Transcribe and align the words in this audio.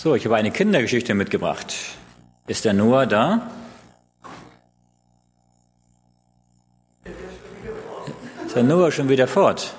So, 0.00 0.14
ich 0.14 0.24
habe 0.26 0.36
eine 0.36 0.52
Kindergeschichte 0.52 1.12
mitgebracht. 1.12 1.74
Ist 2.46 2.64
der 2.64 2.72
Noah 2.72 3.04
da? 3.04 3.50
Ist 8.46 8.54
der 8.54 8.62
Noah 8.62 8.92
schon 8.92 9.08
wieder 9.08 9.26
fort? 9.26 9.74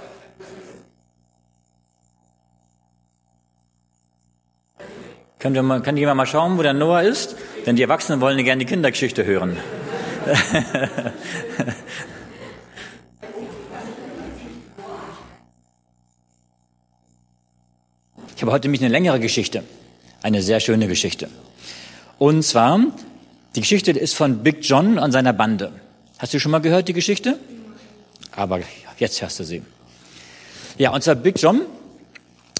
Kann, 5.39 5.53
mal, 5.65 5.81
kann 5.81 5.95
jemand 5.95 6.17
mal 6.17 6.25
schauen, 6.25 6.57
wo 6.57 6.63
der 6.63 6.73
Noah 6.73 7.03
ist? 7.03 7.37
Denn 7.65 7.77
die 7.77 7.83
Erwachsenen 7.83 8.19
wollen 8.19 8.43
gerne 8.43 8.59
die 8.59 8.69
Kindergeschichte 8.69 9.23
hören. 9.23 9.55
ich 18.35 18.41
habe 18.41 18.51
heute 18.51 18.67
nämlich 18.67 18.81
eine 18.81 18.91
längere 18.91 19.21
Geschichte. 19.21 19.63
Eine 20.21 20.41
sehr 20.41 20.59
schöne 20.59 20.87
Geschichte. 20.87 21.29
Und 22.17 22.43
zwar, 22.43 22.79
die 23.55 23.61
Geschichte 23.61 23.91
ist 23.91 24.15
von 24.15 24.43
Big 24.43 24.57
John 24.61 24.99
und 24.99 25.11
seiner 25.11 25.33
Bande. 25.33 25.71
Hast 26.17 26.33
du 26.33 26.39
schon 26.39 26.51
mal 26.51 26.59
gehört, 26.59 26.89
die 26.89 26.93
Geschichte? 26.93 27.39
Aber 28.35 28.59
jetzt 28.97 29.21
hörst 29.21 29.39
du 29.39 29.45
sie. 29.45 29.61
Ja, 30.77 30.91
und 30.91 31.03
zwar 31.03 31.15
Big 31.15 31.41
John, 31.41 31.61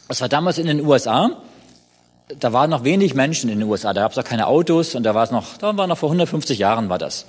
das 0.07 0.21
war 0.21 0.29
damals 0.29 0.57
in 0.57 0.67
den 0.67 0.85
USA. 0.85 1.31
Da 2.39 2.53
waren 2.53 2.70
noch 2.70 2.84
wenig 2.84 3.13
Menschen 3.13 3.49
in 3.49 3.59
den 3.59 3.67
USA. 3.67 3.93
Da 3.93 4.01
gab 4.01 4.12
es 4.12 4.17
noch 4.17 4.23
keine 4.23 4.48
Autos 4.48 4.95
und 4.95 5.03
da 5.03 5.13
war 5.13 5.23
es 5.23 5.31
noch, 5.31 5.57
da 5.57 5.76
war 5.76 5.87
noch 5.87 5.98
vor 5.98 6.09
150 6.09 6.59
Jahren 6.59 6.89
war 6.89 6.98
das. 6.98 7.26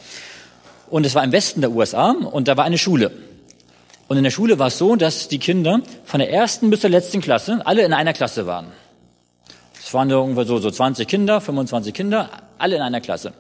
Und 0.89 1.07
es 1.07 1.15
war 1.15 1.25
im 1.25 1.33
Westen 1.33 1.61
der 1.61 1.73
USA 1.73 2.11
und 2.11 2.47
da 2.49 2.57
war 2.57 2.65
eine 2.65 2.79
Schule. 2.79 3.11
Und 4.09 4.17
in 4.17 4.25
der 4.25 4.31
Schule 4.31 4.59
war 4.59 4.69
es 4.69 4.79
so, 4.79 4.97
dass 4.97 5.29
die 5.29 5.39
Kinder 5.39 5.81
von 6.05 6.21
der 6.21 6.33
ersten 6.33 6.71
bis 6.71 6.81
zur 6.81 6.91
letzten 6.91 7.21
Klasse 7.21 7.63
alle 7.65 7.83
in 7.83 7.93
einer 7.93 8.13
Klasse 8.13 8.47
waren. 8.47 8.67
Es 9.91 9.95
waren 9.95 10.13
ungefähr 10.13 10.45
so, 10.45 10.59
so 10.59 10.71
20 10.71 11.09
Kinder, 11.09 11.41
25 11.41 11.93
Kinder, 11.93 12.31
alle 12.59 12.77
in 12.77 12.81
einer 12.81 13.01
Klasse. 13.01 13.33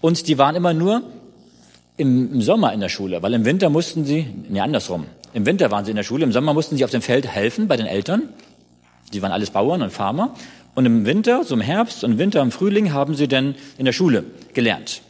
Und 0.00 0.26
die 0.26 0.38
waren 0.38 0.56
immer 0.56 0.72
nur 0.72 1.02
im, 1.98 2.40
Sommer 2.40 2.72
in 2.72 2.80
der 2.80 2.88
Schule, 2.88 3.20
weil 3.22 3.34
im 3.34 3.44
Winter 3.44 3.68
mussten 3.68 4.06
sie, 4.06 4.26
nee, 4.48 4.60
andersrum. 4.60 5.04
Im 5.34 5.44
Winter 5.44 5.70
waren 5.70 5.84
sie 5.84 5.90
in 5.90 5.98
der 5.98 6.04
Schule, 6.04 6.24
im 6.24 6.32
Sommer 6.32 6.54
mussten 6.54 6.78
sie 6.78 6.84
auf 6.86 6.90
dem 6.90 7.02
Feld 7.02 7.26
helfen 7.26 7.68
bei 7.68 7.76
den 7.76 7.84
Eltern. 7.84 8.30
Die 9.12 9.20
waren 9.20 9.30
alles 9.30 9.50
Bauern 9.50 9.82
und 9.82 9.90
Farmer. 9.90 10.34
Und 10.74 10.86
im 10.86 11.04
Winter, 11.04 11.44
so 11.44 11.54
im 11.54 11.60
Herbst 11.60 12.02
und 12.02 12.12
im 12.12 12.18
Winter, 12.18 12.40
im 12.40 12.50
Frühling 12.50 12.94
haben 12.94 13.14
sie 13.14 13.28
dann 13.28 13.54
in 13.76 13.84
der 13.84 13.92
Schule 13.92 14.24
gelernt. 14.54 15.02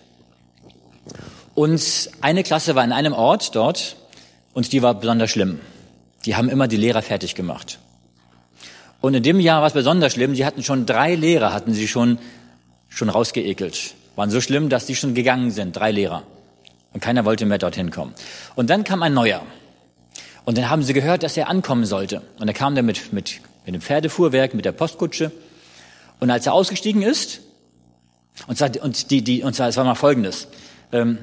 Und 1.54 2.10
eine 2.20 2.42
Klasse 2.42 2.74
war 2.74 2.82
in 2.82 2.90
einem 2.90 3.12
Ort 3.12 3.54
dort 3.54 3.94
und 4.54 4.72
die 4.72 4.82
war 4.82 4.94
besonders 4.94 5.30
schlimm. 5.30 5.60
Die 6.26 6.34
haben 6.34 6.48
immer 6.48 6.66
die 6.66 6.78
Lehrer 6.78 7.02
fertig 7.02 7.36
gemacht. 7.36 7.78
Und 9.00 9.14
in 9.14 9.22
dem 9.22 9.40
Jahr 9.40 9.60
war 9.60 9.68
es 9.68 9.74
besonders 9.74 10.12
schlimm. 10.12 10.34
Sie 10.34 10.44
hatten 10.44 10.62
schon 10.62 10.86
drei 10.86 11.14
Lehrer, 11.14 11.52
hatten 11.52 11.72
sie 11.72 11.86
schon, 11.86 12.18
schon 12.88 13.08
rausgeekelt. 13.08 13.94
Waren 14.16 14.30
so 14.30 14.40
schlimm, 14.40 14.68
dass 14.68 14.86
die 14.86 14.96
schon 14.96 15.14
gegangen 15.14 15.50
sind, 15.50 15.76
drei 15.76 15.92
Lehrer. 15.92 16.24
Und 16.92 17.00
keiner 17.00 17.24
wollte 17.24 17.46
mehr 17.46 17.58
dorthin 17.58 17.90
kommen. 17.90 18.14
Und 18.56 18.70
dann 18.70 18.82
kam 18.82 19.02
ein 19.02 19.14
neuer. 19.14 19.42
Und 20.44 20.58
dann 20.58 20.70
haben 20.70 20.82
sie 20.82 20.94
gehört, 20.94 21.22
dass 21.22 21.36
er 21.36 21.48
ankommen 21.48 21.84
sollte. 21.84 22.22
Und 22.40 22.48
er 22.48 22.54
kam 22.54 22.74
dann 22.74 22.86
mit, 22.86 23.12
mit, 23.12 23.40
mit 23.66 23.74
dem 23.74 23.80
Pferdefuhrwerk, 23.80 24.54
mit 24.54 24.64
der 24.64 24.72
Postkutsche. 24.72 25.30
Und 26.18 26.30
als 26.30 26.46
er 26.46 26.54
ausgestiegen 26.54 27.02
ist, 27.02 27.40
und 28.46 28.56
zwar, 28.56 28.70
und 28.82 29.10
die, 29.10 29.22
die, 29.22 29.42
und 29.42 29.54
zwar, 29.54 29.68
es 29.68 29.76
war 29.76 29.84
mal 29.84 29.94
Folgendes. 29.94 30.48
Ähm, 30.92 31.18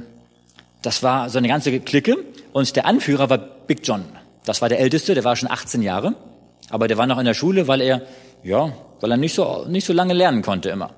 das 0.82 1.02
war 1.02 1.30
so 1.30 1.40
eine 1.40 1.48
ganze 1.48 1.80
Clique. 1.80 2.18
Und 2.54 2.76
der 2.76 2.86
Anführer 2.86 3.30
war 3.30 3.38
Big 3.38 3.80
John. 3.84 4.06
Das 4.46 4.62
war 4.62 4.70
der 4.70 4.80
Älteste, 4.80 5.16
der 5.16 5.24
war 5.24 5.36
schon 5.36 5.50
18 5.50 5.82
Jahre. 5.82 6.14
Aber 6.70 6.88
der 6.88 6.98
war 6.98 7.08
noch 7.08 7.20
in 7.20 7.26
der 7.26 7.34
Schule, 7.34 7.68
weil 7.68 7.82
er, 7.82 8.02
ja, 8.44 8.74
weil 9.02 9.12
er 9.12 9.18
nicht 9.18 9.36
so, 9.36 9.66
nicht 9.68 9.86
so 9.86 9.94
lange 9.94 10.14
lernen 10.14 10.42
konnte 10.42 10.70
immer. 10.70 10.92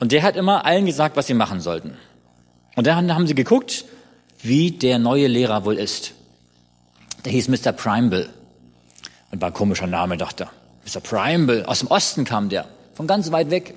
Und 0.00 0.12
der 0.12 0.22
hat 0.22 0.36
immer 0.36 0.64
allen 0.64 0.86
gesagt, 0.86 1.16
was 1.16 1.26
sie 1.26 1.34
machen 1.34 1.60
sollten. 1.60 1.96
Und 2.74 2.86
dann 2.86 3.14
haben 3.14 3.26
sie 3.26 3.34
geguckt, 3.34 3.84
wie 4.42 4.70
der 4.70 4.98
neue 4.98 5.26
Lehrer 5.26 5.64
wohl 5.64 5.78
ist. 5.78 6.12
Der 7.24 7.32
hieß 7.32 7.48
Mr. 7.48 7.72
Primble. 7.72 8.28
Und 9.30 9.40
war 9.40 9.48
ein 9.50 9.54
komischer 9.54 9.86
Name, 9.86 10.16
dachte 10.16 10.44
er. 10.44 10.50
Mr. 10.84 11.00
Primble. 11.00 11.66
Aus 11.66 11.80
dem 11.80 11.88
Osten 11.88 12.24
kam 12.24 12.48
der. 12.48 12.66
Von 12.94 13.06
ganz 13.06 13.32
weit 13.32 13.50
weg. 13.50 13.74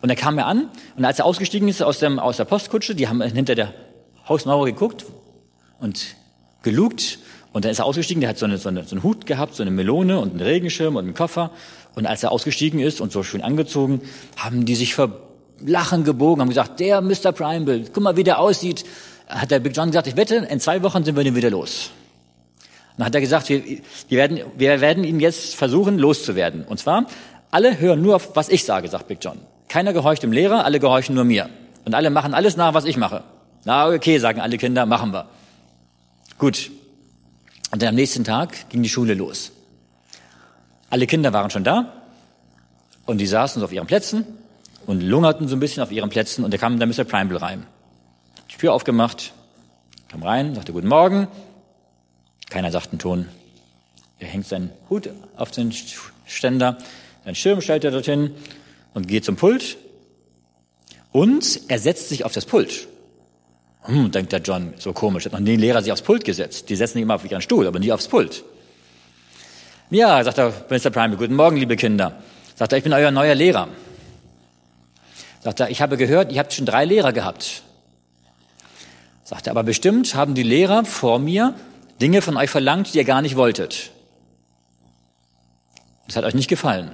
Und 0.00 0.10
er 0.10 0.16
kam 0.16 0.36
mir 0.36 0.46
an. 0.46 0.70
Und 0.96 1.04
als 1.04 1.18
er 1.18 1.26
ausgestiegen 1.26 1.68
ist 1.68 1.82
aus, 1.82 1.98
dem, 1.98 2.18
aus 2.18 2.38
der 2.38 2.44
Postkutsche, 2.44 2.94
die 2.94 3.08
haben 3.08 3.22
hinter 3.22 3.54
der 3.54 3.74
Hausmauer 4.28 4.66
geguckt 4.66 5.04
und 5.78 6.16
gelugt 6.62 7.18
und 7.56 7.64
dann 7.64 7.72
ist 7.72 7.78
er 7.78 7.86
ausgestiegen, 7.86 8.20
der 8.20 8.28
hat 8.28 8.36
so, 8.36 8.44
eine, 8.44 8.58
so, 8.58 8.68
eine, 8.68 8.84
so 8.84 8.94
einen 8.94 9.02
Hut 9.02 9.24
gehabt, 9.24 9.54
so 9.54 9.62
eine 9.62 9.70
Melone 9.70 10.20
und 10.20 10.32
einen 10.32 10.42
Regenschirm 10.42 10.96
und 10.96 11.04
einen 11.04 11.14
Koffer. 11.14 11.52
Und 11.94 12.04
als 12.04 12.22
er 12.22 12.30
ausgestiegen 12.30 12.80
ist 12.80 13.00
und 13.00 13.12
so 13.12 13.22
schön 13.22 13.40
angezogen, 13.40 14.02
haben 14.36 14.66
die 14.66 14.74
sich 14.74 14.94
vor 14.94 15.22
Lachen 15.64 16.04
gebogen, 16.04 16.42
haben 16.42 16.50
gesagt, 16.50 16.80
der 16.80 17.00
Mr. 17.00 17.32
Primble, 17.32 17.86
guck 17.90 18.02
mal, 18.02 18.14
wie 18.18 18.24
der 18.24 18.40
aussieht. 18.40 18.84
Hat 19.26 19.50
der 19.50 19.60
Big 19.60 19.74
John 19.74 19.86
gesagt, 19.86 20.06
ich 20.06 20.18
wette, 20.18 20.34
in 20.36 20.60
zwei 20.60 20.82
Wochen 20.82 21.02
sind 21.02 21.16
wir 21.16 21.24
den 21.24 21.34
wieder 21.34 21.48
los. 21.48 21.92
Dann 22.98 23.06
hat 23.06 23.14
er 23.14 23.22
gesagt, 23.22 23.48
wir, 23.48 23.64
wir, 23.64 24.18
werden, 24.18 24.40
wir 24.58 24.82
werden 24.82 25.02
ihn 25.04 25.18
jetzt 25.18 25.54
versuchen, 25.54 25.98
loszuwerden. 25.98 26.62
Und 26.62 26.78
zwar, 26.78 27.06
alle 27.50 27.80
hören 27.80 28.02
nur 28.02 28.16
auf, 28.16 28.36
was 28.36 28.50
ich 28.50 28.66
sage, 28.66 28.86
sagt 28.88 29.08
Big 29.08 29.20
John. 29.22 29.38
Keiner 29.68 29.94
gehorcht 29.94 30.22
dem 30.22 30.32
Lehrer, 30.32 30.66
alle 30.66 30.78
gehorchen 30.78 31.14
nur 31.14 31.24
mir. 31.24 31.48
Und 31.86 31.94
alle 31.94 32.10
machen 32.10 32.34
alles 32.34 32.58
nach, 32.58 32.74
was 32.74 32.84
ich 32.84 32.98
mache. 32.98 33.22
Na, 33.64 33.88
okay, 33.88 34.18
sagen 34.18 34.42
alle 34.42 34.58
Kinder, 34.58 34.84
machen 34.84 35.14
wir. 35.14 35.24
Gut, 36.36 36.70
und 37.70 37.82
dann 37.82 37.90
am 37.90 37.94
nächsten 37.94 38.24
Tag 38.24 38.68
ging 38.70 38.82
die 38.82 38.88
Schule 38.88 39.14
los. 39.14 39.52
Alle 40.90 41.06
Kinder 41.06 41.32
waren 41.32 41.50
schon 41.50 41.64
da 41.64 41.92
und 43.06 43.18
die 43.18 43.26
saßen 43.26 43.60
so 43.60 43.66
auf 43.66 43.72
ihren 43.72 43.86
Plätzen 43.86 44.24
und 44.86 45.00
lungerten 45.00 45.48
so 45.48 45.56
ein 45.56 45.60
bisschen 45.60 45.82
auf 45.82 45.90
ihren 45.90 46.10
Plätzen 46.10 46.44
und 46.44 46.54
da 46.54 46.58
kam 46.58 46.78
dann 46.78 46.88
Mr. 46.88 47.04
Primble 47.04 47.40
rein. 47.40 47.66
Die 48.50 48.56
Tür 48.56 48.72
aufgemacht, 48.72 49.32
kam 50.08 50.22
rein, 50.22 50.54
sagte 50.54 50.72
Guten 50.72 50.88
Morgen. 50.88 51.28
Keiner 52.48 52.70
sagt 52.70 52.90
einen 52.90 53.00
Ton. 53.00 53.28
Er 54.18 54.28
hängt 54.28 54.46
seinen 54.46 54.70
Hut 54.88 55.10
auf 55.36 55.50
den 55.50 55.72
Ständer, 56.26 56.78
seinen 57.24 57.34
Schirm 57.34 57.60
stellt 57.60 57.84
er 57.84 57.90
dorthin 57.90 58.30
und 58.94 59.08
geht 59.08 59.24
zum 59.24 59.36
Pult 59.36 59.76
und 61.12 61.60
er 61.68 61.78
setzt 61.78 62.08
sich 62.08 62.24
auf 62.24 62.32
das 62.32 62.46
Pult. 62.46 62.88
Hm, 63.86 64.10
denkt 64.10 64.32
der 64.32 64.40
John, 64.40 64.74
so 64.78 64.92
komisch, 64.92 65.24
hat 65.24 65.32
noch 65.32 65.40
nie 65.40 65.54
ein 65.54 65.60
Lehrer 65.60 65.80
sich 65.80 65.92
aufs 65.92 66.02
Pult 66.02 66.24
gesetzt. 66.24 66.68
Die 66.68 66.76
setzen 66.76 66.98
nicht 66.98 67.04
immer 67.04 67.14
auf 67.14 67.30
ihren 67.30 67.42
Stuhl, 67.42 67.66
aber 67.66 67.78
nie 67.78 67.92
aufs 67.92 68.08
Pult. 68.08 68.42
Ja, 69.90 70.22
sagt 70.24 70.38
der 70.38 70.52
Mr. 70.68 70.90
Primary, 70.90 71.16
guten 71.16 71.36
Morgen, 71.36 71.56
liebe 71.56 71.76
Kinder. 71.76 72.20
Sagt 72.56 72.72
er, 72.72 72.78
ich 72.78 72.84
bin 72.84 72.92
euer 72.92 73.12
neuer 73.12 73.34
Lehrer. 73.34 73.68
Sagt 75.40 75.60
er, 75.60 75.70
ich 75.70 75.80
habe 75.80 75.96
gehört, 75.96 76.32
ihr 76.32 76.40
habt 76.40 76.52
schon 76.52 76.66
drei 76.66 76.84
Lehrer 76.84 77.12
gehabt. 77.12 77.62
Sagt 79.22 79.46
er, 79.46 79.52
aber 79.52 79.62
bestimmt 79.62 80.16
haben 80.16 80.34
die 80.34 80.42
Lehrer 80.42 80.84
vor 80.84 81.20
mir 81.20 81.54
Dinge 82.00 82.22
von 82.22 82.36
euch 82.36 82.50
verlangt, 82.50 82.92
die 82.92 82.98
ihr 82.98 83.04
gar 83.04 83.22
nicht 83.22 83.36
wolltet. 83.36 83.92
Das 86.06 86.16
hat 86.16 86.24
euch 86.24 86.34
nicht 86.34 86.48
gefallen. 86.48 86.90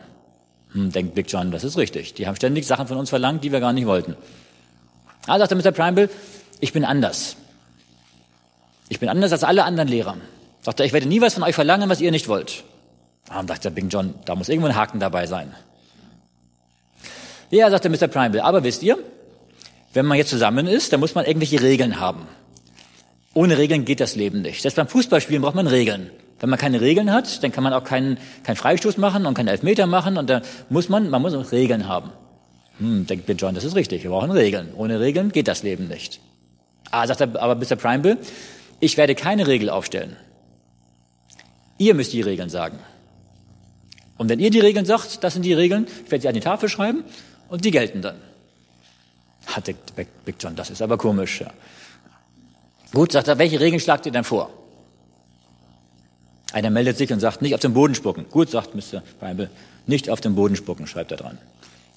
Hm, 0.72 0.92
denkt 0.92 1.14
Big 1.14 1.30
John, 1.30 1.50
das 1.50 1.64
ist 1.64 1.78
richtig. 1.78 2.14
Die 2.14 2.26
haben 2.26 2.36
ständig 2.36 2.66
Sachen 2.66 2.86
von 2.86 2.98
uns 2.98 3.09
verlangt, 3.09 3.42
die 3.42 3.53
wir 3.53 3.60
gar 3.60 3.72
nicht 3.72 3.86
wollten. 3.86 4.16
Ah, 5.26 5.38
sagt 5.38 5.50
der 5.50 5.59
Mr. 5.59 5.72
Primble, 5.72 6.10
ich 6.62 6.72
bin 6.72 6.84
anders. 6.84 7.36
Ich 8.88 9.00
bin 9.00 9.08
anders 9.08 9.32
als 9.32 9.42
alle 9.42 9.64
anderen 9.64 9.88
Lehrer. 9.88 10.16
Sagt 10.60 10.78
er, 10.78 10.86
ich 10.86 10.92
werde 10.92 11.08
nie 11.08 11.20
was 11.20 11.34
von 11.34 11.42
euch 11.42 11.56
verlangen, 11.56 11.90
was 11.90 12.00
ihr 12.00 12.12
nicht 12.12 12.28
wollt. 12.28 12.62
Warum 13.26 13.48
sagt 13.48 13.64
der 13.64 13.70
Bing 13.70 13.88
John, 13.88 14.14
da 14.26 14.36
muss 14.36 14.48
irgendwo 14.48 14.68
ein 14.68 14.76
Haken 14.76 15.00
dabei 15.00 15.26
sein. 15.26 15.52
Ja, 17.50 17.68
sagt 17.68 17.82
der 17.84 17.90
Mr. 17.90 18.06
Primeville, 18.06 18.44
aber 18.44 18.62
wisst 18.62 18.84
ihr, 18.84 18.96
wenn 19.92 20.06
man 20.06 20.16
jetzt 20.18 20.30
zusammen 20.30 20.68
ist, 20.68 20.92
dann 20.92 21.00
muss 21.00 21.16
man 21.16 21.24
irgendwelche 21.24 21.60
Regeln 21.60 21.98
haben. 21.98 22.28
Ohne 23.34 23.58
Regeln 23.58 23.84
geht 23.84 23.98
das 23.98 24.14
Leben 24.14 24.42
nicht. 24.42 24.62
Selbst 24.62 24.76
beim 24.76 24.86
Fußballspielen 24.86 25.42
braucht 25.42 25.56
man 25.56 25.66
Regeln. 25.66 26.10
Wenn 26.38 26.48
man 26.48 26.60
keine 26.60 26.80
Regeln 26.80 27.12
hat, 27.12 27.42
dann 27.42 27.50
kann 27.50 27.64
man 27.64 27.72
auch 27.72 27.82
keinen, 27.82 28.18
keinen 28.44 28.56
Freistoß 28.56 28.98
machen 28.98 29.26
und 29.26 29.34
keinen 29.34 29.48
Elfmeter 29.48 29.88
machen 29.88 30.16
und 30.16 30.30
dann 30.30 30.42
muss 30.68 30.88
man, 30.88 31.10
man 31.10 31.22
muss 31.22 31.50
Regeln 31.50 31.88
haben. 31.88 32.12
Hm, 32.78 33.04
denkt 33.08 33.26
Bill 33.26 33.36
John, 33.36 33.56
das 33.56 33.65
ist 33.65 33.74
richtig, 33.74 34.04
wir 34.04 34.10
brauchen 34.10 34.30
Regeln. 34.30 34.72
Ohne 34.76 35.00
Regeln 35.00 35.32
geht 35.32 35.48
das 35.48 35.65
Leben 35.65 35.88
nicht. 35.88 36.20
Ah, 36.92 37.06
sagt 37.06 37.22
er, 37.22 37.42
aber 37.42 37.54
Mr. 37.56 37.74
Primeville, 37.74 38.18
ich 38.78 38.97
werde 38.97 39.15
keine 39.15 39.47
Regel 39.47 39.71
aufstellen. 39.71 40.16
Ihr 41.78 41.94
müsst 41.94 42.12
die 42.12 42.21
Regeln 42.21 42.50
sagen. 42.50 42.78
Und 44.18 44.28
wenn 44.28 44.39
ihr 44.39 44.50
die 44.50 44.60
Regeln 44.60 44.84
sagt, 44.84 45.24
das 45.24 45.33
sind 45.33 45.42
die 45.42 45.54
Regeln, 45.54 45.86
ich 46.04 46.10
werde 46.10 46.22
sie 46.22 46.28
an 46.28 46.34
die 46.34 46.41
Tafel 46.41 46.68
schreiben 46.68 47.03
und 47.48 47.65
die 47.65 47.71
gelten 47.71 48.03
dann. 48.03 48.16
Hat 49.47 49.65
Big 50.24 50.36
John, 50.39 50.54
das 50.54 50.71
ist 50.71 50.83
aber 50.83 50.98
komisch. 50.98 51.41
Ja. 51.41 51.50
Gut, 52.92 53.12
sagt 53.12 53.27
er, 53.28 53.39
welche 53.39 53.59
Regeln 53.59 53.80
schlagt 53.80 54.04
ihr 54.06 54.12
denn 54.12 54.22
vor? 54.22 54.50
Einer 56.53 56.68
meldet 56.68 56.98
sich 56.98 57.10
und 57.10 57.21
sagt, 57.21 57.41
nicht 57.41 57.54
auf 57.54 57.60
den 57.60 57.72
Boden 57.72 57.94
spucken. 57.94 58.27
Gut, 58.30 58.50
sagt 58.50 58.74
Mr. 58.74 59.03
Primeville, 59.18 59.50
nicht 59.86 60.10
auf 60.10 60.21
den 60.21 60.34
Boden 60.34 60.56
spucken, 60.56 60.86
schreibt 60.86 61.10
er 61.10 61.16
dran. 61.16 61.39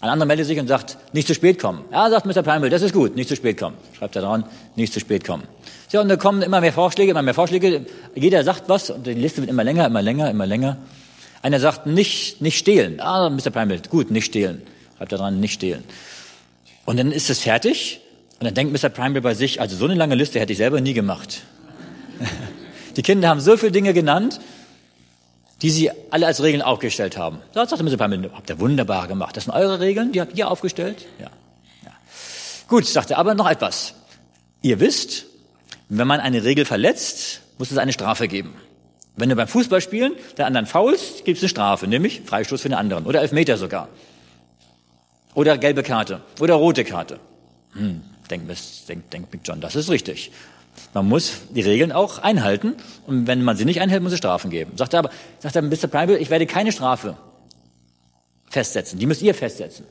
Ein 0.02 0.10
anderer 0.10 0.28
meldet 0.28 0.46
sich 0.46 0.60
und 0.60 0.68
sagt, 0.68 0.98
nicht 1.14 1.28
zu 1.28 1.34
spät 1.34 1.60
kommen. 1.60 1.86
Ja, 1.92 2.10
sagt 2.10 2.26
Mr. 2.26 2.44
Primeville, 2.44 2.70
das 2.70 2.82
ist 2.82 2.94
gut, 2.94 3.16
nicht 3.16 3.30
zu 3.30 3.36
spät 3.36 3.58
kommen. 3.58 3.78
Schreibt 3.98 4.16
er 4.16 4.22
dran, 4.22 4.46
nicht 4.76 4.94
zu 4.94 5.00
spät 5.00 5.26
kommen. 5.26 5.44
So, 5.88 6.02
und 6.02 6.10
da 6.10 6.18
kommen 6.18 6.42
immer 6.42 6.62
mehr 6.62 6.74
Vorschläge, 6.74 7.12
immer 7.12 7.22
mehr 7.22 7.34
Vorschläge. 7.34 7.86
Jeder 8.16 8.44
sagt 8.44 8.68
was 8.68 8.90
und 8.90 9.08
die 9.08 9.14
Liste 9.14 9.42
wird 9.42 9.50
immer 9.50 9.64
länger, 9.64 9.86
immer 9.88 10.02
länger, 10.02 10.30
immer 10.30 10.46
länger. 10.46 10.78
Einer 11.42 11.60
sagt, 11.60 11.86
nicht, 11.86 12.42
nicht 12.42 12.58
stehlen. 12.58 13.00
Ah, 13.00 13.30
Mr. 13.30 13.52
Primble, 13.52 13.80
gut, 13.90 14.12
nicht 14.12 14.26
stehlen. 14.26 14.62
Schreibt 14.98 15.12
da 15.12 15.18
dran, 15.18 15.40
nicht 15.40 15.54
stehlen. 15.54 15.84
Und 16.86 16.98
dann 16.98 17.12
ist 17.12 17.30
es 17.30 17.40
fertig. 17.40 18.02
Und 18.40 18.46
dann 18.46 18.54
denkt 18.54 18.74
Mr. 18.74 18.90
Primble 18.90 19.22
bei 19.22 19.34
sich, 19.34 19.62
also 19.62 19.76
so 19.76 19.86
eine 19.86 19.96
lange 19.96 20.16
Liste 20.16 20.40
hätte 20.40 20.52
ich 20.52 20.58
selber 20.58 20.82
nie 20.82 20.94
gemacht. 20.94 21.44
Die 22.96 23.02
Kinder 23.02 23.30
haben 23.30 23.40
so 23.40 23.58
viele 23.58 23.72
Dinge 23.72 23.94
genannt, 23.94 24.40
die 25.62 25.70
sie 25.70 25.92
alle 26.12 26.28
als 26.28 26.42
Regeln 26.44 26.62
aufgestellt 26.62 27.18
haben. 27.18 27.40
Da 27.54 27.66
sagte 27.66 27.84
Mr. 27.84 27.98
Primble, 27.98 28.32
habt 28.34 28.50
ihr 28.50 28.60
wunderbar 28.60 29.08
gemacht. 29.08 29.38
Das 29.38 29.46
sind 29.46 29.54
eure 29.54 29.80
Regeln, 29.80 30.12
die 30.12 30.22
habt 30.22 30.38
ihr 30.38 30.50
aufgestellt? 30.50 31.06
Ja. 31.20 31.30
ja. 31.84 31.92
Gut, 32.68 32.86
sagte 32.86 33.18
aber 33.18 33.36
noch 33.36 33.50
etwas. 33.50 33.94
Ihr 34.62 34.80
wisst, 34.80 35.26
wenn 35.90 36.08
man 36.08 36.20
eine 36.20 36.44
Regel 36.44 36.66
verletzt, 36.66 37.42
muss 37.58 37.72
es 37.72 37.78
eine 37.78 37.94
Strafe 37.94 38.28
geben. 38.28 38.56
Wenn 39.16 39.30
du 39.30 39.36
beim 39.36 39.48
Fußballspielen 39.48 40.14
der 40.38 40.46
anderen 40.46 40.66
faulst, 40.66 41.24
gibt 41.24 41.38
es 41.38 41.44
eine 41.44 41.50
Strafe, 41.50 41.88
nämlich 41.88 42.22
Freistoß 42.26 42.62
für 42.62 42.70
den 42.70 42.78
anderen 42.78 43.06
oder 43.06 43.22
Elfmeter 43.22 43.58
sogar. 43.58 43.88
Oder 45.34 45.58
gelbe 45.58 45.84
Karte 45.84 46.22
oder 46.40 46.56
rote 46.56 46.84
Karte. 46.84 47.20
Hm, 47.74 48.02
denkt, 48.30 48.52
denkt, 48.90 49.14
denkt 49.14 49.32
Big 49.32 49.42
John, 49.44 49.62
das 49.62 49.76
ist 49.76 49.90
richtig. 49.90 50.32
Man 50.94 51.08
muss 51.08 51.42
die 51.50 51.62
Regeln 51.62 51.92
auch 51.92 52.20
einhalten 52.20 52.76
und 53.06 53.28
wenn 53.28 53.44
man 53.44 53.58
sie 53.58 53.66
nicht 53.66 53.82
einhält, 53.82 54.02
muss 54.02 54.14
es 54.14 54.18
Strafen 54.18 54.50
geben. 54.50 54.74
Sagt 54.78 54.94
er 54.94 55.00
aber, 55.00 55.10
sagt 55.40 55.56
er, 55.56 55.62
Mr. 55.62 55.88
Primal, 55.88 56.18
ich 56.18 56.30
werde 56.30 56.46
keine 56.46 56.72
Strafe 56.72 57.18
festsetzen. 58.50 59.00
Die 59.00 59.06
müsst 59.06 59.22
ihr 59.22 59.34
festsetzen. 59.34 59.86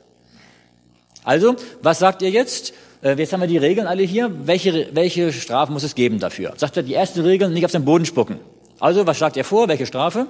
Also, 1.24 1.56
was 1.82 1.98
sagt 1.98 2.22
ihr 2.22 2.30
jetzt? 2.30 2.74
Äh, 3.02 3.14
jetzt 3.18 3.32
haben 3.32 3.40
wir 3.40 3.46
die 3.46 3.58
Regeln 3.58 3.86
alle 3.86 4.02
hier. 4.02 4.30
Welche, 4.46 4.88
welche 4.92 5.32
Strafe 5.32 5.72
muss 5.72 5.82
es 5.82 5.94
geben 5.94 6.20
dafür? 6.20 6.54
Sagt 6.56 6.76
er, 6.76 6.82
die 6.82 6.92
erste 6.92 7.24
Regel, 7.24 7.50
nicht 7.50 7.64
auf 7.64 7.72
den 7.72 7.84
Boden 7.84 8.06
spucken. 8.06 8.38
Also, 8.80 9.06
was 9.06 9.16
schlagt 9.16 9.36
ihr 9.36 9.44
vor? 9.44 9.68
Welche 9.68 9.86
Strafe? 9.86 10.26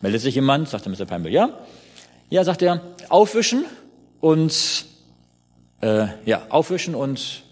Meldet 0.00 0.20
sich 0.20 0.34
jemand, 0.34 0.68
sagt 0.68 0.86
der 0.86 0.92
Mr. 0.92 1.06
Pimble, 1.06 1.32
ja. 1.32 1.50
Ja, 2.30 2.44
sagt 2.44 2.62
er, 2.62 2.80
aufwischen 3.08 3.64
und, 4.20 4.86
äh, 5.80 6.06
ja, 6.24 6.42
aufwischen 6.48 6.94
und 6.94 7.43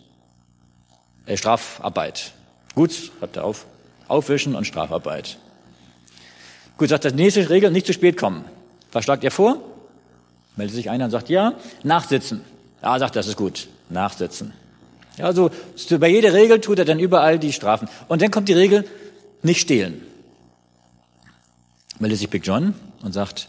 äh, 1.26 1.36
Strafarbeit. 1.36 2.32
Gut, 2.74 2.92
schreibt 2.92 3.36
er 3.36 3.44
auf. 3.44 3.66
Aufwischen 4.08 4.54
und 4.54 4.66
Strafarbeit. 4.66 5.38
Gut, 6.76 6.88
sagt 6.88 7.04
er, 7.04 7.12
nächste 7.12 7.48
Regel, 7.48 7.70
nicht 7.70 7.86
zu 7.86 7.92
spät 7.92 8.16
kommen. 8.16 8.44
Was 8.92 9.04
schlagt 9.04 9.24
ihr 9.24 9.30
vor? 9.30 9.58
Meldet 10.56 10.74
sich 10.74 10.90
einer 10.90 11.06
und 11.06 11.10
sagt, 11.10 11.28
ja, 11.28 11.54
nachsitzen. 11.82 12.42
Ja, 12.82 12.98
sagt, 12.98 13.16
das 13.16 13.26
ist 13.26 13.36
gut. 13.36 13.69
Nachsitzen. 13.88 14.52
Ja, 15.16 15.26
also 15.26 15.50
bei 15.98 16.08
jeder 16.08 16.32
Regel 16.32 16.60
tut 16.60 16.78
er 16.78 16.84
dann 16.84 16.98
überall 16.98 17.38
die 17.38 17.52
Strafen. 17.52 17.88
Und 18.08 18.22
dann 18.22 18.30
kommt 18.30 18.48
die 18.48 18.54
Regel, 18.54 18.84
nicht 19.42 19.60
stehlen 19.60 20.02
meldet 22.02 22.18
sich 22.18 22.28
Big 22.28 22.44
John 22.44 22.75
und 23.02 23.12
sagt, 23.12 23.48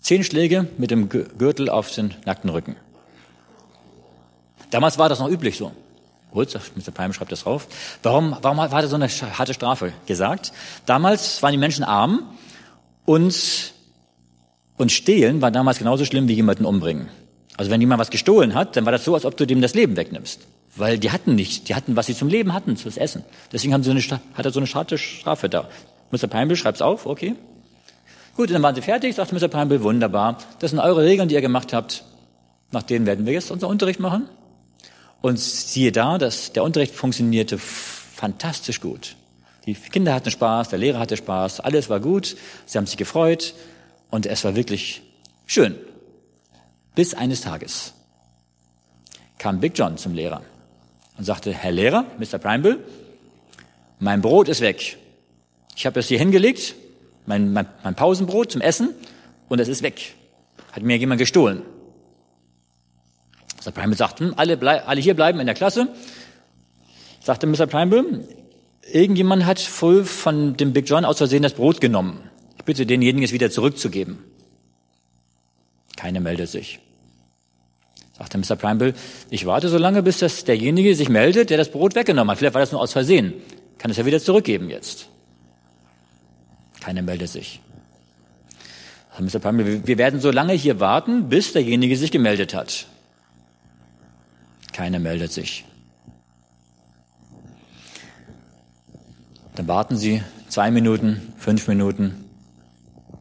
zehn 0.00 0.24
Schläge 0.24 0.66
mit 0.78 0.90
dem 0.90 1.08
Gürtel 1.08 1.70
auf 1.70 1.94
den 1.94 2.12
nackten 2.24 2.50
Rücken. 2.50 2.74
Damals 4.70 4.98
war 4.98 5.08
das 5.08 5.20
noch 5.20 5.30
üblich 5.30 5.56
so. 5.56 5.70
Gut, 6.36 6.52
Mr. 6.52 6.90
Prime 6.92 7.14
schreibt 7.14 7.32
das 7.32 7.44
drauf. 7.44 7.66
Warum, 8.02 8.36
warum 8.42 8.58
war 8.58 8.68
da 8.68 8.86
so 8.88 8.96
eine 8.96 9.08
harte 9.08 9.54
Strafe 9.54 9.94
gesagt? 10.04 10.52
Damals 10.84 11.42
waren 11.42 11.52
die 11.52 11.56
Menschen 11.56 11.82
arm 11.82 12.24
und, 13.06 13.72
und 14.76 14.92
stehlen 14.92 15.40
war 15.40 15.50
damals 15.50 15.78
genauso 15.78 16.04
schlimm 16.04 16.28
wie 16.28 16.34
jemanden 16.34 16.66
umbringen. 16.66 17.08
Also 17.56 17.70
wenn 17.70 17.80
jemand 17.80 18.00
was 18.00 18.10
gestohlen 18.10 18.54
hat, 18.54 18.76
dann 18.76 18.84
war 18.84 18.92
das 18.92 19.02
so, 19.02 19.14
als 19.14 19.24
ob 19.24 19.38
du 19.38 19.46
dem 19.46 19.62
das 19.62 19.72
Leben 19.72 19.96
wegnimmst. 19.96 20.40
Weil 20.76 20.98
die 20.98 21.10
hatten 21.10 21.36
nicht, 21.36 21.70
die 21.70 21.74
hatten, 21.74 21.96
was 21.96 22.04
sie 22.04 22.14
zum 22.14 22.28
Leben 22.28 22.52
hatten, 22.52 22.76
fürs 22.76 22.98
Essen. 22.98 23.24
Deswegen 23.50 23.72
haben 23.72 23.82
sie 23.82 23.90
eine, 23.90 24.02
hat 24.34 24.44
er 24.44 24.52
so 24.52 24.60
eine 24.60 24.68
harte 24.68 24.98
Strafe 24.98 25.48
da. 25.48 25.70
Mr. 26.10 26.26
Pimble, 26.26 26.58
schreibt's 26.58 26.82
auf, 26.82 27.06
okay. 27.06 27.34
Gut, 28.36 28.50
dann 28.50 28.62
waren 28.62 28.74
sie 28.74 28.82
fertig, 28.82 29.14
sagt 29.14 29.32
Mr. 29.32 29.48
Pimble, 29.48 29.82
wunderbar. 29.82 30.36
Das 30.58 30.72
sind 30.72 30.80
eure 30.80 31.02
Regeln, 31.02 31.30
die 31.30 31.34
ihr 31.34 31.40
gemacht 31.40 31.72
habt. 31.72 32.04
Nach 32.72 32.82
denen 32.82 33.06
werden 33.06 33.24
wir 33.24 33.32
jetzt 33.32 33.50
unser 33.50 33.68
Unterricht 33.68 34.00
machen. 34.00 34.28
Und 35.20 35.38
siehe 35.38 35.92
da, 35.92 36.18
dass 36.18 36.52
der 36.52 36.62
Unterricht 36.62 36.94
funktionierte 36.94 37.58
fantastisch 37.58 38.80
gut. 38.80 39.16
Die 39.66 39.74
Kinder 39.74 40.14
hatten 40.14 40.30
Spaß, 40.30 40.68
der 40.68 40.78
Lehrer 40.78 41.00
hatte 41.00 41.16
Spaß, 41.16 41.60
alles 41.60 41.90
war 41.90 41.98
gut, 41.98 42.36
sie 42.66 42.78
haben 42.78 42.86
sich 42.86 42.96
gefreut 42.96 43.54
und 44.10 44.26
es 44.26 44.44
war 44.44 44.54
wirklich 44.54 45.02
schön. 45.46 45.76
Bis 46.94 47.14
eines 47.14 47.40
Tages 47.40 47.92
kam 49.38 49.58
Big 49.60 49.72
John 49.76 49.98
zum 49.98 50.14
Lehrer 50.14 50.42
und 51.18 51.24
sagte, 51.24 51.52
Herr 51.52 51.72
Lehrer, 51.72 52.04
Mr. 52.18 52.38
Primble, 52.38 52.78
mein 53.98 54.22
Brot 54.22 54.48
ist 54.48 54.60
weg. 54.60 54.98
Ich 55.74 55.84
habe 55.84 55.98
es 56.00 56.08
hier 56.08 56.18
hingelegt, 56.18 56.74
mein, 57.26 57.52
mein, 57.52 57.66
mein 57.82 57.94
Pausenbrot 57.94 58.52
zum 58.52 58.60
Essen, 58.60 58.94
und 59.48 59.60
es 59.60 59.68
ist 59.68 59.82
weg. 59.82 60.14
Hat 60.72 60.82
mir 60.82 60.96
jemand 60.96 61.18
gestohlen. 61.18 61.62
Mr. 63.66 63.72
Primble 63.72 63.96
sagt, 63.96 64.20
hm, 64.20 64.34
alle, 64.36 64.86
alle 64.86 65.00
hier 65.00 65.14
bleiben 65.14 65.40
in 65.40 65.46
der 65.46 65.54
Klasse. 65.54 65.88
Sagte 67.20 67.46
Mr. 67.46 67.66
Primble, 67.66 68.24
irgendjemand 68.92 69.44
hat 69.44 69.58
voll 69.58 70.04
von 70.04 70.56
dem 70.56 70.72
Big 70.72 70.88
John 70.88 71.04
aus 71.04 71.18
Versehen 71.18 71.42
das 71.42 71.54
Brot 71.54 71.80
genommen. 71.80 72.20
Ich 72.58 72.64
bitte 72.64 72.86
denjenigen, 72.86 73.24
es 73.24 73.32
wieder 73.32 73.50
zurückzugeben. 73.50 74.18
Keiner 75.96 76.20
meldet 76.20 76.48
sich. 76.48 76.78
Sagte 78.16 78.38
Mr. 78.38 78.56
Primble, 78.56 78.94
ich 79.30 79.46
warte 79.46 79.68
so 79.68 79.78
lange, 79.78 80.02
bis 80.02 80.18
das 80.18 80.44
derjenige 80.44 80.94
sich 80.94 81.08
meldet, 81.08 81.50
der 81.50 81.58
das 81.58 81.70
Brot 81.70 81.94
weggenommen 81.96 82.30
hat. 82.30 82.38
Vielleicht 82.38 82.54
war 82.54 82.60
das 82.60 82.72
nur 82.72 82.80
aus 82.80 82.92
Versehen. 82.92 83.34
Kann 83.78 83.90
es 83.90 83.96
ja 83.96 84.06
wieder 84.06 84.20
zurückgeben 84.20 84.70
jetzt. 84.70 85.08
Keiner 86.80 87.02
meldet 87.02 87.28
sich. 87.28 87.60
Mr. 89.18 89.38
Palmer, 89.40 89.64
wir 89.86 89.98
werden 89.98 90.20
so 90.20 90.30
lange 90.30 90.52
hier 90.52 90.78
warten, 90.78 91.28
bis 91.28 91.52
derjenige 91.52 91.96
sich 91.96 92.10
gemeldet 92.10 92.54
hat. 92.54 92.86
Keiner 94.76 94.98
meldet 94.98 95.32
sich. 95.32 95.64
Dann 99.54 99.66
warten 99.68 99.96
Sie 99.96 100.22
zwei 100.50 100.70
Minuten, 100.70 101.32
fünf 101.38 101.66
Minuten. 101.66 102.26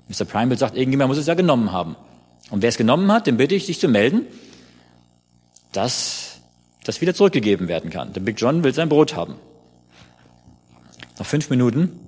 Mr. 0.10 0.25
Primeville 0.25 0.57
sagt, 0.57 0.75
irgendjemand 0.75 1.07
muss 1.07 1.18
es 1.18 1.28
ja 1.28 1.34
genommen 1.34 1.72
haben. 1.72 1.96
Und 2.50 2.62
wer 2.62 2.68
es 2.68 2.75
genommen 2.75 3.10
hat, 3.10 3.25
den 3.25 3.38
bitte 3.38 3.56
ich, 3.56 3.66
sich 3.66 3.80
zu 3.80 3.88
melden, 3.88 4.24
dass 5.72 6.42
das 6.84 7.00
wieder 7.00 7.13
zurückgegeben 7.13 7.69
werden 7.69 7.90
kann. 7.90 8.12
Der 8.12 8.19
Big 8.19 8.38
John 8.38 8.66
will 8.66 8.74
sein 8.74 8.90
Brot 8.90 9.16
haben. 9.16 9.36
Nach 11.18 11.25
fünf 11.25 11.50
Minuten 11.50 12.01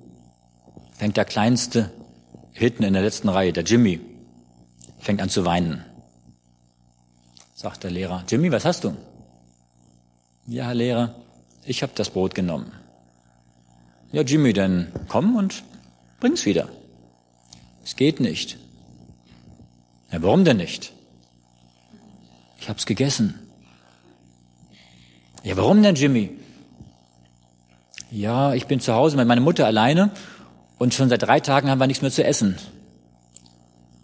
fängt 0.98 1.16
der 1.16 1.24
Kleinste 1.24 1.90
hinten 2.52 2.84
in 2.84 2.92
der 2.92 3.02
letzten 3.02 3.30
Reihe, 3.30 3.54
der 3.54 3.64
Jimmy, 3.64 4.02
fängt 5.00 5.22
an 5.22 5.30
zu 5.30 5.46
weinen. 5.46 5.86
Sagt 7.56 7.86
der 7.86 7.92
Lehrer, 7.92 8.26
Jimmy, 8.28 8.52
was 8.52 8.66
hast 8.66 8.83
du? 8.83 8.94
Ja, 10.49 10.68
Herr 10.68 10.75
Lehrer, 10.75 11.16
ich 11.66 11.83
habe 11.83 11.92
das 11.94 12.09
Brot 12.09 12.33
genommen. 12.33 12.71
Ja, 14.13 14.21
Jimmy, 14.21 14.54
dann 14.54 14.94
komm 15.09 15.35
und 15.35 15.63
bring's 16.21 16.45
wieder. 16.45 16.69
Es 17.83 17.97
geht 17.97 18.21
nicht. 18.21 18.57
Ja, 20.09 20.21
warum 20.23 20.45
denn 20.45 20.56
nicht? 20.56 20.94
Ich 22.61 22.69
hab's 22.69 22.85
gegessen. 22.85 23.37
Ja, 25.44 25.57
warum 25.57 25.83
denn, 25.83 25.95
Jimmy? 25.95 26.30
Ja, 28.09 28.54
ich 28.54 28.68
bin 28.68 28.80
zu 28.80 28.94
Hause 28.94 29.18
mit 29.18 29.27
meiner 29.27 29.42
Mutter 29.42 29.66
alleine 29.66 30.11
und 30.77 30.94
schon 30.94 31.09
seit 31.09 31.23
drei 31.23 31.42
Tagen 31.42 31.69
haben 31.69 31.80
wir 31.80 31.87
nichts 31.87 32.01
mehr 32.01 32.11
zu 32.11 32.23
essen. 32.23 32.56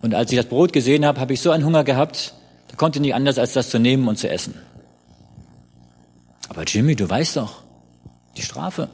Und 0.01 0.13
als 0.13 0.29
ich 0.29 0.38
das 0.38 0.47
Brot 0.47 0.73
gesehen 0.73 1.05
habe, 1.05 1.21
habe 1.21 1.31
ich 1.31 1.39
so 1.39 1.51
einen 1.51 1.63
Hunger 1.63 1.85
gehabt, 1.85 2.33
da 2.67 2.75
konnte 2.75 3.00
nicht 3.00 3.15
anders, 3.15 3.38
als 3.38 3.53
das 3.53 3.69
zu 3.69 3.79
nehmen 3.79 4.09
und 4.09 4.17
zu 4.17 4.29
essen. 4.29 4.55
Aber 6.53 6.65
Jimmy, 6.65 6.95
du 6.95 7.10
weißt 7.10 7.38
doch, 7.38 7.63
die 8.38 8.43
Strafe 8.43 8.88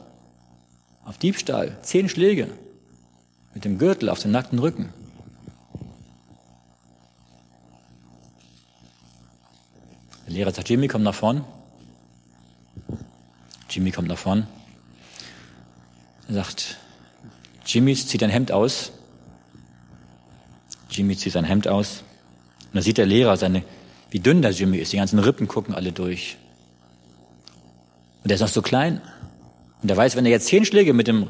auf 1.04 1.18
Diebstahl, 1.18 1.76
zehn 1.82 2.08
Schläge 2.08 2.48
mit 3.52 3.66
dem 3.66 3.76
Gürtel 3.76 4.08
auf 4.08 4.18
dem 4.18 4.30
nackten 4.30 4.58
Rücken. 4.58 4.94
Der 10.26 10.32
Lehrer 10.32 10.52
sagt, 10.52 10.70
Jimmy, 10.70 10.88
komm 10.88 11.02
nach 11.02 11.14
vorn. 11.14 11.44
Jimmy 13.68 13.90
kommt 13.90 14.08
nach 14.08 14.16
vorn. 14.16 14.46
Er 16.28 16.34
sagt, 16.36 16.78
Jimmy 17.66 17.94
zieht 17.94 18.22
ein 18.22 18.30
Hemd 18.30 18.52
aus. 18.52 18.92
Jimmy 20.90 21.14
zieht 21.14 21.34
sein 21.34 21.44
Hemd 21.44 21.68
aus. 21.68 22.04
Und 22.72 22.76
da 22.76 22.80
sieht 22.80 22.96
der 22.96 23.06
Lehrer 23.06 23.36
seine, 23.36 23.64
wie 24.08 24.20
dünn 24.20 24.40
der 24.40 24.52
Jimmy 24.52 24.78
ist. 24.78 24.94
Die 24.94 24.96
ganzen 24.96 25.18
Rippen 25.18 25.46
gucken 25.46 25.74
alle 25.74 25.92
durch. 25.92 26.38
Und 28.22 28.30
er 28.30 28.34
ist 28.34 28.40
noch 28.40 28.48
so 28.48 28.62
klein. 28.62 29.00
Und 29.82 29.90
er 29.90 29.96
weiß, 29.96 30.16
wenn 30.16 30.24
er 30.24 30.30
jetzt 30.30 30.46
zehn 30.46 30.64
Schläge 30.64 30.92
mit 30.92 31.08
dem 31.08 31.28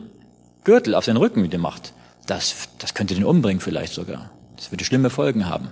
Gürtel 0.64 0.94
auf 0.94 1.04
den 1.04 1.16
Rücken 1.16 1.42
mit 1.42 1.52
dem 1.52 1.60
macht, 1.60 1.92
das, 2.26 2.68
das 2.78 2.94
könnte 2.94 3.14
den 3.14 3.24
umbringen 3.24 3.60
vielleicht 3.60 3.94
sogar. 3.94 4.30
Das 4.56 4.70
würde 4.70 4.84
schlimme 4.84 5.10
Folgen 5.10 5.48
haben. 5.48 5.68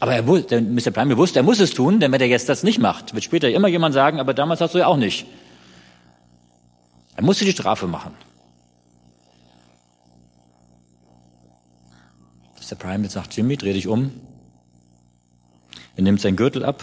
Aber 0.00 0.14
er 0.14 0.26
wusste, 0.26 0.60
Mr. 0.60 0.90
Prime 0.90 1.16
wusste, 1.16 1.40
er 1.40 1.42
muss 1.42 1.60
es 1.60 1.74
tun, 1.74 2.00
denn 2.00 2.10
wenn 2.10 2.20
er 2.20 2.26
jetzt 2.26 2.48
das 2.48 2.62
nicht 2.62 2.78
macht, 2.78 3.14
wird 3.14 3.22
später 3.24 3.50
immer 3.50 3.68
jemand 3.68 3.94
sagen, 3.94 4.18
aber 4.18 4.32
damals 4.32 4.60
hast 4.60 4.74
du 4.74 4.78
ja 4.78 4.86
auch 4.86 4.96
nicht. 4.96 5.26
Er 7.16 7.22
musste 7.22 7.44
die 7.44 7.52
Strafe 7.52 7.86
machen. 7.86 8.14
Mr. 12.58 12.76
Primble 12.76 13.10
sagt, 13.10 13.36
Jimmy, 13.36 13.56
dreh 13.56 13.72
dich 13.74 13.88
um. 13.88 14.10
Er 15.96 16.02
nimmt 16.02 16.20
seinen 16.20 16.36
Gürtel 16.36 16.64
ab. 16.64 16.82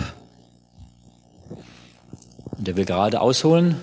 Und 2.57 2.67
er 2.67 2.75
will 2.75 2.85
gerade 2.85 3.21
ausholen. 3.21 3.75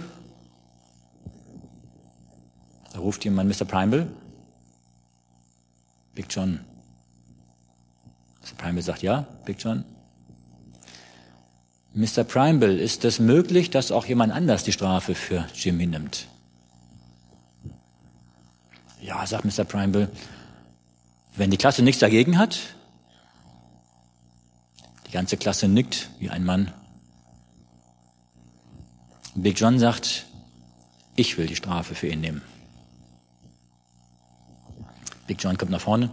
Da 2.93 2.99
ruft 2.99 3.25
jemand 3.25 3.49
Mr. 3.49 3.65
Primble. 3.65 4.09
Big 6.15 6.27
John. 6.31 6.61
Mr. 8.43 8.55
Primble 8.57 8.83
sagt, 8.83 9.03
ja, 9.03 9.27
Big 9.45 9.63
John. 9.63 9.85
Mr. 11.95 12.25
Primble, 12.25 12.77
ist 12.77 13.05
es 13.05 13.21
möglich, 13.21 13.71
dass 13.71 13.93
auch 13.93 14.07
jemand 14.07 14.33
anders 14.33 14.65
die 14.65 14.73
Strafe 14.73 15.15
für 15.15 15.47
Jimmy 15.55 15.87
nimmt? 15.87 16.27
Ja, 19.01 19.25
sagt 19.27 19.45
Mr. 19.45 19.65
Primble, 19.65 20.11
wenn 21.37 21.51
die 21.51 21.57
Klasse 21.57 21.83
nichts 21.83 22.01
dagegen 22.01 22.39
hat, 22.39 22.59
die 25.07 25.13
ganze 25.13 25.37
Klasse 25.37 25.69
nickt 25.69 26.11
wie 26.19 26.31
ein 26.31 26.45
Mann. 26.45 26.73
Big 29.35 29.59
John 29.59 29.79
sagt, 29.81 30.27
ich 31.17 31.37
will 31.37 31.47
die 31.47 31.57
Strafe 31.57 31.95
für 31.95 32.07
ihn 32.07 32.21
nehmen. 32.21 32.43
Big 35.27 35.43
John 35.43 35.59
kommt 35.59 35.73
nach 35.73 35.81
vorne. 35.81 36.11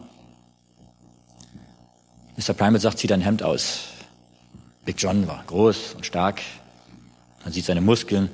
Mr. 2.36 2.54
Primate 2.54 2.80
sagt, 2.80 2.98
zieh 2.98 3.08
dein 3.08 3.22
Hemd 3.22 3.44
aus. 3.44 3.90
Big 4.86 5.00
John 5.00 5.28
war 5.28 5.44
groß 5.46 5.94
und 5.94 6.06
stark. 6.06 6.42
Man 7.44 7.54
sieht 7.54 7.66
seine 7.66 7.82
Muskeln. 7.82 8.30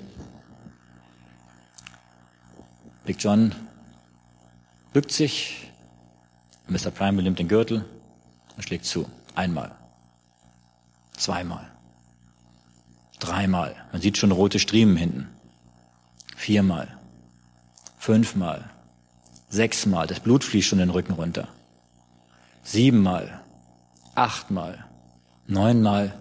Big 3.05 3.17
John 3.19 3.53
bückt 4.93 5.11
sich. 5.11 5.69
Mr. 6.67 6.91
Primate 6.91 7.23
nimmt 7.23 7.39
den 7.39 7.49
Gürtel 7.49 7.83
und 8.55 8.63
schlägt 8.63 8.85
zu. 8.85 9.09
Einmal. 9.35 9.75
Zweimal. 11.17 11.76
Dreimal. 13.19 13.75
Man 13.91 14.01
sieht 14.01 14.17
schon 14.17 14.31
rote 14.31 14.59
Striemen 14.59 14.95
hinten. 14.95 15.29
Viermal. 16.35 16.97
Fünfmal. 17.97 18.69
Sechsmal. 19.49 20.07
Das 20.07 20.19
Blut 20.19 20.43
fließt 20.43 20.67
schon 20.67 20.79
den 20.79 20.89
Rücken 20.89 21.13
runter. 21.13 21.47
Siebenmal. 22.63 23.41
Achtmal. 24.15 24.85
Neunmal. 25.47 26.13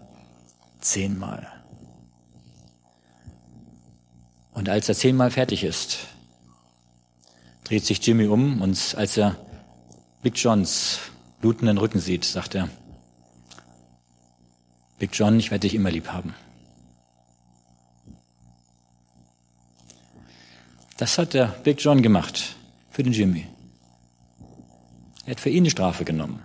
Zehnmal. 0.81 1.47
Und 4.53 4.69
als 4.69 4.88
er 4.88 4.95
zehnmal 4.95 5.31
fertig 5.31 5.65
ist, 5.65 5.99
dreht 7.65 7.85
sich 7.85 8.05
Jimmy 8.07 8.26
um 8.26 8.62
und 8.62 8.95
als 8.97 9.17
er 9.17 9.37
Big 10.23 10.38
Johns 10.38 11.00
blutenden 11.41 11.79
Rücken 11.79 11.99
sieht, 11.99 12.25
sagt 12.25 12.55
er, 12.55 12.69
Big 14.99 15.11
John, 15.12 15.38
ich 15.38 15.50
werde 15.50 15.62
dich 15.62 15.75
immer 15.75 15.91
lieb 15.91 16.09
haben. 16.09 16.35
Das 20.97 21.19
hat 21.19 21.35
der 21.35 21.47
Big 21.62 21.81
John 21.81 22.03
gemacht 22.03 22.57
für 22.91 23.03
den 23.03 23.12
Jimmy. 23.12 23.47
Er 25.26 25.33
hat 25.33 25.41
für 25.41 25.50
ihn 25.50 25.65
die 25.65 25.71
Strafe 25.71 26.05
genommen. 26.05 26.41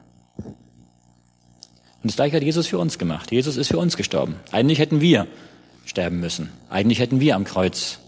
Und 2.04 2.10
das 2.10 2.16
gleiche 2.16 2.38
hat 2.38 2.44
Jesus 2.44 2.68
für 2.68 2.80
uns 2.80 2.98
gemacht. 2.98 3.32
Jesus 3.32 3.56
ist 3.56 3.68
für 3.68 3.78
uns 3.78 3.96
gestorben. 3.96 4.36
Eigentlich 4.52 4.80
hätten 4.80 5.02
wir 5.02 5.28
sterben 5.86 6.20
müssen. 6.20 6.50
Eigentlich 6.70 7.00
hätten 7.00 7.20
wir 7.20 7.36
am 7.36 7.44
Kreuz 7.44 8.00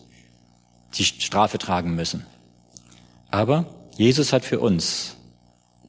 die 0.96 1.06
Strafe 1.06 1.60
tragen 1.60 1.96
müssen. 1.96 2.26
Aber 3.30 3.66
Jesus 3.98 4.34
hat 4.34 4.44
für 4.44 4.60
uns 4.60 5.16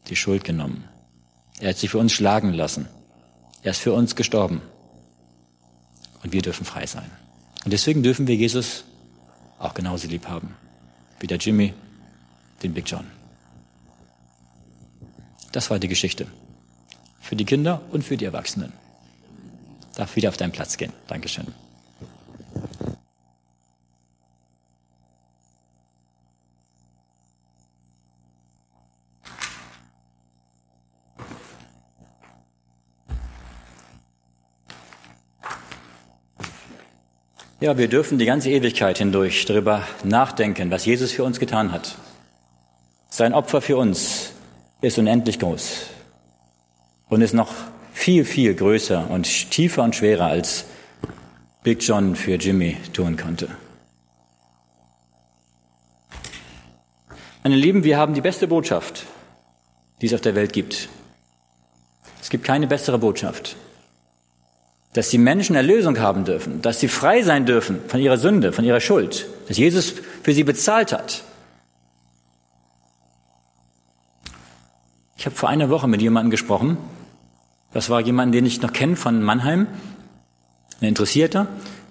die 0.08 0.16
Schuld 0.16 0.44
genommen. 0.44 0.84
Er 1.60 1.70
hat 1.70 1.78
sich 1.78 1.90
für 1.90 1.98
uns 1.98 2.12
schlagen 2.12 2.52
lassen. 2.52 2.88
Er 3.62 3.70
ist 3.70 3.80
für 3.80 3.92
uns 3.92 4.16
gestorben. 4.16 4.60
Und 6.22 6.32
wir 6.32 6.42
dürfen 6.42 6.66
frei 6.66 6.86
sein. 6.86 7.10
Und 7.64 7.72
deswegen 7.72 8.02
dürfen 8.02 8.26
wir 8.26 8.34
Jesus 8.34 8.84
auch 9.58 9.74
genauso 9.74 10.08
lieb 10.08 10.28
haben. 10.28 10.54
Wie 11.20 11.26
der 11.26 11.38
Jimmy, 11.38 11.72
den 12.62 12.74
Big 12.74 12.88
John. 12.88 13.06
Das 15.52 15.70
war 15.70 15.78
die 15.78 15.88
Geschichte. 15.88 16.26
Für 17.20 17.36
die 17.36 17.44
Kinder 17.44 17.80
und 17.90 18.02
für 18.02 18.16
die 18.16 18.24
Erwachsenen. 18.24 18.72
Darf 19.94 20.16
wieder 20.16 20.28
auf 20.28 20.36
deinen 20.36 20.52
Platz 20.52 20.76
gehen. 20.76 20.92
Dankeschön. 21.06 21.63
Ja, 37.60 37.78
wir 37.78 37.86
dürfen 37.86 38.18
die 38.18 38.24
ganze 38.24 38.50
Ewigkeit 38.50 38.98
hindurch 38.98 39.44
darüber 39.44 39.86
nachdenken, 40.02 40.72
was 40.72 40.84
Jesus 40.84 41.12
für 41.12 41.22
uns 41.22 41.38
getan 41.38 41.70
hat. 41.70 41.94
Sein 43.08 43.32
Opfer 43.32 43.60
für 43.60 43.76
uns 43.76 44.32
ist 44.80 44.98
unendlich 44.98 45.38
groß 45.38 45.86
und 47.08 47.22
ist 47.22 47.32
noch 47.32 47.54
viel, 47.92 48.24
viel 48.24 48.54
größer 48.54 49.08
und 49.08 49.52
tiefer 49.52 49.84
und 49.84 49.94
schwerer 49.94 50.26
als 50.26 50.64
Big 51.62 51.80
John 51.80 52.16
für 52.16 52.34
Jimmy 52.34 52.76
tun 52.92 53.16
konnte. 53.16 53.48
Meine 57.44 57.56
Lieben, 57.56 57.84
wir 57.84 57.98
haben 57.98 58.14
die 58.14 58.20
beste 58.20 58.48
Botschaft, 58.48 59.06
die 60.00 60.06
es 60.06 60.14
auf 60.14 60.22
der 60.22 60.34
Welt 60.34 60.52
gibt. 60.52 60.88
Es 62.20 62.30
gibt 62.30 62.42
keine 62.42 62.66
bessere 62.66 62.98
Botschaft 62.98 63.56
dass 64.94 65.10
die 65.10 65.18
Menschen 65.18 65.56
Erlösung 65.56 65.98
haben 65.98 66.24
dürfen, 66.24 66.62
dass 66.62 66.80
sie 66.80 66.88
frei 66.88 67.22
sein 67.22 67.46
dürfen 67.46 67.80
von 67.88 68.00
ihrer 68.00 68.16
Sünde, 68.16 68.52
von 68.52 68.64
ihrer 68.64 68.80
Schuld, 68.80 69.26
dass 69.48 69.58
Jesus 69.58 69.94
für 70.22 70.32
sie 70.32 70.44
bezahlt 70.44 70.92
hat. 70.92 71.24
Ich 75.16 75.26
habe 75.26 75.34
vor 75.36 75.48
einer 75.48 75.68
Woche 75.68 75.88
mit 75.88 76.00
jemandem 76.00 76.30
gesprochen. 76.30 76.76
Das 77.72 77.90
war 77.90 78.00
jemand, 78.00 78.34
den 78.34 78.46
ich 78.46 78.62
noch 78.62 78.72
kenne 78.72 78.94
von 78.94 79.22
Mannheim, 79.22 79.66
ein 80.80 80.88
Interessierter. 80.88 81.48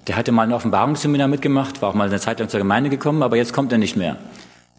Der 0.08 0.16
hatte 0.16 0.32
mal 0.32 0.44
ein 0.44 0.54
Offenbarungsseminar 0.54 1.28
mitgemacht, 1.28 1.82
war 1.82 1.90
auch 1.90 1.94
mal 1.94 2.08
eine 2.08 2.20
Zeit 2.20 2.40
lang 2.40 2.48
zur 2.48 2.60
Gemeinde 2.60 2.90
gekommen, 2.90 3.22
aber 3.22 3.36
jetzt 3.36 3.52
kommt 3.52 3.72
er 3.74 3.80
nicht 3.80 3.98
mehr. 3.98 4.18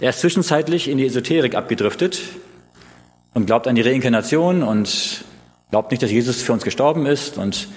Er 0.00 0.10
ist 0.10 0.20
zwischenzeitlich 0.20 0.88
in 0.88 0.96
die 0.96 1.06
Esoterik 1.06 1.54
abgedriftet 1.54 2.22
und 3.34 3.46
glaubt 3.46 3.66
an 3.66 3.74
die 3.74 3.82
Reinkarnation 3.82 4.62
und 4.62 5.24
glaubt 5.70 5.90
nicht, 5.90 6.02
dass 6.02 6.10
Jesus 6.10 6.40
für 6.40 6.52
uns 6.54 6.64
gestorben 6.64 7.04
ist 7.04 7.36
und 7.36 7.68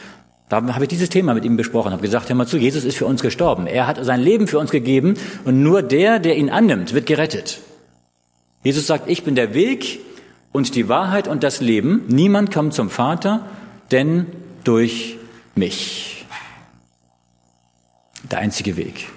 da 0.50 0.66
habe 0.74 0.86
ich 0.86 0.90
dieses 0.90 1.10
Thema 1.10 1.34
mit 1.34 1.44
ihm 1.44 1.58
besprochen, 1.58 1.92
habe 1.92 2.02
gesagt, 2.02 2.30
hör 2.30 2.36
mal 2.36 2.48
zu, 2.48 2.58
Jesus 2.58 2.86
ist 2.86 2.98
für 2.98 3.06
uns 3.06 3.22
gestorben. 3.22 3.68
Er 3.68 3.86
hat 3.86 4.04
sein 4.04 4.22
Leben 4.22 4.48
für 4.48 4.60
uns 4.60 4.72
gegeben 4.72 5.16
und 5.44 5.62
nur 5.62 5.82
der, 5.82 6.20
der 6.20 6.38
ihn 6.38 6.50
annimmt, 6.50 6.94
wird 6.94 7.06
gerettet. 7.06 7.60
Jesus 8.64 8.88
sagt, 8.88 9.10
ich 9.10 9.24
bin 9.24 9.36
der 9.36 9.54
Weg 9.54 10.00
und 10.54 10.76
die 10.76 10.88
Wahrheit 10.88 11.28
und 11.28 11.44
das 11.44 11.60
Leben. 11.60 12.04
Niemand 12.08 12.54
kommt 12.54 12.74
zum 12.74 12.90
Vater, 12.90 13.46
denn 13.92 14.26
durch 14.64 15.18
mich. 15.56 16.26
Der 18.32 18.40
einzige 18.40 18.78
Weg. 18.78 19.08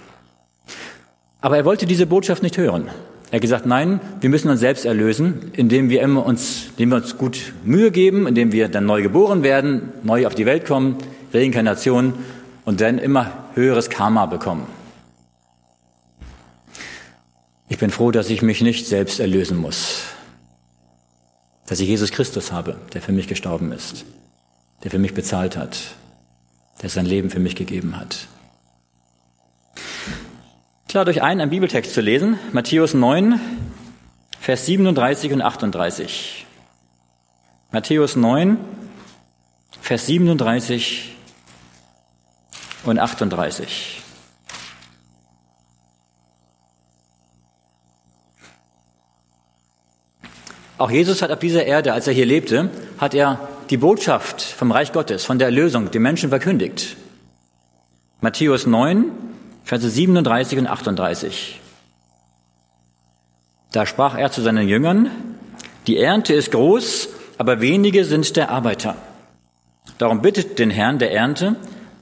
Aber 1.40 1.56
er 1.56 1.64
wollte 1.64 1.86
diese 1.86 2.06
Botschaft 2.06 2.42
nicht 2.42 2.58
hören. 2.58 2.88
Er 3.30 3.36
hat 3.36 3.42
gesagt, 3.42 3.64
nein, 3.64 4.00
wir 4.20 4.28
müssen 4.28 4.50
uns 4.50 4.58
selbst 4.58 4.84
erlösen, 4.84 5.52
indem 5.54 5.88
wir 5.88 6.02
immer 6.02 6.26
uns, 6.26 6.66
indem 6.70 6.90
wir 6.90 6.96
uns 6.96 7.16
gut 7.16 7.52
Mühe 7.64 7.92
geben, 7.92 8.26
indem 8.26 8.50
wir 8.50 8.68
dann 8.68 8.86
neu 8.86 9.02
geboren 9.02 9.44
werden, 9.44 9.92
neu 10.02 10.26
auf 10.26 10.34
die 10.34 10.46
Welt 10.46 10.66
kommen, 10.66 10.96
Reinkarnation 11.32 12.14
und 12.64 12.80
dann 12.80 12.98
immer 12.98 13.32
höheres 13.54 13.90
Karma 13.90 14.26
bekommen. 14.26 14.66
Ich 17.68 17.78
bin 17.78 17.90
froh, 17.90 18.10
dass 18.10 18.30
ich 18.30 18.42
mich 18.42 18.60
nicht 18.62 18.86
selbst 18.86 19.20
erlösen 19.20 19.56
muss. 19.56 20.02
Dass 21.66 21.78
ich 21.78 21.88
Jesus 21.88 22.10
Christus 22.10 22.50
habe, 22.50 22.76
der 22.92 23.00
für 23.00 23.12
mich 23.12 23.28
gestorben 23.28 23.70
ist, 23.72 24.04
der 24.82 24.90
für 24.90 24.98
mich 24.98 25.14
bezahlt 25.14 25.56
hat, 25.56 25.78
der 26.82 26.90
sein 26.90 27.06
Leben 27.06 27.30
für 27.30 27.38
mich 27.38 27.54
gegeben 27.54 27.96
hat. 27.96 28.26
Ich 30.88 30.94
lade 30.94 31.12
euch 31.12 31.22
ein, 31.22 31.40
einen 31.40 31.50
Bibeltext 31.50 31.94
zu 31.94 32.00
lesen, 32.00 32.40
Matthäus 32.52 32.94
9, 32.94 33.40
Vers 34.40 34.66
37 34.66 35.32
und 35.32 35.42
38. 35.42 36.46
Matthäus 37.70 38.16
9, 38.16 38.56
Vers 39.80 40.06
37 40.06 41.14
und 42.84 42.98
38. 42.98 44.02
Auch 50.78 50.90
Jesus 50.90 51.20
hat 51.20 51.30
auf 51.30 51.38
dieser 51.38 51.66
Erde, 51.66 51.92
als 51.92 52.06
er 52.06 52.14
hier 52.14 52.24
lebte, 52.24 52.70
hat 52.98 53.12
er 53.12 53.48
die 53.68 53.76
Botschaft 53.76 54.40
vom 54.40 54.72
Reich 54.72 54.92
Gottes, 54.92 55.24
von 55.24 55.38
der 55.38 55.48
Erlösung 55.48 55.90
den 55.90 56.00
Menschen 56.00 56.30
verkündigt. 56.30 56.96
Matthäus 58.22 58.66
9, 58.66 59.12
Verse 59.62 59.88
37 59.88 60.58
und 60.58 60.66
38. 60.66 61.60
Da 63.72 63.86
sprach 63.86 64.16
er 64.16 64.32
zu 64.32 64.40
seinen 64.40 64.66
Jüngern, 64.66 65.10
die 65.86 65.98
Ernte 65.98 66.34
ist 66.34 66.50
groß, 66.50 67.08
aber 67.38 67.60
wenige 67.60 68.04
sind 68.04 68.36
der 68.36 68.50
Arbeiter. 68.50 68.96
Darum 69.98 70.22
bittet 70.22 70.58
den 70.58 70.70
Herrn 70.70 70.98
der 70.98 71.12
Ernte, 71.12 71.56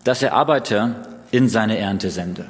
dass 0.04 0.22
er 0.22 0.32
Arbeiter 0.32 1.02
in 1.30 1.48
seine 1.48 1.78
Ernte 1.78 2.10
sende. 2.10 2.46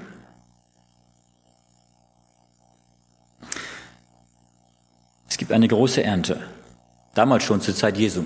Es 5.28 5.36
gibt 5.36 5.52
eine 5.52 5.68
große 5.68 6.02
Ernte, 6.02 6.40
damals 7.14 7.44
schon 7.44 7.60
zur 7.60 7.74
Zeit 7.74 7.96
Jesu. 7.96 8.24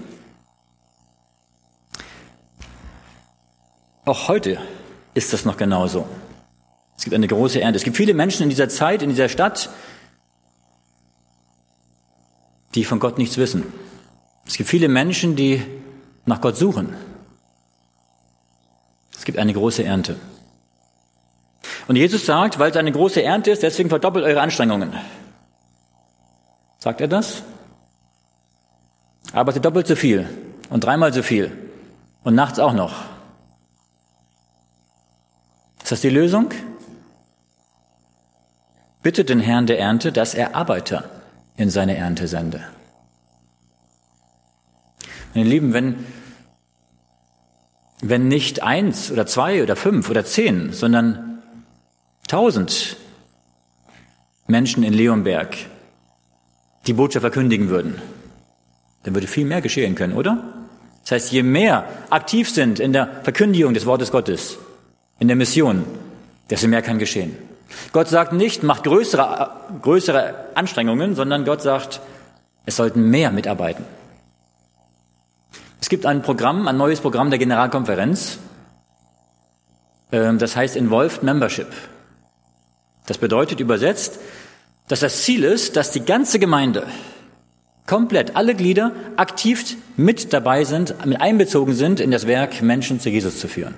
Auch 4.04 4.28
heute 4.28 4.58
ist 5.14 5.32
das 5.32 5.44
noch 5.44 5.56
genauso. 5.56 6.08
Es 6.96 7.04
gibt 7.04 7.14
eine 7.14 7.28
große 7.28 7.60
Ernte. 7.60 7.76
Es 7.76 7.84
gibt 7.84 7.96
viele 7.96 8.14
Menschen 8.14 8.44
in 8.44 8.48
dieser 8.48 8.68
Zeit, 8.68 9.02
in 9.02 9.10
dieser 9.10 9.28
Stadt, 9.28 9.70
die 12.74 12.84
von 12.84 12.98
Gott 12.98 13.18
nichts 13.18 13.36
wissen. 13.36 13.72
Es 14.46 14.56
gibt 14.56 14.68
viele 14.68 14.88
Menschen, 14.88 15.36
die 15.36 15.62
nach 16.24 16.40
Gott 16.40 16.56
suchen. 16.56 16.96
Es 19.22 19.24
gibt 19.24 19.38
eine 19.38 19.52
große 19.52 19.84
Ernte. 19.84 20.16
Und 21.86 21.94
Jesus 21.94 22.26
sagt, 22.26 22.58
weil 22.58 22.72
es 22.72 22.76
eine 22.76 22.90
große 22.90 23.22
Ernte 23.22 23.52
ist, 23.52 23.62
deswegen 23.62 23.88
verdoppelt 23.88 24.24
eure 24.24 24.40
Anstrengungen. 24.40 24.92
Sagt 26.80 27.00
er 27.00 27.06
das? 27.06 27.44
Arbeitet 29.32 29.64
doppelt 29.64 29.86
so 29.86 29.94
viel 29.94 30.28
und 30.70 30.82
dreimal 30.82 31.12
so 31.12 31.22
viel 31.22 31.56
und 32.24 32.34
nachts 32.34 32.58
auch 32.58 32.72
noch. 32.72 32.94
Ist 35.84 35.92
das 35.92 36.00
die 36.00 36.10
Lösung? 36.10 36.50
Bittet 39.04 39.28
den 39.28 39.38
Herrn 39.38 39.68
der 39.68 39.78
Ernte, 39.78 40.10
dass 40.10 40.34
er 40.34 40.56
Arbeiter 40.56 41.08
in 41.56 41.70
seine 41.70 41.96
Ernte 41.96 42.26
sende. 42.26 42.60
Meine 45.32 45.48
Lieben, 45.48 45.72
wenn, 45.72 46.04
wenn 48.02 48.26
nicht 48.28 48.62
eins 48.62 49.11
oder 49.12 49.26
zwei 49.26 49.62
oder 49.62 49.76
fünf 49.76 50.11
oder 50.11 50.25
zehn, 50.25 50.73
sondern 50.73 51.40
tausend 52.26 52.97
Menschen 54.49 54.82
in 54.82 54.92
Leonberg 54.92 55.56
die 56.87 56.94
Botschaft 56.94 57.23
verkündigen 57.23 57.68
würden, 57.68 58.02
dann 59.04 59.14
würde 59.14 59.28
viel 59.28 59.47
mehr 59.47 59.61
geschehen 59.61 59.94
können, 59.94 60.14
oder? 60.14 60.42
Das 61.02 61.12
heißt, 61.12 61.32
je 61.32 61.44
mehr 61.44 61.88
aktiv 62.11 62.50
sind 62.50 62.80
in 62.80 62.92
der 62.92 63.09
Verkündigung 63.23 63.73
des 63.73 63.87
Wortes 63.87 64.11
Gottes, 64.11 64.59
in 65.21 65.28
der 65.28 65.37
Mission, 65.37 65.85
desto 66.50 66.66
mehr 66.66 66.82
kann 66.82 66.99
geschehen. 66.99 67.37
Gott 67.92 68.09
sagt 68.09 68.32
nicht, 68.32 68.64
macht 68.64 68.82
größere, 68.82 69.50
größere 69.80 70.35
Anstrengungen, 70.54 71.14
sondern 71.14 71.44
Gott 71.44 71.62
sagt, 71.62 72.00
es 72.66 72.76
sollten 72.76 73.11
mehr 73.11 73.30
mitarbeiten. 73.30 73.85
Es 75.82 75.88
gibt 75.88 76.06
ein 76.06 76.22
Programm, 76.22 76.68
ein 76.68 76.76
neues 76.76 77.00
Programm 77.00 77.30
der 77.30 77.40
Generalkonferenz, 77.40 78.38
ähm, 80.12 80.38
das 80.38 80.54
heißt 80.54 80.76
Involved 80.76 81.24
Membership. 81.24 81.66
Das 83.06 83.18
bedeutet 83.18 83.58
übersetzt, 83.58 84.20
dass 84.86 85.00
das 85.00 85.24
Ziel 85.24 85.42
ist, 85.42 85.74
dass 85.74 85.90
die 85.90 86.04
ganze 86.04 86.38
Gemeinde 86.38 86.86
komplett, 87.88 88.36
alle 88.36 88.54
Glieder 88.54 88.92
aktiv 89.16 89.76
mit 89.96 90.32
dabei 90.32 90.62
sind, 90.62 91.04
mit 91.04 91.20
einbezogen 91.20 91.74
sind 91.74 91.98
in 91.98 92.12
das 92.12 92.28
Werk, 92.28 92.62
Menschen 92.62 93.00
zu 93.00 93.10
Jesus 93.10 93.40
zu 93.40 93.48
führen. 93.48 93.74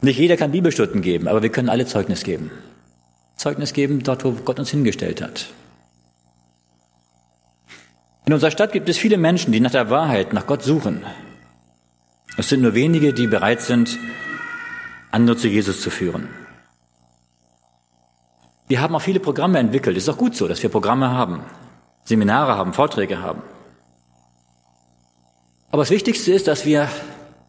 Nicht 0.00 0.18
jeder 0.18 0.36
kann 0.36 0.50
Bibelstunden 0.50 1.00
geben, 1.00 1.28
aber 1.28 1.42
wir 1.42 1.50
können 1.50 1.68
alle 1.68 1.86
Zeugnis 1.86 2.24
geben. 2.24 2.50
Zeugnis 3.36 3.72
geben 3.72 4.02
dort, 4.02 4.24
wo 4.24 4.32
Gott 4.32 4.58
uns 4.58 4.70
hingestellt 4.70 5.22
hat. 5.22 5.46
In 8.28 8.34
unserer 8.34 8.50
Stadt 8.50 8.72
gibt 8.72 8.90
es 8.90 8.98
viele 8.98 9.16
Menschen, 9.16 9.52
die 9.52 9.60
nach 9.60 9.70
der 9.70 9.88
Wahrheit, 9.88 10.34
nach 10.34 10.46
Gott 10.46 10.62
suchen. 10.62 11.02
Es 12.36 12.50
sind 12.50 12.60
nur 12.60 12.74
wenige, 12.74 13.14
die 13.14 13.26
bereit 13.26 13.62
sind, 13.62 13.98
andere 15.10 15.38
zu 15.38 15.48
Jesus 15.48 15.80
zu 15.80 15.88
führen. 15.88 16.28
Wir 18.66 18.82
haben 18.82 18.94
auch 18.94 19.00
viele 19.00 19.18
Programme 19.18 19.58
entwickelt. 19.58 19.96
Es 19.96 20.02
ist 20.02 20.08
auch 20.10 20.18
gut 20.18 20.36
so, 20.36 20.46
dass 20.46 20.62
wir 20.62 20.68
Programme 20.68 21.10
haben, 21.10 21.40
Seminare 22.04 22.54
haben, 22.54 22.74
Vorträge 22.74 23.22
haben. 23.22 23.40
Aber 25.70 25.80
das 25.80 25.90
Wichtigste 25.90 26.30
ist, 26.30 26.48
dass 26.48 26.66
wir 26.66 26.90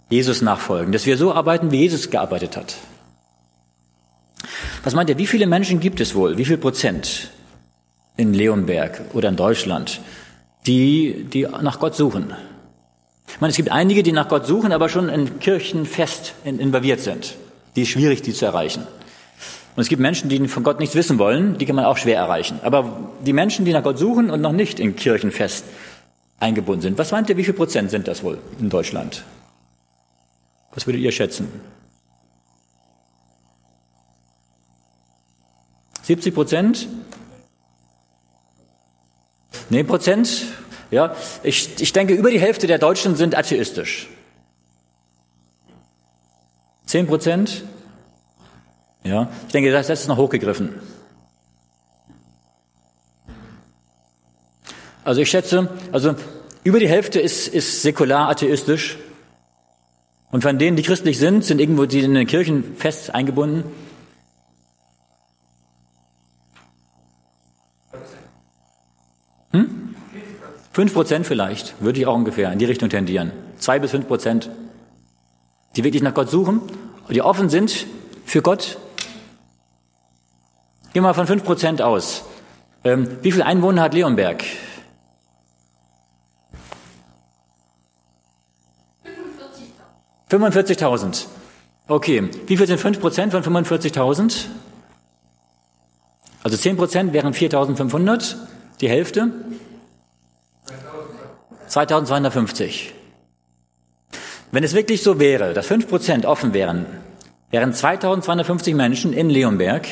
Jesus 0.10 0.42
nachfolgen, 0.42 0.94
dass 0.94 1.06
wir 1.06 1.18
so 1.18 1.34
arbeiten, 1.34 1.72
wie 1.72 1.82
Jesus 1.82 2.10
gearbeitet 2.10 2.56
hat. 2.56 2.78
Was 4.86 4.96
meint 4.96 5.10
ihr, 5.10 5.18
wie 5.18 5.28
viele 5.28 5.46
Menschen 5.46 5.82
gibt 5.82 6.00
es 6.00 6.16
wohl, 6.16 6.38
wie 6.38 6.46
viel 6.46 6.58
Prozent 6.58 7.32
in 8.16 8.34
Leonberg 8.34 9.02
oder 9.14 9.28
in 9.28 9.36
Deutschland, 9.36 10.00
die, 10.70 11.26
die 11.34 11.48
nach 11.62 11.80
Gott 11.80 11.96
suchen? 11.96 12.34
Ich 13.28 13.42
meine, 13.42 13.52
es 13.52 13.58
gibt 13.58 13.72
einige, 13.72 14.04
die 14.04 14.12
nach 14.12 14.30
Gott 14.30 14.46
suchen, 14.46 14.72
aber 14.72 14.88
schon 14.88 15.10
in 15.10 15.40
Kirchen 15.40 15.86
fest 15.86 16.34
involviert 16.44 17.00
sind. 17.00 17.36
Die 17.76 17.82
ist 17.82 17.90
schwierig, 17.90 18.22
die 18.22 18.34
zu 18.34 18.46
erreichen. 18.46 18.88
Und 19.76 19.82
es 19.82 19.90
gibt 19.90 20.02
Menschen, 20.02 20.30
die 20.30 20.48
von 20.48 20.64
Gott 20.64 20.80
nichts 20.80 20.96
wissen 20.96 21.20
wollen, 21.20 21.58
die 21.58 21.66
kann 21.66 21.76
man 21.76 21.86
auch 21.86 21.98
schwer 21.98 22.18
erreichen. 22.18 22.60
Aber 22.64 23.10
die 23.26 23.34
Menschen, 23.34 23.66
die 23.66 23.74
nach 23.74 23.84
Gott 23.84 23.98
suchen 23.98 24.30
und 24.30 24.42
noch 24.42 24.52
nicht 24.52 24.80
in 24.80 24.96
Kirchen 24.96 25.32
fest 25.32 25.66
eingebunden 26.40 26.82
sind, 26.82 26.98
was 26.98 27.12
meint 27.12 27.30
ihr, 27.30 27.38
wie 27.38 27.44
viel 27.44 27.54
Prozent 27.54 27.90
sind 27.90 28.08
das 28.08 28.24
wohl 28.24 28.38
in 28.60 28.70
Deutschland? 28.70 29.24
Was 30.74 30.86
würdet 30.86 31.02
ihr 31.02 31.12
schätzen? 31.12 31.48
70 36.04 36.34
Prozent? 36.34 36.88
Nee, 39.70 39.84
Prozent? 39.84 40.46
Ja, 40.92 41.16
ich, 41.44 41.80
ich 41.80 41.94
denke, 41.94 42.14
über 42.14 42.32
die 42.32 42.40
Hälfte 42.40 42.68
der 42.68 42.80
Deutschen 42.80 43.16
sind 43.16 43.38
atheistisch. 43.38 44.08
10 46.86 47.06
Prozent? 47.06 47.64
Ja, 49.04 49.30
ich 49.46 49.52
denke, 49.52 49.72
das, 49.72 49.88
das 49.88 50.02
ist 50.02 50.08
noch 50.08 50.18
hochgegriffen. 50.18 50.74
Also 55.04 55.22
ich 55.22 55.30
schätze, 55.30 55.70
also 55.92 56.16
über 56.64 56.80
die 56.80 56.90
Hälfte 56.90 57.20
ist, 57.20 57.48
ist 57.48 57.82
säkular 57.82 58.30
atheistisch. 58.30 58.98
Und 60.32 60.42
von 60.42 60.60
denen, 60.60 60.78
die 60.78 60.84
christlich 60.84 61.18
sind, 61.18 61.46
sind 61.46 61.60
irgendwo 61.60 61.86
die 61.86 62.02
in 62.02 62.14
den 62.14 62.28
Kirchen 62.28 62.76
fest 62.76 63.14
eingebunden. 63.14 63.64
Hm? 69.52 69.96
Fünf 70.72 70.94
Prozent 70.94 71.26
vielleicht, 71.26 71.82
würde 71.82 72.00
ich 72.00 72.06
auch 72.06 72.16
ungefähr 72.16 72.52
in 72.52 72.60
die 72.60 72.66
Richtung 72.66 72.90
tendieren. 72.90 73.32
Zwei 73.58 73.80
bis 73.80 73.92
fünf 73.92 74.08
Prozent, 74.08 74.50
die 75.76 75.84
wirklich 75.84 76.04
nach 76.04 76.14
Gott 76.14 76.30
suchen, 76.30 76.62
die 77.10 77.22
offen 77.22 77.50
sind 77.50 77.88
für 78.26 78.42
Gott. 78.42 78.78
Gehen 80.94 81.02
wir 81.04 81.10
mal 81.10 81.14
von 81.14 81.28
fünf 81.28 81.44
Prozent 81.44 81.82
aus. 81.82 82.24
Ähm, 82.84 83.08
wie 83.22 83.32
viele 83.32 83.46
Einwohner 83.46 83.82
hat 83.82 83.94
Leonberg? 83.94 84.44
45.000. 90.30 91.26
Okay, 91.88 92.30
wie 92.46 92.56
viel 92.56 92.68
sind 92.68 92.80
5 92.80 93.00
Prozent 93.00 93.32
von 93.32 93.44
45.000? 93.44 94.46
Also 96.44 96.56
10 96.56 96.78
Prozent 96.78 97.14
wären 97.14 97.34
4.500, 97.34 98.36
die 98.82 98.90
Hälfte? 98.90 99.32
2.250. 101.70 102.92
Wenn 104.52 104.64
es 104.64 104.74
wirklich 104.74 105.04
so 105.04 105.20
wäre, 105.20 105.54
dass 105.54 105.68
5 105.68 105.88
Prozent 105.88 106.26
offen 106.26 106.54
wären, 106.54 106.86
wären 107.52 107.74
2.250 107.74 108.76
Menschen 108.76 109.14
in 109.14 109.30
Leonberg, 109.30 109.88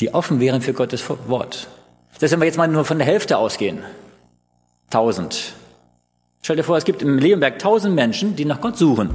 die 0.00 0.14
offen 0.14 0.40
wären 0.40 0.62
für 0.62 0.72
Gottes 0.72 1.04
Wort. 1.28 1.68
Das 2.18 2.30
wenn 2.30 2.40
wir 2.40 2.46
jetzt 2.46 2.56
mal 2.56 2.68
nur 2.68 2.84
von 2.84 2.98
der 2.98 3.06
Hälfte 3.06 3.38
ausgehen. 3.38 3.80
1000. 4.86 5.54
Stell 6.42 6.56
dir 6.56 6.64
vor, 6.64 6.76
es 6.76 6.84
gibt 6.84 7.02
im 7.02 7.18
Leonberg 7.18 7.58
tausend 7.58 7.94
Menschen, 7.94 8.36
die 8.36 8.44
nach 8.44 8.60
Gott 8.60 8.78
suchen. 8.78 9.10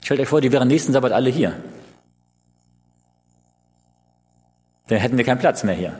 Stell 0.00 0.16
dir 0.16 0.26
vor, 0.26 0.40
die 0.40 0.50
wären 0.50 0.68
nächsten 0.68 0.92
Sabbat 0.92 1.12
alle 1.12 1.30
hier. 1.30 1.54
Dann 4.88 4.98
hätten 4.98 5.16
wir 5.16 5.24
keinen 5.24 5.38
Platz 5.38 5.62
mehr 5.62 5.74
hier. 5.74 5.94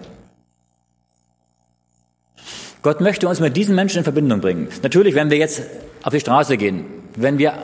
Gott 2.82 3.00
möchte 3.00 3.28
uns 3.28 3.40
mit 3.40 3.56
diesen 3.56 3.74
Menschen 3.74 3.98
in 3.98 4.04
Verbindung 4.04 4.40
bringen. 4.40 4.68
Natürlich, 4.82 5.14
wenn 5.14 5.30
wir 5.30 5.38
jetzt 5.38 5.62
auf 6.02 6.12
die 6.12 6.20
Straße 6.20 6.56
gehen, 6.56 6.84
wenn 7.16 7.38
wir 7.38 7.54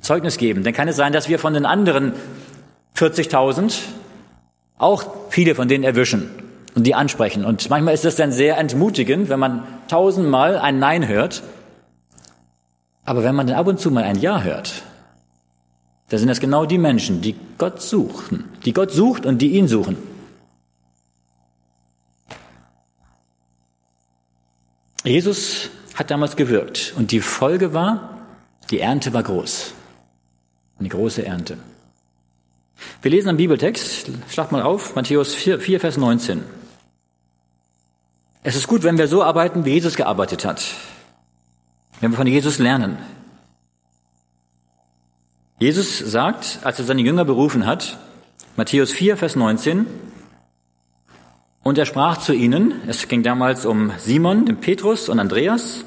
Zeugnis 0.00 0.38
geben, 0.38 0.64
dann 0.64 0.72
kann 0.72 0.88
es 0.88 0.96
sein, 0.96 1.12
dass 1.12 1.28
wir 1.28 1.38
von 1.38 1.54
den 1.54 1.66
anderen 1.66 2.12
40.000 2.96 3.78
auch 4.78 5.04
viele 5.30 5.54
von 5.54 5.68
denen 5.68 5.84
erwischen 5.84 6.30
und 6.74 6.86
die 6.86 6.94
ansprechen. 6.94 7.44
Und 7.44 7.68
manchmal 7.70 7.94
ist 7.94 8.04
es 8.04 8.16
dann 8.16 8.32
sehr 8.32 8.58
entmutigend, 8.58 9.28
wenn 9.28 9.38
man 9.38 9.64
tausendmal 9.88 10.58
ein 10.58 10.78
Nein 10.78 11.06
hört 11.06 11.42
aber 13.04 13.22
wenn 13.22 13.34
man 13.34 13.46
dann 13.46 13.56
ab 13.56 13.66
und 13.66 13.78
zu 13.78 13.90
mal 13.90 14.04
ein 14.04 14.18
Ja 14.18 14.42
hört, 14.42 14.82
dann 16.08 16.18
sind 16.18 16.28
das 16.28 16.40
genau 16.40 16.64
die 16.66 16.78
Menschen, 16.78 17.20
die 17.20 17.34
Gott 17.58 17.82
suchen, 17.82 18.44
die 18.64 18.72
Gott 18.72 18.92
sucht 18.92 19.26
und 19.26 19.38
die 19.38 19.52
ihn 19.52 19.68
suchen. 19.68 19.96
Jesus 25.04 25.70
hat 25.94 26.10
damals 26.10 26.34
gewirkt 26.34 26.94
und 26.96 27.12
die 27.12 27.20
Folge 27.20 27.74
war, 27.74 28.22
die 28.70 28.80
Ernte 28.80 29.12
war 29.12 29.22
groß. 29.22 29.72
Eine 30.78 30.88
große 30.88 31.24
Ernte. 31.24 31.58
Wir 33.02 33.10
lesen 33.10 33.28
am 33.28 33.36
Bibeltext, 33.36 34.10
schlag 34.30 34.50
mal 34.50 34.62
auf, 34.62 34.96
Matthäus 34.96 35.34
4, 35.34 35.60
4, 35.60 35.80
Vers 35.80 35.96
19. 35.98 36.42
Es 38.42 38.56
ist 38.56 38.66
gut, 38.66 38.82
wenn 38.82 38.98
wir 38.98 39.06
so 39.06 39.22
arbeiten, 39.22 39.64
wie 39.64 39.72
Jesus 39.72 39.94
gearbeitet 39.94 40.44
hat. 40.44 40.64
Wenn 42.00 42.10
wir 42.10 42.16
von 42.16 42.26
Jesus 42.26 42.58
lernen. 42.58 42.98
Jesus 45.58 45.98
sagt, 45.98 46.60
als 46.64 46.78
er 46.78 46.84
seine 46.84 47.02
Jünger 47.02 47.24
berufen 47.24 47.66
hat, 47.66 47.98
Matthäus 48.56 48.90
4, 48.92 49.16
Vers 49.16 49.36
19, 49.36 49.86
und 51.64 51.78
er 51.78 51.86
sprach 51.86 52.18
zu 52.18 52.34
ihnen, 52.34 52.74
es 52.86 53.08
ging 53.08 53.22
damals 53.22 53.64
um 53.64 53.90
Simon, 53.98 54.44
den 54.44 54.58
Petrus 54.58 55.08
und 55.08 55.18
Andreas. 55.18 55.84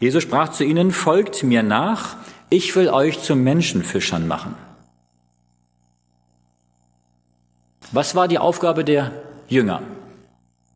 Jesus 0.00 0.22
sprach 0.22 0.50
zu 0.50 0.64
ihnen, 0.64 0.92
folgt 0.92 1.42
mir 1.42 1.64
nach, 1.64 2.16
ich 2.48 2.74
will 2.76 2.88
euch 2.88 3.20
zu 3.20 3.34
Menschenfischern 3.34 4.26
machen. 4.26 4.54
Was 7.90 8.14
war 8.14 8.28
die 8.28 8.38
Aufgabe 8.38 8.84
der 8.84 9.10
Jünger? 9.48 9.82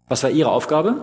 Was 0.08 0.24
war 0.24 0.30
ihre 0.30 0.50
Aufgabe? 0.50 0.96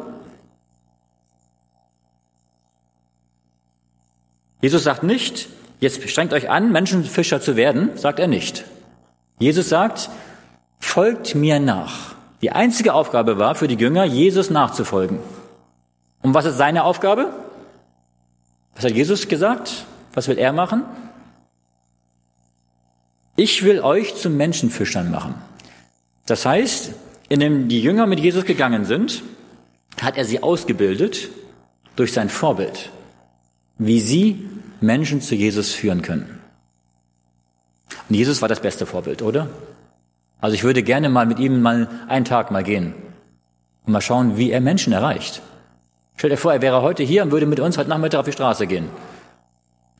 Jesus 4.62 4.84
sagt 4.84 5.04
nicht, 5.04 5.48
jetzt 5.80 6.08
strengt 6.10 6.34
euch 6.34 6.50
an, 6.50 6.74
Menschenfischer 6.74 7.40
zu 7.40 7.56
werden, 7.56 7.92
sagt 7.96 8.20
er 8.20 8.28
nicht. 8.28 8.66
Jesus 9.40 9.70
sagt, 9.70 10.10
folgt 10.80 11.34
mir 11.34 11.62
nach. 11.62 12.19
Die 12.42 12.52
einzige 12.52 12.94
Aufgabe 12.94 13.38
war 13.38 13.56
für 13.56 13.68
die 13.68 13.76
Jünger, 13.76 14.06
Jesus 14.06 14.50
nachzufolgen. 14.50 15.20
Und 16.22 16.34
was 16.34 16.46
ist 16.46 16.58
seine 16.58 16.84
Aufgabe? 16.84 17.34
Was 18.76 18.86
hat 18.86 18.92
Jesus 18.92 19.28
gesagt? 19.28 19.86
Was 20.14 20.28
will 20.28 20.38
er 20.38 20.54
machen? 20.54 20.84
Ich 23.36 23.64
will 23.64 23.82
euch 23.82 24.16
zu 24.16 24.30
Menschenfischern 24.30 25.12
machen. 25.12 25.36
Das 26.26 26.46
heißt, 26.46 26.92
indem 27.30 27.70
die 27.70 27.82
Jünger 27.82 28.06
mit 28.06 28.20
Jesus 28.20 28.46
gegangen 28.46 28.86
sind, 28.86 29.24
hat 30.02 30.18
er 30.18 30.26
sie 30.26 30.44
ausgebildet 30.44 31.30
durch 31.96 32.14
sein 32.14 32.30
Vorbild, 32.30 32.90
wie 33.78 34.00
sie 34.00 34.50
Menschen 34.82 35.22
zu 35.22 35.36
Jesus 35.36 35.74
führen 35.74 36.02
können. 36.02 36.40
Und 38.08 38.16
Jesus 38.16 38.42
war 38.42 38.50
das 38.50 38.62
beste 38.62 38.86
Vorbild, 38.86 39.22
oder? 39.22 39.50
Also 40.42 40.56
ich 40.56 40.64
würde 40.64 40.84
gerne 40.84 41.10
mal 41.10 41.26
mit 41.26 41.40
ihm 41.40 41.62
mal 41.62 41.90
einen 42.08 42.26
Tag 42.26 42.52
mal 42.52 42.64
gehen 42.64 42.94
und 43.86 43.94
mal 43.94 44.02
schauen, 44.02 44.38
wie 44.38 44.52
er 44.52 44.62
Menschen 44.62 44.94
erreicht. 44.94 45.42
Stell 46.16 46.30
dir 46.30 46.38
vor, 46.38 46.54
er 46.54 46.62
wäre 46.62 46.82
heute 46.82 47.04
hier 47.04 47.24
und 47.24 47.32
würde 47.32 47.46
mit 47.46 47.60
uns 47.60 47.78
heute 47.78 47.90
Nachmittag 47.90 48.20
auf 48.20 48.26
die 48.26 48.32
Straße 48.32 48.68
gehen. 48.68 48.90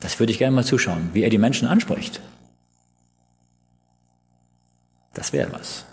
Das 0.00 0.18
würde 0.18 0.32
ich 0.32 0.38
gerne 0.38 0.54
mal 0.54 0.64
zuschauen, 0.64 1.10
wie 1.12 1.22
er 1.22 1.30
die 1.30 1.38
Menschen 1.38 1.68
anspricht. 1.68 2.20
Das 5.12 5.32
wäre 5.32 5.52
was. 5.52 5.84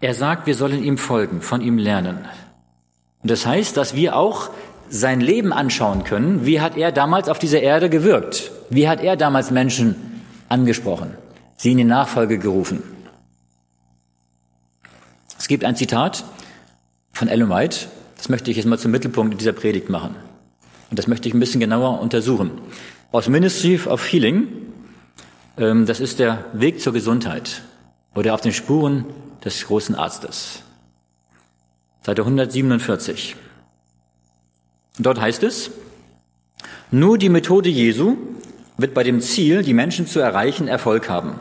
Er 0.00 0.14
sagt, 0.14 0.46
wir 0.46 0.54
sollen 0.54 0.82
ihm 0.82 0.98
folgen, 0.98 1.40
von 1.40 1.62
ihm 1.62 1.78
lernen. 1.78 2.18
Und 3.22 3.30
das 3.30 3.46
heißt, 3.46 3.76
dass 3.76 3.94
wir 3.94 4.16
auch 4.16 4.50
sein 4.88 5.20
Leben 5.20 5.52
anschauen 5.52 6.04
können. 6.04 6.44
Wie 6.44 6.60
hat 6.60 6.76
er 6.76 6.92
damals 6.92 7.28
auf 7.28 7.38
dieser 7.38 7.60
Erde 7.60 7.88
gewirkt? 7.88 8.52
Wie 8.68 8.88
hat 8.88 9.00
er 9.00 9.16
damals 9.16 9.50
Menschen 9.50 10.15
angesprochen, 10.48 11.14
sie 11.56 11.72
in 11.72 11.78
die 11.78 11.84
Nachfolge 11.84 12.38
gerufen? 12.38 12.82
Es 15.38 15.48
gibt 15.48 15.64
ein 15.64 15.76
Zitat 15.76 16.24
von 17.12 17.28
Ellen 17.28 17.48
White, 17.48 17.88
das 18.16 18.28
möchte 18.28 18.50
ich 18.50 18.56
jetzt 18.56 18.66
mal 18.66 18.78
zum 18.78 18.90
Mittelpunkt 18.90 19.40
dieser 19.40 19.52
Predigt 19.52 19.90
machen. 19.90 20.16
Und 20.90 20.98
das 20.98 21.06
möchte 21.06 21.28
ich 21.28 21.34
ein 21.34 21.40
bisschen 21.40 21.60
genauer 21.60 22.00
untersuchen. 22.00 22.52
Aus 23.12 23.28
Ministry 23.28 23.80
of 23.86 24.10
Healing, 24.10 24.48
ähm, 25.56 25.86
das 25.86 26.00
ist 26.00 26.18
der 26.18 26.44
Weg 26.52 26.80
zur 26.80 26.92
Gesundheit 26.92 27.62
oder 28.14 28.34
auf 28.34 28.40
den 28.40 28.52
Spuren 28.52 29.04
des 29.44 29.66
großen 29.66 29.94
Arztes. 29.94 30.62
Seite 32.02 32.22
147. 32.22 33.36
Und 34.98 35.06
dort 35.06 35.20
heißt 35.20 35.42
es, 35.42 35.70
nur 36.90 37.18
die 37.18 37.28
Methode 37.28 37.68
Jesu 37.68 38.16
wird 38.76 38.94
bei 38.94 39.02
dem 39.02 39.20
Ziel, 39.20 39.62
die 39.62 39.74
Menschen 39.74 40.06
zu 40.06 40.20
erreichen, 40.20 40.68
Erfolg 40.68 41.08
haben. 41.08 41.38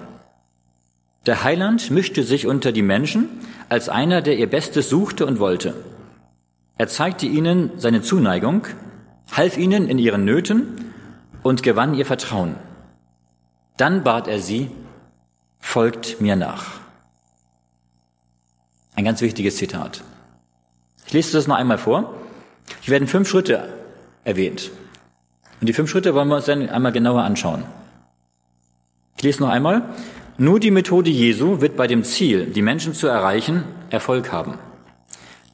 Der 1.26 1.44
Heiland 1.44 1.92
mischte 1.92 2.24
sich 2.24 2.46
unter 2.46 2.72
die 2.72 2.84
Menschen 2.84 3.30
als 3.68 3.90
einer, 3.90 4.22
der 4.22 4.38
ihr 4.38 4.50
Bestes 4.50 4.90
suchte 4.90 5.26
und 5.26 5.40
wollte. 5.40 5.74
Er 6.78 6.88
zeigte 6.88 7.26
ihnen 7.26 7.72
seine 7.78 8.02
Zuneigung, 8.02 8.68
half 9.32 9.58
ihnen 9.58 9.90
in 9.90 9.98
ihren 9.98 10.24
Nöten 10.24 10.94
und 11.42 11.64
gewann 11.64 11.96
ihr 11.96 12.06
Vertrauen. 12.06 12.56
Dann 13.78 14.04
bat 14.04 14.28
er 14.28 14.40
sie, 14.40 14.70
folgt 15.60 16.22
mir 16.22 16.36
nach. 16.36 16.80
Ein 18.96 19.06
ganz 19.06 19.22
wichtiges 19.22 19.58
Zitat. 19.58 20.04
Ich 21.08 21.14
lese 21.14 21.34
das 21.34 21.48
noch 21.48 21.56
einmal 21.56 21.78
vor. 21.78 22.16
Hier 22.82 22.94
werden 22.94 23.08
fünf 23.08 23.28
Schritte 23.28 23.74
erwähnt. 24.24 24.72
Und 25.60 25.68
die 25.68 25.74
fünf 25.74 25.90
Schritte 25.90 26.14
wollen 26.14 26.28
wir 26.28 26.36
uns 26.36 26.46
dann 26.46 26.70
einmal 26.70 26.92
genauer 26.92 27.24
anschauen. 27.24 27.64
Ich 29.18 29.24
lese 29.24 29.42
noch 29.42 29.50
einmal. 29.50 29.84
Nur 30.38 30.60
die 30.60 30.72
Methode 30.72 31.10
Jesu 31.10 31.62
wird 31.62 31.78
bei 31.78 31.88
dem 31.88 32.04
Ziel, 32.04 32.48
die 32.48 32.62
Menschen 32.62 32.94
zu 32.94 33.08
erreichen, 33.08 33.64
Erfolg 33.90 34.32
haben. 34.32 34.58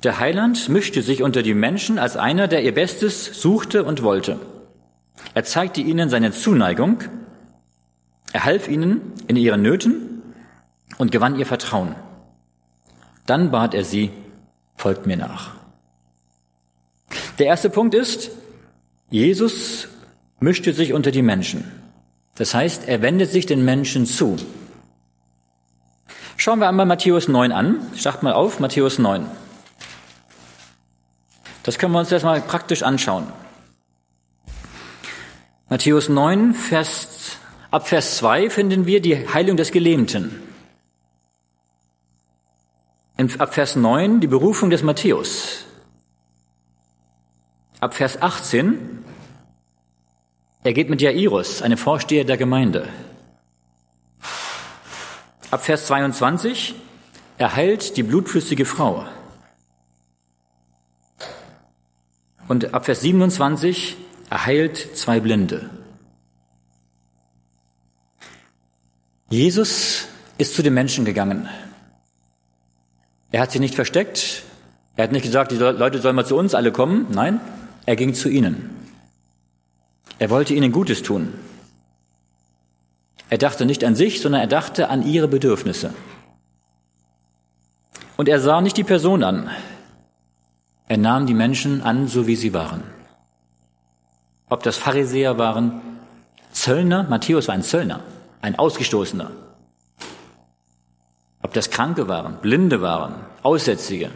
Der 0.04 0.20
Heiland 0.20 0.70
mischte 0.70 1.04
sich 1.04 1.22
unter 1.22 1.44
die 1.44 1.54
Menschen 1.54 2.00
als 2.00 2.18
einer, 2.18 2.48
der 2.48 2.64
ihr 2.64 2.74
Bestes 2.74 3.40
suchte 3.40 3.84
und 3.84 4.02
wollte. 4.02 4.40
Er 5.36 5.44
zeigte 5.44 5.82
ihnen 5.82 6.10
seine 6.10 6.32
Zuneigung, 6.32 7.04
er 8.34 8.46
half 8.46 8.68
ihnen 8.68 9.14
in 9.28 9.36
ihren 9.36 9.62
Nöten 9.62 10.24
und 10.98 11.12
gewann 11.12 11.38
ihr 11.38 11.46
Vertrauen. 11.46 11.96
Dann 13.28 13.52
bat 13.52 13.76
er 13.76 13.84
sie, 13.84 14.10
folgt 14.76 15.06
mir 15.06 15.18
nach. 15.18 15.52
Der 17.38 17.46
erste 17.46 17.70
Punkt 17.70 17.94
ist, 17.94 18.32
Jesus 19.12 19.88
mischte 20.42 20.74
sich 20.74 20.92
unter 20.92 21.12
die 21.12 21.22
Menschen. 21.22 21.72
Das 22.36 22.54
heißt, 22.54 22.88
er 22.88 23.02
wendet 23.02 23.32
sich 23.32 23.46
den 23.46 23.64
Menschen 23.64 24.06
zu. 24.06 24.36
Schauen 26.36 26.60
wir 26.60 26.68
einmal 26.68 26.88
Matthäus 26.88 27.28
9 27.28 27.52
an. 27.52 27.80
Schlagt 27.96 28.24
mal 28.24 28.34
auf, 28.34 28.60
Matthäus 28.60 28.98
9. 28.98 29.26
Das 31.64 31.78
können 31.78 31.94
wir 31.94 32.00
uns 32.00 32.12
erstmal 32.12 32.42
praktisch 32.42 32.82
anschauen. 32.82 33.28
Matthäus 35.70 36.10
9, 36.10 36.56
Vers, 36.56 37.38
ab 37.70 37.88
Vers 37.88 38.18
2 38.18 38.50
finden 38.50 38.88
wir 38.88 39.02
die 39.02 39.30
Heilung 39.30 39.58
des 39.58 39.72
Gelähmten. 39.72 40.42
In, 43.16 43.40
ab 43.40 43.54
Vers 43.54 43.76
9 43.76 44.20
die 44.20 44.28
Berufung 44.28 44.72
des 44.72 44.82
Matthäus. 44.82 45.66
Ab 47.80 47.94
Vers 47.94 48.20
18 48.20 49.06
er 50.64 50.74
geht 50.74 50.90
mit 50.90 51.02
Jairus, 51.02 51.62
einem 51.62 51.78
Vorsteher 51.78 52.24
der 52.24 52.38
Gemeinde. 52.38 52.88
Ab 55.50 55.64
Vers 55.66 55.88
22 55.88 56.76
er 57.38 57.56
heilt 57.56 57.98
die 57.98 58.04
blutflüssige 58.04 58.66
Frau. 58.66 59.04
Und 62.48 62.74
ab 62.74 62.86
Vers 62.86 63.02
27 63.02 63.98
er 64.30 64.46
heilt 64.46 64.96
zwei 64.96 65.20
Blinde. 65.20 65.70
Jesus 69.30 70.08
ist 70.38 70.54
zu 70.54 70.62
den 70.62 70.74
Menschen 70.74 71.06
gegangen. 71.06 71.50
Er 73.32 73.42
hat 73.42 73.52
sich 73.52 73.62
nicht 73.62 73.76
versteckt. 73.76 74.44
Er 74.96 75.06
hat 75.06 75.12
nicht 75.12 75.24
gesagt, 75.24 75.52
die 75.52 75.56
Leute 75.56 76.00
sollen 76.00 76.16
mal 76.16 76.26
zu 76.26 76.38
uns 76.38 76.54
alle 76.54 76.72
kommen. 76.72 77.08
Nein, 77.10 77.40
er 77.86 77.96
ging 77.96 78.14
zu 78.14 78.30
ihnen. 78.30 78.81
Er 80.22 80.30
wollte 80.30 80.54
ihnen 80.54 80.72
Gutes 80.72 81.02
tun. 81.02 81.34
Er 83.32 83.40
dachte 83.40 83.66
nicht 83.66 83.84
an 83.84 83.96
sich, 83.96 84.22
sondern 84.22 84.42
er 84.42 84.48
dachte 84.48 84.88
an 84.88 85.02
ihre 85.02 85.28
Bedürfnisse. 85.28 85.96
Und 88.18 88.30
er 88.30 88.40
sah 88.40 88.62
nicht 88.62 88.78
die 88.78 88.84
Person 88.84 89.24
an. 89.24 89.50
Er 90.88 90.98
nahm 90.98 91.26
die 91.26 91.34
Menschen 91.34 91.82
an, 91.82 92.08
so 92.08 92.28
wie 92.28 92.36
sie 92.36 92.54
waren. 92.54 92.84
Ob 94.48 94.62
das 94.62 94.78
Pharisäer 94.78 95.40
waren, 95.40 95.82
Zöllner, 96.52 97.02
Matthäus 97.10 97.48
war 97.48 97.56
ein 97.56 97.64
Zöllner, 97.64 98.02
ein 98.44 98.60
Ausgestoßener, 98.60 99.32
ob 101.42 101.52
das 101.54 101.72
Kranke 101.72 102.08
waren, 102.08 102.38
Blinde 102.42 102.80
waren, 102.84 103.16
Aussätzige. 103.42 104.12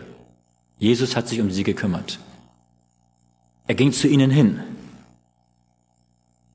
Jesus 0.78 1.15
hat 1.15 1.28
sich 1.28 1.41
um 1.41 1.50
sie 1.50 1.63
gekümmert. 1.63 2.20
Er 3.65 3.74
ging 3.74 3.91
zu 3.91 4.08
ihnen 4.08 4.30
hin. 4.30 4.62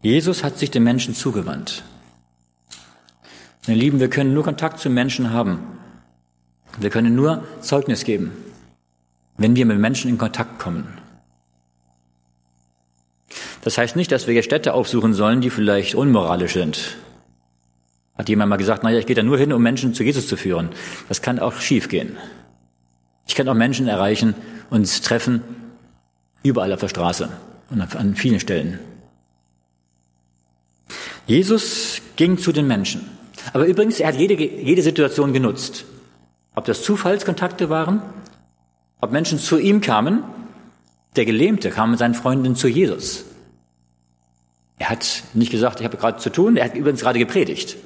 Jesus 0.03 0.43
hat 0.43 0.59
sich 0.59 0.71
den 0.71 0.83
Menschen 0.83 1.15
zugewandt. 1.15 1.83
Meine 3.67 3.79
Lieben, 3.79 4.01
wir 4.01 4.09
können 4.09 4.33
nur 4.33 4.45
Kontakt 4.45 4.81
zu 4.81 4.89
Menschen 4.89 5.31
haben. 5.31 5.61
Wir 6.79 6.91
können 6.91 7.15
nur 7.15 7.45
Zeugnis 7.61 8.05
geben 8.05 8.33
wenn 9.41 9.57
wir 9.57 9.65
mit 9.65 9.79
Menschen 9.79 10.11
in 10.11 10.19
Kontakt 10.19 10.59
kommen. 10.59 10.87
Das 13.63 13.79
heißt 13.79 13.97
nicht, 13.97 14.13
dass 14.13 14.27
wir 14.27 14.35
jetzt 14.35 14.45
Städte 14.45 14.75
aufsuchen 14.75 15.15
sollen, 15.15 15.41
die 15.41 15.49
vielleicht 15.49 15.95
unmoralisch 15.95 16.53
sind. 16.53 16.97
Hat 18.17 18.29
jemand 18.29 18.51
mal 18.51 18.57
gesagt, 18.57 18.83
naja, 18.83 18.99
ich 18.99 19.07
gehe 19.07 19.17
da 19.17 19.23
nur 19.23 19.39
hin, 19.39 19.55
um 19.55 19.63
Menschen 19.63 19.95
zu 19.95 20.05
Jesus 20.05 20.29
zu 20.29 20.37
führen. 20.37 20.69
Das 21.09 21.23
kann 21.23 21.39
auch 21.39 21.55
schiefgehen. 21.55 22.19
Ich 23.27 23.35
kann 23.35 23.49
auch 23.49 23.55
Menschen 23.55 23.89
erreichen 23.89 24.35
und 24.69 25.05
treffen, 25.05 25.43
überall 26.43 26.75
auf 26.75 26.81
der 26.81 26.89
Straße 26.89 27.31
und 27.71 27.97
an 27.97 28.15
vielen 28.17 28.41
Stellen. 28.41 28.79
Jesus 31.31 32.03
ging 32.17 32.39
zu 32.39 32.51
den 32.51 32.67
Menschen. 32.67 33.09
Aber 33.53 33.65
übrigens, 33.65 34.01
er 34.01 34.09
hat 34.09 34.17
jede, 34.17 34.35
jede 34.35 34.83
Situation 34.83 35.33
genutzt. 35.33 35.85
Ob 36.57 36.65
das 36.65 36.83
Zufallskontakte 36.83 37.71
waren, 37.71 38.03
ob 39.01 39.13
Menschen 39.13 39.39
zu 39.39 39.57
ihm 39.57 39.81
kamen, 39.81 40.25
der 41.15 41.25
Gelähmte 41.27 41.71
kam 41.71 41.91
mit 41.91 42.01
seinen 42.01 42.15
Freunden 42.15 42.57
zu 42.57 42.67
Jesus. 42.67 43.27
Er 44.81 44.91
hat 44.91 45.23
nicht 45.33 45.53
gesagt, 45.53 45.79
ich 45.79 45.87
habe 45.87 45.97
gerade 45.97 46.19
zu 46.19 46.31
tun, 46.31 46.57
er 46.57 46.65
hat 46.65 46.75
übrigens 46.75 47.03
gerade 47.03 47.21
gepredigt. 47.21 47.77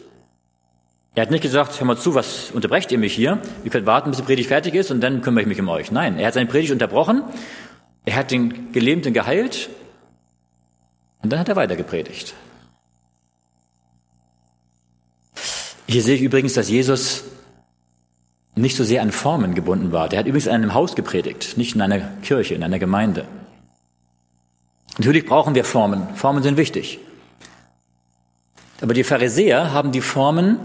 Er 1.15 1.21
hat 1.21 1.31
nicht 1.31 1.43
gesagt, 1.43 1.79
hör 1.79 1.87
mal 1.87 1.99
zu, 1.99 2.15
was 2.15 2.51
unterbrecht 2.51 2.93
ihr 2.93 2.99
mich 2.99 3.13
hier? 3.13 3.43
Ihr 3.63 3.71
könnt 3.71 3.85
warten, 3.85 4.09
bis 4.09 4.21
die 4.21 4.25
Predigt 4.25 4.49
fertig 4.49 4.75
ist 4.75 4.91
und 4.91 5.03
dann 5.03 5.21
kümmere 5.21 5.43
ich 5.43 5.49
mich 5.49 5.61
um 5.61 5.69
euch. 5.69 5.93
Nein, 5.93 6.19
er 6.19 6.29
hat 6.29 6.35
seine 6.35 6.49
Predigt 6.49 6.73
unterbrochen, 6.73 7.23
er 8.07 8.17
hat 8.17 8.31
den 8.31 8.73
Gelähmten 8.73 9.13
geheilt 9.13 9.69
und 11.23 11.31
dann 11.31 11.39
hat 11.39 11.51
er 11.51 11.57
weiter 11.57 11.77
gepredigt. 11.77 12.33
Hier 15.87 16.03
sehe 16.03 16.17
ich 16.17 16.23
übrigens, 16.23 16.55
dass 16.55 16.71
Jesus 16.71 17.25
nicht 18.57 18.77
so 18.77 18.85
sehr 18.85 19.03
an 19.03 19.13
Formen 19.13 19.55
gebunden 19.55 19.93
war. 19.93 20.09
Der 20.09 20.19
hat 20.19 20.27
übrigens 20.27 20.47
in 20.47 20.53
einem 20.53 20.75
Haus 20.75 20.95
gepredigt, 20.95 21.57
nicht 21.57 21.75
in 21.75 21.81
einer 21.81 22.01
Kirche, 22.23 22.55
in 22.55 22.63
einer 22.63 22.79
Gemeinde. 22.79 23.27
Natürlich 24.99 25.27
brauchen 25.27 25.55
wir 25.55 25.65
Formen. 25.65 26.15
Formen 26.15 26.43
sind 26.43 26.57
wichtig. 26.57 27.01
Aber 28.81 28.95
die 28.95 29.05
Pharisäer 29.05 29.73
haben 29.73 29.93
die 29.93 30.01
Formen 30.01 30.59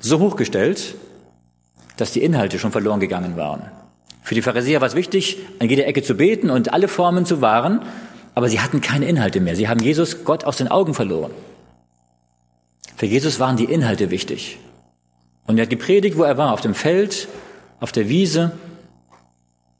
so 0.00 0.18
hochgestellt, 0.18 0.94
dass 1.96 2.12
die 2.12 2.22
Inhalte 2.22 2.58
schon 2.58 2.72
verloren 2.72 3.00
gegangen 3.00 3.36
waren. 3.36 3.62
Für 4.22 4.34
die 4.34 4.42
Pharisäer 4.42 4.80
war 4.80 4.88
es 4.88 4.94
wichtig, 4.94 5.38
an 5.58 5.68
jeder 5.68 5.86
Ecke 5.86 6.02
zu 6.02 6.14
beten 6.14 6.50
und 6.50 6.72
alle 6.72 6.88
Formen 6.88 7.24
zu 7.26 7.40
wahren, 7.40 7.82
aber 8.34 8.48
sie 8.48 8.60
hatten 8.60 8.80
keine 8.80 9.06
Inhalte 9.06 9.40
mehr. 9.40 9.56
Sie 9.56 9.68
haben 9.68 9.80
Jesus 9.80 10.24
Gott 10.24 10.44
aus 10.44 10.56
den 10.56 10.68
Augen 10.68 10.94
verloren. 10.94 11.32
Für 12.96 13.06
Jesus 13.06 13.40
waren 13.40 13.56
die 13.56 13.64
Inhalte 13.64 14.10
wichtig. 14.10 14.58
Und 15.46 15.58
er 15.58 15.62
hat 15.62 15.70
gepredigt, 15.70 16.16
wo 16.16 16.22
er 16.22 16.36
war, 16.38 16.52
auf 16.52 16.60
dem 16.60 16.74
Feld, 16.74 17.28
auf 17.80 17.92
der 17.92 18.08
Wiese, 18.08 18.52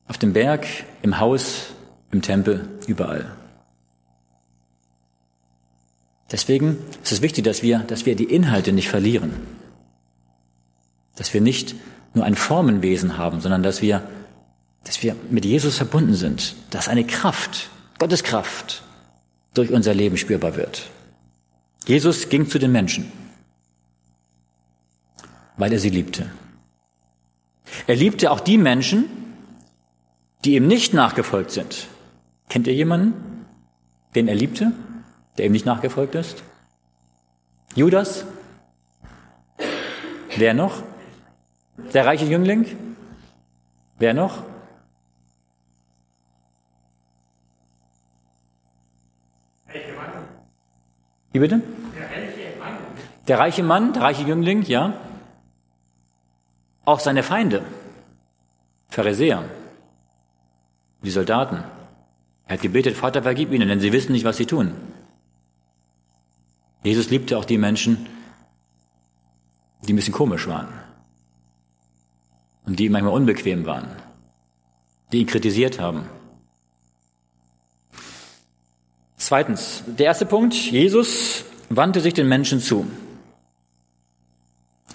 auf 0.09 0.19
dem 0.19 0.33
Berg, 0.33 0.67
im 1.03 1.21
Haus, 1.21 1.67
im 2.11 2.23
Tempel, 2.23 2.69
überall. 2.87 3.31
Deswegen 6.33 6.79
ist 7.03 7.13
es 7.13 7.23
wichtig, 7.23 7.45
dass 7.45 7.63
wir, 7.63 7.81
dass 7.81 8.07
wir 8.07 8.17
die 8.17 8.25
Inhalte 8.25 8.73
nicht 8.73 8.89
verlieren. 8.89 9.33
Dass 11.17 11.35
wir 11.35 11.41
nicht 11.41 11.75
nur 12.15 12.25
ein 12.25 12.35
Formenwesen 12.35 13.19
haben, 13.19 13.41
sondern 13.41 13.63
dass 13.63 13.83
wir, 13.83 14.03
dass 14.85 15.03
wir 15.03 15.17
mit 15.29 15.45
Jesus 15.45 15.77
verbunden 15.77 16.15
sind. 16.15 16.55
Dass 16.71 16.89
eine 16.89 17.05
Kraft, 17.05 17.71
Gottes 17.99 18.23
Kraft, 18.23 18.83
durch 19.55 19.73
unser 19.73 19.95
Leben 19.95 20.17
spürbar 20.17 20.57
wird. 20.57 20.89
Jesus 21.87 22.29
ging 22.29 22.49
zu 22.49 22.59
den 22.59 22.73
Menschen, 22.73 23.11
weil 25.57 25.73
er 25.73 25.79
sie 25.79 25.91
liebte. 25.91 26.31
Er 27.87 27.97
liebte 27.97 28.31
auch 28.31 28.41
die 28.41 28.59
Menschen, 28.59 29.05
die 30.45 30.55
ihm 30.55 30.67
nicht 30.67 30.95
nachgefolgt 30.95 31.51
sind. 31.51 31.89
Kennt 32.49 32.67
ihr 32.67 32.75
jemanden, 32.75 33.47
den 34.15 34.29
er 34.29 34.35
liebte? 34.35 34.73
der 35.41 35.47
ihm 35.47 35.53
nicht 35.53 35.65
nachgefolgt 35.65 36.15
ist? 36.15 36.43
Judas? 37.75 38.27
Wer 40.37 40.53
noch? 40.53 40.83
Der 41.95 42.05
reiche 42.05 42.27
Jüngling? 42.27 42.67
Wer 43.99 44.13
noch? 44.13 44.43
Wie 51.33 51.39
bitte? 51.39 51.63
Der 51.97 52.09
reiche 52.11 52.59
Mann. 52.59 52.77
Der 53.29 53.39
reiche 53.39 53.63
Mann, 53.63 53.93
der 53.93 54.03
reiche 54.03 54.23
Jüngling, 54.23 54.63
ja. 54.63 54.95
Auch 56.85 57.01
seine 57.01 57.23
Feinde, 57.23 57.63
Pharisäer, 58.89 59.45
die 61.03 61.11
Soldaten. 61.11 61.63
Er 62.47 62.55
hat 62.55 62.63
gebetet, 62.63 62.97
Vater, 62.97 63.23
vergib 63.23 63.53
ihnen, 63.53 63.69
denn 63.69 63.81
sie 63.81 63.93
wissen 63.93 64.13
nicht, 64.13 64.25
was 64.25 64.39
sie 64.39 64.47
tun. 64.47 64.75
Jesus 66.83 67.11
liebte 67.11 67.39
auch 67.39 67.45
die 67.45 67.59
Menschen, 67.59 68.07
die 69.87 69.93
ein 69.93 69.97
bisschen 69.97 70.15
komisch 70.15 70.49
waren 70.49 70.69
und 72.67 72.79
die 72.79 72.89
manchmal 72.89 73.15
unbequem 73.15 73.67
waren, 73.67 73.89
die 75.13 75.21
ihn 75.21 75.27
kritisiert 75.27 75.79
haben. 75.79 76.07
Zweitens, 79.31 79.85
der 79.87 80.07
erste 80.07 80.27
Punkt, 80.27 80.55
Jesus 80.55 81.45
wandte 81.69 82.01
sich 82.01 82.15
den 82.15 82.27
Menschen 82.27 82.59
zu. 82.59 82.91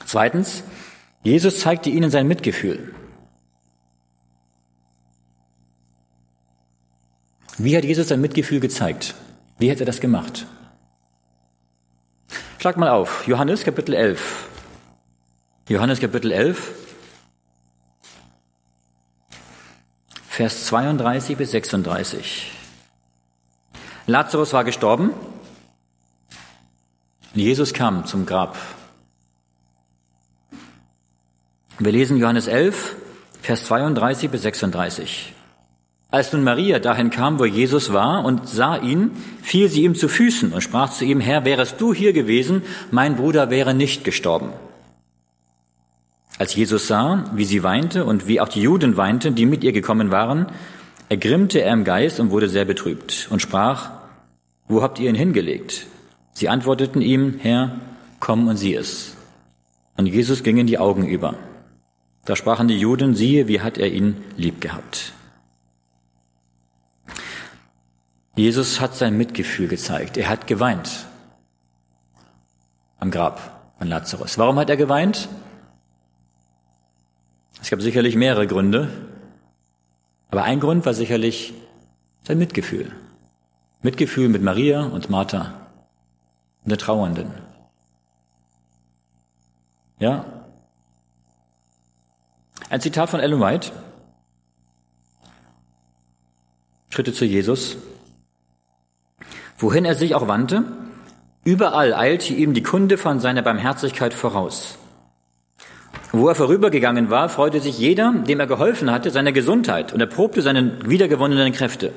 Zweitens, 0.06 0.62
Jesus 1.24 1.62
zeigte 1.62 1.89
ihnen 1.89 2.12
sein 2.12 2.28
Mitgefühl. 2.28 2.93
Wie 7.58 7.78
hat 7.78 7.86
Jesus 7.86 8.10
sein 8.10 8.19
Mitgefühl 8.19 8.60
gezeigt? 8.60 9.15
Wie 9.58 9.71
hat 9.71 9.80
er 9.80 9.86
das 9.86 10.02
gemacht? 10.02 10.45
Schlag 12.60 12.76
mal 12.76 12.89
auf, 12.89 13.26
Johannes 13.28 13.63
Kapitel 13.63 13.93
11. 13.93 14.50
Johannes 15.69 16.02
Kapitel 16.02 16.34
11, 16.34 16.74
Vers 20.28 20.65
32 20.65 21.38
bis 21.38 21.52
36. 21.52 22.55
Lazarus 24.08 24.54
war 24.54 24.63
gestorben 24.63 25.12
und 27.34 27.41
Jesus 27.41 27.74
kam 27.74 28.06
zum 28.06 28.26
Grab. 28.26 28.56
Wir 31.80 31.91
lesen 31.91 32.18
Johannes 32.18 32.48
11, 32.48 32.96
Vers 33.41 33.65
32 33.65 34.30
bis 34.30 34.44
36. 34.44 35.34
Als 36.12 36.32
nun 36.32 36.44
Maria 36.44 36.80
dahin 36.80 37.10
kam, 37.10 37.39
wo 37.39 37.46
Jesus 37.46 37.91
war 37.91 38.24
und 38.24 38.48
sah 38.48 38.78
ihn, 38.78 39.12
fiel 39.41 39.70
sie 39.70 39.84
ihm 39.84 39.96
zu 39.96 40.08
Füßen 40.08 40.54
und 40.54 40.62
sprach 40.62 40.91
zu 40.91 41.04
ihm, 41.04 41.20
Herr, 41.20 41.44
wärest 41.44 41.82
du 41.82 41.94
hier 41.94 42.13
gewesen, 42.13 42.62
mein 42.91 43.15
Bruder 43.15 43.50
wäre 43.50 43.74
nicht 43.74 44.04
gestorben. 44.04 44.54
Als 46.38 46.56
Jesus 46.56 46.88
sah, 46.88 47.26
wie 47.34 47.46
sie 47.46 47.63
weinte 47.63 48.06
und 48.06 48.28
wie 48.28 48.39
auch 48.39 48.50
die 48.50 48.62
Juden 48.62 48.98
weinten, 48.98 49.36
die 49.36 49.46
mit 49.46 49.63
ihr 49.63 49.72
gekommen 49.72 50.12
waren, 50.12 50.46
ergrimmte 51.10 51.62
er 51.62 51.74
im 51.74 51.84
Geist 51.84 52.20
und 52.20 52.32
wurde 52.32 52.50
sehr 52.50 52.65
betrübt 52.65 53.28
und 53.30 53.41
sprach, 53.41 53.91
wo 54.67 54.82
habt 54.82 54.99
ihr 54.99 55.10
ihn 55.10 55.15
hingelegt? 55.15 55.88
Sie 56.34 56.49
antworteten 56.49 57.01
ihm, 57.01 57.39
Herr, 57.39 57.80
komm 58.19 58.47
und 58.47 58.58
sieh 58.58 58.75
es. 58.75 59.15
Und 59.97 60.08
Jesus 60.08 60.43
ging 60.43 60.58
in 60.58 60.67
die 60.67 60.78
Augen 60.78 61.08
über. 61.08 61.36
Da 62.25 62.36
sprachen 62.36 62.67
die 62.67 62.80
Juden, 62.80 63.15
siehe, 63.15 63.47
wie 63.47 63.62
hat 63.62 63.78
er 63.78 63.91
ihn 63.91 64.17
lieb 64.36 64.60
gehabt. 64.60 65.13
Jesus 68.36 68.82
hat 68.82 68.95
sein 68.95 69.17
Mitgefühl 69.17 69.67
gezeigt. 69.67 70.17
Er 70.17 70.28
hat 70.28 70.47
geweint 70.47 71.06
am 72.99 73.12
Grab 73.12 73.75
von 73.78 73.88
Lazarus. 73.88 74.38
Warum 74.38 74.58
hat 74.58 74.69
er 74.69 74.78
geweint? 74.78 75.30
Es 77.62 77.69
gab 77.69 77.82
sicherlich 77.82 78.15
mehrere 78.15 78.47
Gründe, 78.47 78.89
aber 80.30 80.43
ein 80.43 80.60
Grund 80.60 80.86
war 80.86 80.93
sicherlich 80.93 81.54
sein 82.23 82.38
Mitgefühl. 82.38 82.91
Mitgefühl 83.86 84.30
mit 84.30 84.41
Maria 84.41 84.84
und 84.84 85.12
Martha 85.12 85.54
und 86.63 86.71
der 86.71 86.80
Trauernden. 86.80 87.32
Ja. 90.00 90.26
Ein 92.71 92.82
Zitat 92.82 93.12
von 93.12 93.19
Ellen 93.19 93.39
White. 93.39 93.71
Schritte 96.89 97.13
zu 97.13 97.26
Jesus. 97.26 97.78
Wohin 99.60 99.86
er 99.86 99.93
sich 99.93 100.15
auch 100.15 100.28
wandte, 100.28 100.63
überall 101.43 101.93
eilte 101.93 102.34
ihm 102.34 102.56
die 102.56 102.63
Kunde 102.63 102.98
von 102.98 103.19
seiner 103.19 103.43
Barmherzigkeit 103.43 104.15
voraus. 104.15 104.80
Wo 106.12 106.28
er 106.28 106.34
vorübergegangen 106.34 107.12
war, 107.12 107.30
freute 107.30 107.60
sich 107.60 107.78
jeder, 107.78 108.13
dem 108.13 108.39
er 108.39 108.48
geholfen 108.48 108.89
hatte, 108.89 109.12
seiner 109.12 109.32
Gesundheit 109.32 109.93
und 109.93 110.02
erprobte 110.02 110.41
seine 110.41 110.89
wiedergewonnenen 110.89 111.54
Kräfte. 111.54 111.93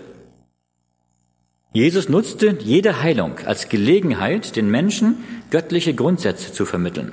Jesus 1.72 2.08
nutzte 2.08 2.56
jede 2.60 3.02
Heilung 3.02 3.38
als 3.44 3.68
Gelegenheit, 3.68 4.56
den 4.56 4.70
Menschen 4.70 5.16
göttliche 5.50 5.94
Grundsätze 5.94 6.52
zu 6.52 6.64
vermitteln. 6.64 7.12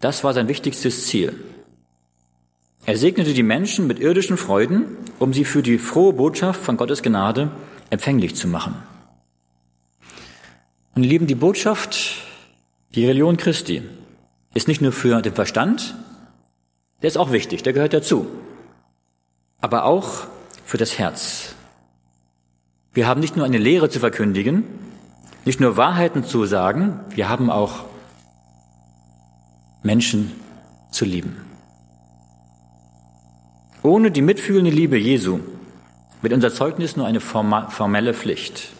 Das 0.00 0.24
war 0.24 0.34
sein 0.34 0.48
wichtigstes 0.48 1.06
Ziel. 1.06 1.34
Er 2.84 2.96
segnete 2.96 3.34
die 3.34 3.42
Menschen 3.42 3.88
mit 3.88 3.98
irdischen 3.98 4.36
Freuden, 4.36 4.96
um 5.18 5.32
sie 5.32 5.44
für 5.44 5.62
die 5.62 5.78
frohe 5.78 6.12
Botschaft 6.12 6.60
von 6.60 6.76
Gottes 6.76 7.02
Gnade 7.02 7.50
empfänglich 7.90 8.36
zu 8.36 8.46
machen. 8.46 8.76
Und 10.94 11.02
lieben, 11.02 11.26
die 11.26 11.34
Botschaft, 11.34 12.16
die 12.94 13.06
Religion 13.06 13.36
Christi, 13.36 13.82
ist 14.54 14.68
nicht 14.68 14.80
nur 14.80 14.92
für 14.92 15.20
den 15.20 15.34
Verstand, 15.34 15.96
der 17.02 17.08
ist 17.08 17.18
auch 17.18 17.32
wichtig, 17.32 17.62
der 17.62 17.72
gehört 17.72 17.92
dazu, 17.92 18.26
aber 19.60 19.84
auch 19.84 20.26
für 20.64 20.78
das 20.78 20.98
Herz. 20.98 21.55
Wir 22.96 23.06
haben 23.06 23.20
nicht 23.20 23.36
nur 23.36 23.44
eine 23.44 23.58
Lehre 23.58 23.90
zu 23.90 24.00
verkündigen, 24.00 24.64
nicht 25.44 25.60
nur 25.60 25.76
Wahrheiten 25.76 26.24
zu 26.24 26.46
sagen, 26.46 26.98
wir 27.10 27.28
haben 27.28 27.50
auch 27.50 27.84
Menschen 29.82 30.32
zu 30.90 31.04
lieben. 31.04 31.36
Ohne 33.82 34.10
die 34.10 34.22
mitfühlende 34.22 34.70
Liebe 34.70 34.96
Jesu 34.96 35.40
wird 36.22 36.32
unser 36.32 36.50
Zeugnis 36.54 36.96
nur 36.96 37.06
eine 37.06 37.20
formelle 37.20 38.14
Pflicht. 38.14 38.70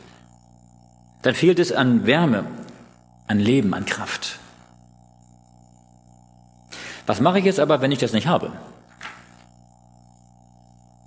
Dann 1.20 1.34
fehlt 1.34 1.58
es 1.58 1.70
an 1.70 2.06
Wärme, 2.06 2.46
an 3.26 3.38
Leben, 3.38 3.74
an 3.74 3.84
Kraft. 3.84 4.38
Was 7.04 7.20
mache 7.20 7.38
ich 7.38 7.44
jetzt 7.44 7.60
aber, 7.60 7.82
wenn 7.82 7.92
ich 7.92 7.98
das 7.98 8.14
nicht 8.14 8.28
habe? 8.28 8.50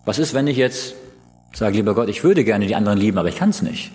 Was 0.05 0.19
ist, 0.19 0.35
wenn 0.35 0.45
ich 0.45 0.57
jetzt 0.57 0.93
sage, 1.57 1.77
lieber 1.77 1.95
Gott, 1.95 2.09
ich 2.09 2.23
würde 2.23 2.43
gerne 2.43 2.67
die 2.67 2.75
anderen 2.75 2.99
lieben, 2.99 3.17
aber 3.17 3.29
ich 3.29 3.37
kann 3.37 3.49
es 3.49 3.61
nicht? 3.61 3.91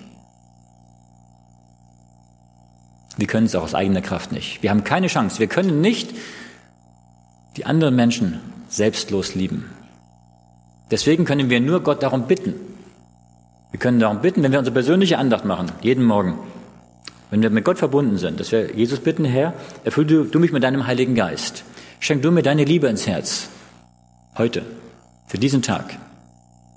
Wir 3.17 3.27
können 3.27 3.47
es 3.47 3.55
auch 3.55 3.62
aus 3.62 3.75
eigener 3.75 4.01
Kraft 4.01 4.33
nicht. 4.33 4.62
Wir 4.62 4.71
haben 4.71 4.83
keine 4.83 5.07
Chance. 5.07 5.38
Wir 5.38 5.47
können 5.47 5.81
nicht 5.81 6.14
die 7.57 7.64
anderen 7.64 7.95
Menschen 7.95 8.40
selbstlos 8.69 9.35
lieben. 9.35 9.71
Deswegen 10.90 11.25
können 11.25 11.49
wir 11.49 11.61
nur 11.61 11.83
Gott 11.83 12.03
darum 12.03 12.27
bitten. 12.27 12.55
Wir 13.71 13.81
können 13.81 14.01
darum 14.01 14.21
bitten, 14.21 14.43
wenn 14.43 14.53
wir 14.53 14.59
unsere 14.59 14.75
persönliche 14.75 15.19
Andacht 15.19 15.45
machen, 15.45 15.71
jeden 15.81 16.05
Morgen, 16.05 16.38
wenn 17.31 17.43
wir 17.43 17.51
mit 17.51 17.64
Gott 17.64 17.79
verbunden 17.79 18.19
sind, 18.19 18.38
dass 18.38 18.53
wir 18.53 18.75
Jesus 18.77 19.01
bitten, 19.01 19.25
Herr, 19.25 19.55
erfülle 19.85 20.07
du, 20.07 20.25
du 20.25 20.38
mich 20.38 20.53
mit 20.53 20.62
deinem 20.62 20.87
Heiligen 20.87 21.14
Geist. 21.14 21.64
Schenk 21.99 22.23
du 22.23 22.31
mir 22.31 22.43
deine 22.43 22.64
Liebe 22.64 22.87
ins 22.87 23.07
Herz. 23.07 23.49
Heute. 24.37 24.64
Für 25.27 25.38
diesen 25.38 25.62
Tag. 25.62 25.97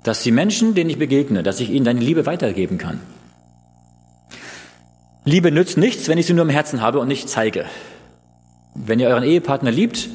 Dass 0.08 0.22
die 0.22 0.30
Menschen, 0.30 0.74
denen 0.74 0.88
ich 0.88 0.98
begegne, 0.98 1.42
dass 1.42 1.60
ich 1.60 1.68
ihnen 1.68 1.84
deine 1.84 2.00
Liebe 2.00 2.24
weitergeben 2.24 2.78
kann. 2.78 2.98
Liebe 5.26 5.52
nützt 5.52 5.76
nichts, 5.76 6.08
wenn 6.08 6.16
ich 6.16 6.24
sie 6.24 6.32
nur 6.32 6.46
im 6.46 6.50
Herzen 6.50 6.80
habe 6.80 6.98
und 6.98 7.08
nicht 7.08 7.28
zeige. 7.28 7.66
Wenn 8.74 9.00
ihr 9.00 9.08
euren 9.08 9.22
Ehepartner 9.22 9.70
liebt, 9.70 10.08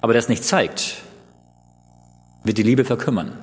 aber 0.00 0.12
das 0.12 0.28
nicht 0.28 0.42
zeigt, 0.42 0.96
wird 2.42 2.58
die 2.58 2.64
Liebe 2.64 2.84
verkümmern. 2.84 3.38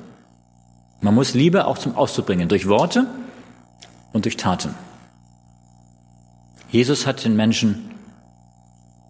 Man 1.00 1.15
muss 1.15 1.34
Liebe 1.34 1.65
auch 1.65 1.78
zum 1.78 1.96
Ausdruck 1.96 2.26
bringen, 2.26 2.50
durch 2.50 2.68
Worte 2.68 3.08
und 4.12 4.26
durch 4.26 4.36
Taten. 4.36 4.76
Jesus 6.72 7.08
hat 7.08 7.24
den 7.24 7.38
Menschen 7.38 7.89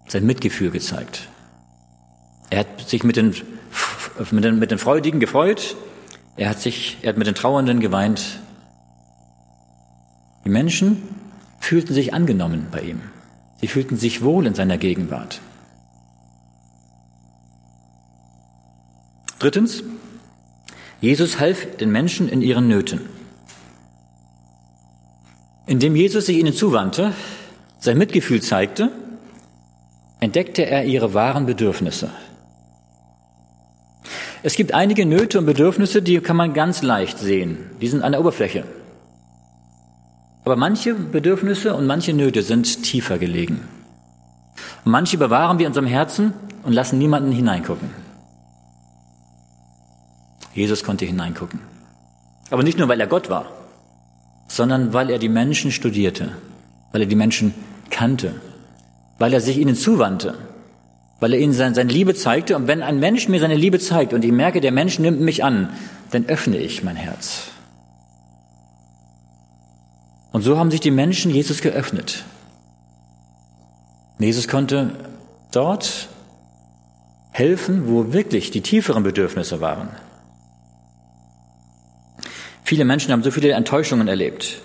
sein 0.06 0.24
Mitgefühl 0.24 0.70
gezeigt. 0.70 1.26
Er 2.48 2.60
hat 2.60 2.88
sich 2.88 3.02
mit 3.02 3.16
den, 3.16 3.34
mit 4.30 4.44
den, 4.44 4.60
mit 4.60 4.70
den 4.70 4.78
Freudigen 4.78 5.18
gefreut, 5.18 5.74
er 6.36 6.48
hat 6.48 6.60
sich, 6.60 6.98
er 7.02 7.10
hat 7.10 7.18
mit 7.18 7.26
den 7.26 7.34
Trauernden 7.34 7.80
geweint. 7.80 8.40
Die 10.44 10.50
Menschen 10.50 11.02
fühlten 11.58 11.94
sich 11.94 12.14
angenommen 12.14 12.68
bei 12.70 12.80
ihm. 12.80 13.00
Sie 13.60 13.66
fühlten 13.66 13.96
sich 13.96 14.22
wohl 14.22 14.46
in 14.46 14.54
seiner 14.54 14.78
Gegenwart. 14.78 15.40
Drittens, 19.38 19.82
Jesus 21.00 21.40
half 21.40 21.76
den 21.76 21.90
Menschen 21.90 22.28
in 22.28 22.42
ihren 22.42 22.68
Nöten. 22.68 23.00
Indem 25.66 25.96
Jesus 25.96 26.26
sich 26.26 26.36
ihnen 26.36 26.52
zuwandte, 26.52 27.14
sein 27.78 27.96
Mitgefühl 27.96 28.42
zeigte, 28.42 28.90
entdeckte 30.20 30.66
er 30.66 30.84
ihre 30.84 31.14
wahren 31.14 31.46
Bedürfnisse. 31.46 32.10
Es 34.42 34.54
gibt 34.54 34.72
einige 34.72 35.04
Nöte 35.04 35.38
und 35.38 35.46
Bedürfnisse, 35.46 36.00
die 36.00 36.18
kann 36.20 36.36
man 36.36 36.54
ganz 36.54 36.82
leicht 36.82 37.18
sehen. 37.18 37.58
Die 37.80 37.88
sind 37.88 38.02
an 38.02 38.12
der 38.12 38.20
Oberfläche. 38.20 38.64
Aber 40.44 40.56
manche 40.56 40.94
Bedürfnisse 40.94 41.74
und 41.74 41.86
manche 41.86 42.14
Nöte 42.14 42.42
sind 42.42 42.82
tiefer 42.82 43.18
gelegen. 43.18 43.60
Und 44.84 44.92
manche 44.92 45.18
bewahren 45.18 45.58
wir 45.58 45.66
in 45.66 45.70
unserem 45.70 45.86
Herzen 45.86 46.32
und 46.62 46.72
lassen 46.72 46.98
niemanden 46.98 47.32
hineingucken. 47.32 47.90
Jesus 50.54 50.82
konnte 50.84 51.04
hineingucken. 51.04 51.60
Aber 52.50 52.62
nicht 52.62 52.78
nur, 52.78 52.88
weil 52.88 53.00
er 53.00 53.06
Gott 53.06 53.28
war, 53.28 53.46
sondern 54.48 54.92
weil 54.92 55.10
er 55.10 55.18
die 55.18 55.28
Menschen 55.28 55.70
studierte, 55.70 56.32
weil 56.92 57.02
er 57.02 57.06
die 57.06 57.14
Menschen 57.14 57.54
kannte, 57.90 58.34
weil 59.18 59.32
er 59.32 59.40
sich 59.40 59.58
ihnen 59.58 59.76
zuwandte, 59.76 60.34
weil 61.20 61.34
er 61.34 61.38
ihnen 61.38 61.52
sein, 61.52 61.74
seine 61.74 61.92
Liebe 61.92 62.14
zeigte. 62.14 62.56
Und 62.56 62.66
wenn 62.66 62.82
ein 62.82 62.98
Mensch 62.98 63.28
mir 63.28 63.40
seine 63.40 63.54
Liebe 63.54 63.78
zeigt 63.78 64.14
und 64.14 64.24
ich 64.24 64.32
merke, 64.32 64.60
der 64.60 64.72
Mensch 64.72 64.98
nimmt 64.98 65.20
mich 65.20 65.44
an, 65.44 65.68
dann 66.10 66.26
öffne 66.26 66.56
ich 66.56 66.82
mein 66.82 66.96
Herz. 66.96 67.50
Und 70.32 70.42
so 70.42 70.58
haben 70.58 70.70
sich 70.70 70.80
die 70.80 70.90
Menschen 70.90 71.30
Jesus 71.30 71.60
geöffnet. 71.60 72.24
Jesus 74.18 74.48
konnte 74.48 74.92
dort 75.52 76.08
helfen, 77.32 77.88
wo 77.88 78.12
wirklich 78.12 78.50
die 78.50 78.60
tieferen 78.60 79.02
Bedürfnisse 79.02 79.60
waren. 79.60 79.88
Viele 82.64 82.84
Menschen 82.84 83.12
haben 83.12 83.22
so 83.22 83.30
viele 83.30 83.50
Enttäuschungen 83.52 84.08
erlebt. 84.08 84.60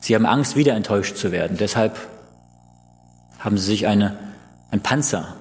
Sie 0.00 0.14
haben 0.14 0.26
Angst, 0.26 0.56
wieder 0.56 0.74
enttäuscht 0.74 1.16
zu 1.16 1.32
werden. 1.32 1.56
Deshalb 1.56 1.98
haben 3.38 3.58
sie 3.58 3.66
sich 3.66 3.86
eine, 3.86 4.16
ein 4.70 4.80
Panzer 4.80 5.35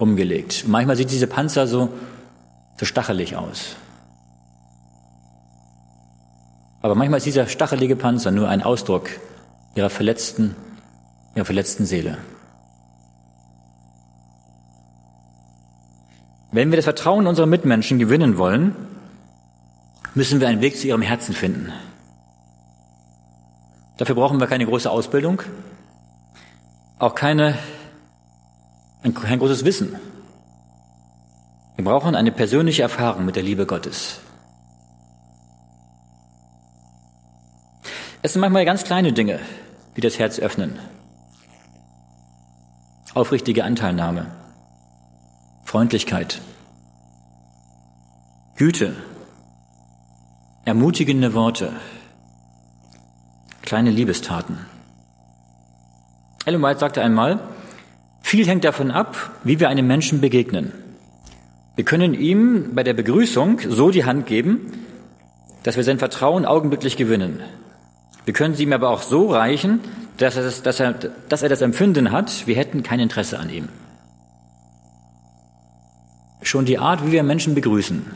umgelegt. 0.00 0.64
Manchmal 0.66 0.96
sieht 0.96 1.10
diese 1.10 1.26
Panzer 1.26 1.66
so, 1.66 1.90
so 2.78 2.86
stachelig 2.86 3.36
aus. 3.36 3.76
Aber 6.82 6.94
manchmal 6.94 7.18
ist 7.18 7.26
dieser 7.26 7.46
stachelige 7.46 7.96
Panzer 7.96 8.30
nur 8.30 8.48
ein 8.48 8.62
Ausdruck 8.62 9.10
ihrer 9.74 9.90
verletzten, 9.90 10.56
ihrer 11.34 11.44
verletzten 11.44 11.84
Seele. 11.84 12.16
Wenn 16.52 16.70
wir 16.70 16.76
das 16.76 16.86
Vertrauen 16.86 17.26
unserer 17.26 17.46
Mitmenschen 17.46 17.98
gewinnen 17.98 18.38
wollen, 18.38 18.74
müssen 20.14 20.40
wir 20.40 20.48
einen 20.48 20.62
Weg 20.62 20.76
zu 20.76 20.88
ihrem 20.88 21.02
Herzen 21.02 21.34
finden. 21.34 21.70
Dafür 23.98 24.14
brauchen 24.14 24.40
wir 24.40 24.46
keine 24.46 24.64
große 24.64 24.90
Ausbildung, 24.90 25.42
auch 26.98 27.14
keine, 27.14 27.58
ein, 29.02 29.14
kein 29.14 29.38
großes 29.38 29.64
Wissen. 29.64 29.96
Wir 31.76 31.84
brauchen 31.84 32.14
eine 32.14 32.32
persönliche 32.32 32.82
Erfahrung 32.82 33.24
mit 33.24 33.36
der 33.36 33.42
Liebe 33.42 33.66
Gottes. 33.66 34.20
Es 38.22 38.34
sind 38.34 38.40
manchmal 38.40 38.66
ganz 38.66 38.84
kleine 38.84 39.12
Dinge, 39.12 39.40
die 39.96 40.02
das 40.02 40.18
Herz 40.18 40.38
öffnen. 40.38 40.78
Aufrichtige 43.14 43.64
Anteilnahme, 43.64 44.26
Freundlichkeit, 45.64 46.40
Güte, 48.56 48.94
ermutigende 50.66 51.32
Worte, 51.32 51.72
kleine 53.62 53.90
Liebestaten. 53.90 54.58
Ellen 56.44 56.62
White 56.62 56.80
sagte 56.80 57.02
einmal, 57.02 57.40
viel 58.30 58.46
hängt 58.46 58.62
davon 58.62 58.92
ab, 58.92 59.32
wie 59.42 59.58
wir 59.58 59.68
einem 59.68 59.88
Menschen 59.88 60.20
begegnen. 60.20 60.70
Wir 61.74 61.84
können 61.84 62.14
ihm 62.14 62.76
bei 62.76 62.84
der 62.84 62.94
Begrüßung 62.94 63.58
so 63.68 63.90
die 63.90 64.04
Hand 64.04 64.26
geben, 64.26 64.70
dass 65.64 65.76
wir 65.76 65.82
sein 65.82 65.98
Vertrauen 65.98 66.44
augenblicklich 66.44 66.96
gewinnen. 66.96 67.40
Wir 68.26 68.32
können 68.32 68.54
sie 68.54 68.62
ihm 68.62 68.72
aber 68.72 68.90
auch 68.90 69.02
so 69.02 69.32
reichen, 69.32 69.80
dass 70.16 70.36
er, 70.36 70.44
das, 70.44 70.62
dass, 70.62 70.78
er, 70.78 70.92
dass 71.28 71.42
er 71.42 71.48
das 71.48 71.60
Empfinden 71.60 72.12
hat, 72.12 72.46
wir 72.46 72.54
hätten 72.54 72.84
kein 72.84 73.00
Interesse 73.00 73.36
an 73.36 73.50
ihm. 73.50 73.68
Schon 76.40 76.66
die 76.66 76.78
Art, 76.78 77.04
wie 77.04 77.10
wir 77.10 77.24
Menschen 77.24 77.56
begrüßen, 77.56 78.06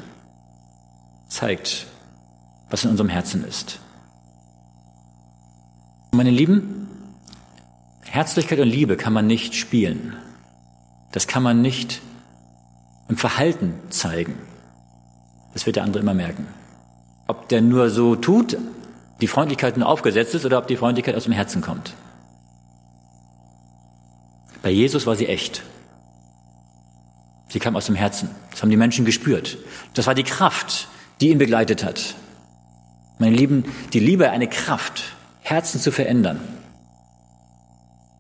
zeigt, 1.26 1.86
was 2.70 2.84
in 2.84 2.90
unserem 2.90 3.08
Herzen 3.08 3.44
ist. 3.44 3.80
Meine 6.12 6.30
Lieben, 6.30 6.83
Herzlichkeit 8.10 8.60
und 8.60 8.68
Liebe 8.68 8.96
kann 8.96 9.12
man 9.12 9.26
nicht 9.26 9.54
spielen. 9.54 10.16
Das 11.12 11.26
kann 11.26 11.42
man 11.42 11.62
nicht 11.62 12.00
im 13.08 13.16
Verhalten 13.16 13.74
zeigen. 13.90 14.34
Das 15.52 15.66
wird 15.66 15.76
der 15.76 15.84
andere 15.84 16.02
immer 16.02 16.14
merken. 16.14 16.46
Ob 17.26 17.48
der 17.48 17.60
nur 17.60 17.90
so 17.90 18.16
tut, 18.16 18.56
die 19.20 19.26
Freundlichkeit 19.26 19.76
nur 19.76 19.88
aufgesetzt 19.88 20.34
ist 20.34 20.44
oder 20.44 20.58
ob 20.58 20.66
die 20.66 20.76
Freundlichkeit 20.76 21.14
aus 21.14 21.24
dem 21.24 21.32
Herzen 21.32 21.62
kommt. 21.62 21.94
Bei 24.62 24.70
Jesus 24.70 25.06
war 25.06 25.14
sie 25.14 25.26
echt. 25.26 25.62
Sie 27.48 27.60
kam 27.60 27.76
aus 27.76 27.86
dem 27.86 27.94
Herzen. 27.94 28.30
Das 28.50 28.62
haben 28.62 28.70
die 28.70 28.76
Menschen 28.76 29.04
gespürt. 29.04 29.58
Das 29.94 30.06
war 30.06 30.14
die 30.14 30.24
Kraft, 30.24 30.88
die 31.20 31.30
ihn 31.30 31.38
begleitet 31.38 31.84
hat. 31.84 32.14
Meine 33.18 33.36
Lieben, 33.36 33.64
die 33.92 34.00
Liebe 34.00 34.30
eine 34.30 34.48
Kraft, 34.48 35.04
Herzen 35.40 35.80
zu 35.80 35.92
verändern, 35.92 36.40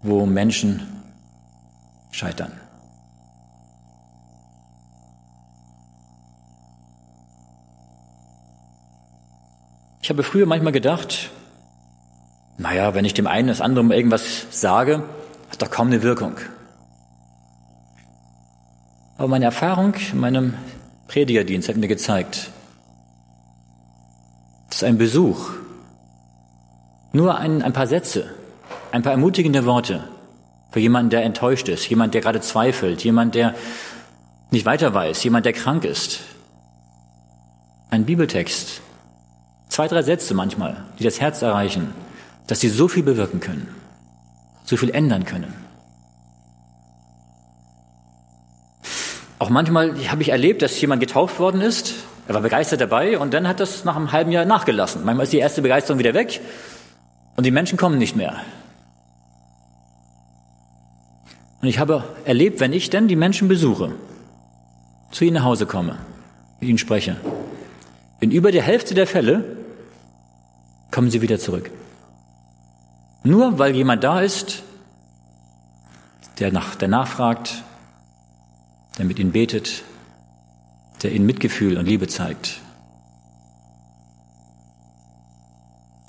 wo 0.04 0.26
Menschen 0.26 1.02
scheitern. 2.12 2.52
Ich 10.02 10.10
habe 10.10 10.22
früher 10.22 10.44
manchmal 10.44 10.72
gedacht, 10.72 11.30
naja, 12.58 12.94
wenn 12.94 13.06
ich 13.06 13.14
dem 13.14 13.26
einen 13.26 13.48
das 13.48 13.62
andere 13.62 13.96
irgendwas 13.96 14.46
sage, 14.50 15.02
hat 15.50 15.62
doch 15.62 15.70
kaum 15.70 15.86
eine 15.86 16.02
Wirkung. 16.02 16.36
Aber 19.16 19.28
meine 19.28 19.46
Erfahrung 19.46 19.94
in 20.12 20.20
meinem 20.20 20.54
Predigerdienst 21.08 21.70
hat 21.70 21.76
mir 21.76 21.88
gezeigt, 21.88 22.50
dass 24.68 24.82
ein 24.82 24.98
Besuch, 24.98 25.52
nur 27.12 27.38
ein, 27.38 27.62
ein 27.62 27.72
paar 27.72 27.86
Sätze, 27.86 28.34
ein 28.94 29.02
paar 29.02 29.10
ermutigende 29.10 29.66
Worte 29.66 30.04
für 30.70 30.78
jemanden, 30.78 31.10
der 31.10 31.24
enttäuscht 31.24 31.68
ist, 31.68 31.88
jemand, 31.88 32.14
der 32.14 32.20
gerade 32.20 32.40
zweifelt, 32.40 33.02
jemand, 33.02 33.34
der 33.34 33.56
nicht 34.52 34.66
weiter 34.66 34.94
weiß, 34.94 35.24
jemand, 35.24 35.46
der 35.46 35.52
krank 35.52 35.84
ist. 35.84 36.20
Ein 37.90 38.04
Bibeltext, 38.04 38.82
zwei, 39.68 39.88
drei 39.88 40.02
Sätze 40.02 40.32
manchmal, 40.34 40.84
die 41.00 41.02
das 41.02 41.20
Herz 41.20 41.42
erreichen, 41.42 41.92
dass 42.46 42.60
sie 42.60 42.68
so 42.68 42.86
viel 42.86 43.02
bewirken 43.02 43.40
können, 43.40 43.66
so 44.64 44.76
viel 44.76 44.90
ändern 44.90 45.24
können. 45.24 45.52
Auch 49.40 49.50
manchmal 49.50 50.08
habe 50.08 50.22
ich 50.22 50.28
erlebt, 50.28 50.62
dass 50.62 50.80
jemand 50.80 51.00
getauft 51.00 51.40
worden 51.40 51.60
ist, 51.60 51.94
er 52.28 52.34
war 52.34 52.42
begeistert 52.42 52.80
dabei 52.80 53.18
und 53.18 53.34
dann 53.34 53.48
hat 53.48 53.58
das 53.58 53.84
nach 53.84 53.96
einem 53.96 54.12
halben 54.12 54.30
Jahr 54.30 54.44
nachgelassen. 54.44 55.04
Manchmal 55.04 55.24
ist 55.24 55.32
die 55.32 55.38
erste 55.38 55.62
Begeisterung 55.62 55.98
wieder 55.98 56.14
weg 56.14 56.40
und 57.34 57.44
die 57.44 57.50
Menschen 57.50 57.76
kommen 57.76 57.98
nicht 57.98 58.14
mehr. 58.14 58.36
Und 61.64 61.70
ich 61.70 61.78
habe 61.78 62.04
erlebt, 62.26 62.60
wenn 62.60 62.74
ich 62.74 62.90
denn 62.90 63.08
die 63.08 63.16
Menschen 63.16 63.48
besuche, 63.48 63.94
zu 65.10 65.24
ihnen 65.24 65.36
nach 65.36 65.44
Hause 65.44 65.64
komme, 65.64 65.96
mit 66.60 66.68
ihnen 66.68 66.76
spreche, 66.76 67.16
in 68.20 68.30
über 68.30 68.52
der 68.52 68.60
Hälfte 68.60 68.92
der 68.94 69.06
Fälle 69.06 69.56
kommen 70.90 71.10
sie 71.10 71.22
wieder 71.22 71.38
zurück. 71.38 71.70
Nur 73.22 73.58
weil 73.58 73.74
jemand 73.74 74.04
da 74.04 74.20
ist, 74.20 74.62
der, 76.38 76.52
nach, 76.52 76.74
der 76.74 76.88
nachfragt, 76.88 77.64
der 78.98 79.06
mit 79.06 79.18
ihnen 79.18 79.32
betet, 79.32 79.84
der 81.02 81.12
ihnen 81.12 81.24
Mitgefühl 81.24 81.78
und 81.78 81.86
Liebe 81.86 82.08
zeigt. 82.08 82.60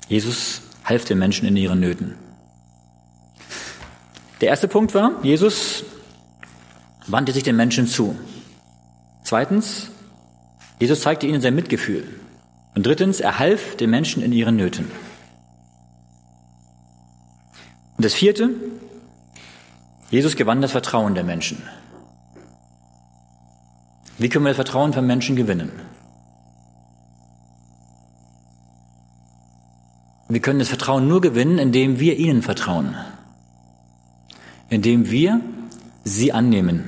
Jesus 0.06 0.60
half 0.84 1.06
den 1.06 1.18
Menschen 1.18 1.48
in 1.48 1.56
ihren 1.56 1.80
Nöten. 1.80 2.25
Der 4.40 4.48
erste 4.48 4.68
Punkt 4.68 4.94
war, 4.94 5.12
Jesus 5.22 5.84
wandte 7.06 7.32
sich 7.32 7.42
den 7.42 7.56
Menschen 7.56 7.86
zu. 7.86 8.16
Zweitens, 9.22 9.90
Jesus 10.78 11.00
zeigte 11.00 11.26
ihnen 11.26 11.40
sein 11.40 11.54
Mitgefühl. 11.54 12.06
Und 12.74 12.84
drittens, 12.84 13.20
er 13.20 13.38
half 13.38 13.76
den 13.76 13.90
Menschen 13.90 14.22
in 14.22 14.32
ihren 14.32 14.56
Nöten. 14.56 14.90
Und 17.96 18.04
das 18.04 18.12
vierte, 18.12 18.50
Jesus 20.10 20.36
gewann 20.36 20.60
das 20.60 20.72
Vertrauen 20.72 21.14
der 21.14 21.24
Menschen. 21.24 21.62
Wie 24.18 24.28
können 24.28 24.44
wir 24.44 24.50
das 24.50 24.56
Vertrauen 24.56 24.92
von 24.92 25.06
Menschen 25.06 25.36
gewinnen? 25.36 25.72
Wir 30.28 30.40
können 30.40 30.58
das 30.58 30.68
Vertrauen 30.68 31.08
nur 31.08 31.20
gewinnen, 31.20 31.58
indem 31.58 31.98
wir 32.00 32.16
ihnen 32.16 32.42
vertrauen. 32.42 32.96
Indem 34.68 35.10
wir 35.10 35.40
sie 36.04 36.32
annehmen. 36.32 36.84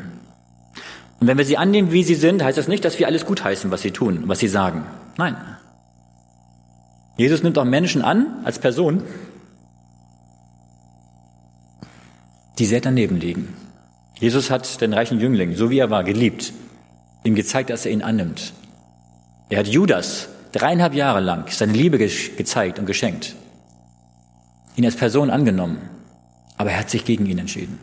Und 1.20 1.26
wenn 1.26 1.38
wir 1.38 1.44
sie 1.44 1.58
annehmen, 1.58 1.92
wie 1.92 2.04
sie 2.04 2.14
sind, 2.14 2.42
heißt 2.42 2.58
das 2.58 2.68
nicht, 2.68 2.84
dass 2.84 2.98
wir 2.98 3.06
alles 3.06 3.26
gutheißen, 3.26 3.70
was 3.70 3.82
sie 3.82 3.90
tun, 3.90 4.24
was 4.26 4.38
sie 4.38 4.48
sagen. 4.48 4.84
Nein. 5.16 5.36
Jesus 7.16 7.42
nimmt 7.42 7.58
auch 7.58 7.64
Menschen 7.64 8.02
an, 8.02 8.40
als 8.44 8.58
Person, 8.60 9.02
die 12.58 12.66
sehr 12.66 12.80
daneben 12.80 13.16
liegen. 13.16 13.54
Jesus 14.20 14.50
hat 14.50 14.80
den 14.80 14.92
reichen 14.92 15.20
Jüngling, 15.20 15.56
so 15.56 15.70
wie 15.70 15.78
er 15.78 15.90
war, 15.90 16.04
geliebt 16.04 16.52
ihm 17.24 17.34
gezeigt, 17.34 17.70
dass 17.70 17.86
er 17.86 17.92
ihn 17.92 18.02
annimmt. 18.02 18.52
Er 19.48 19.60
hat 19.60 19.68
Judas 19.68 20.28
dreieinhalb 20.52 20.94
Jahre 20.94 21.20
lang 21.20 21.50
seine 21.50 21.72
Liebe 21.72 21.98
gezeigt 21.98 22.78
und 22.78 22.86
geschenkt, 22.86 23.34
ihn 24.76 24.84
als 24.84 24.96
Person 24.96 25.30
angenommen, 25.30 25.78
aber 26.58 26.72
er 26.72 26.80
hat 26.80 26.90
sich 26.90 27.04
gegen 27.04 27.26
ihn 27.26 27.38
entschieden. 27.38 27.78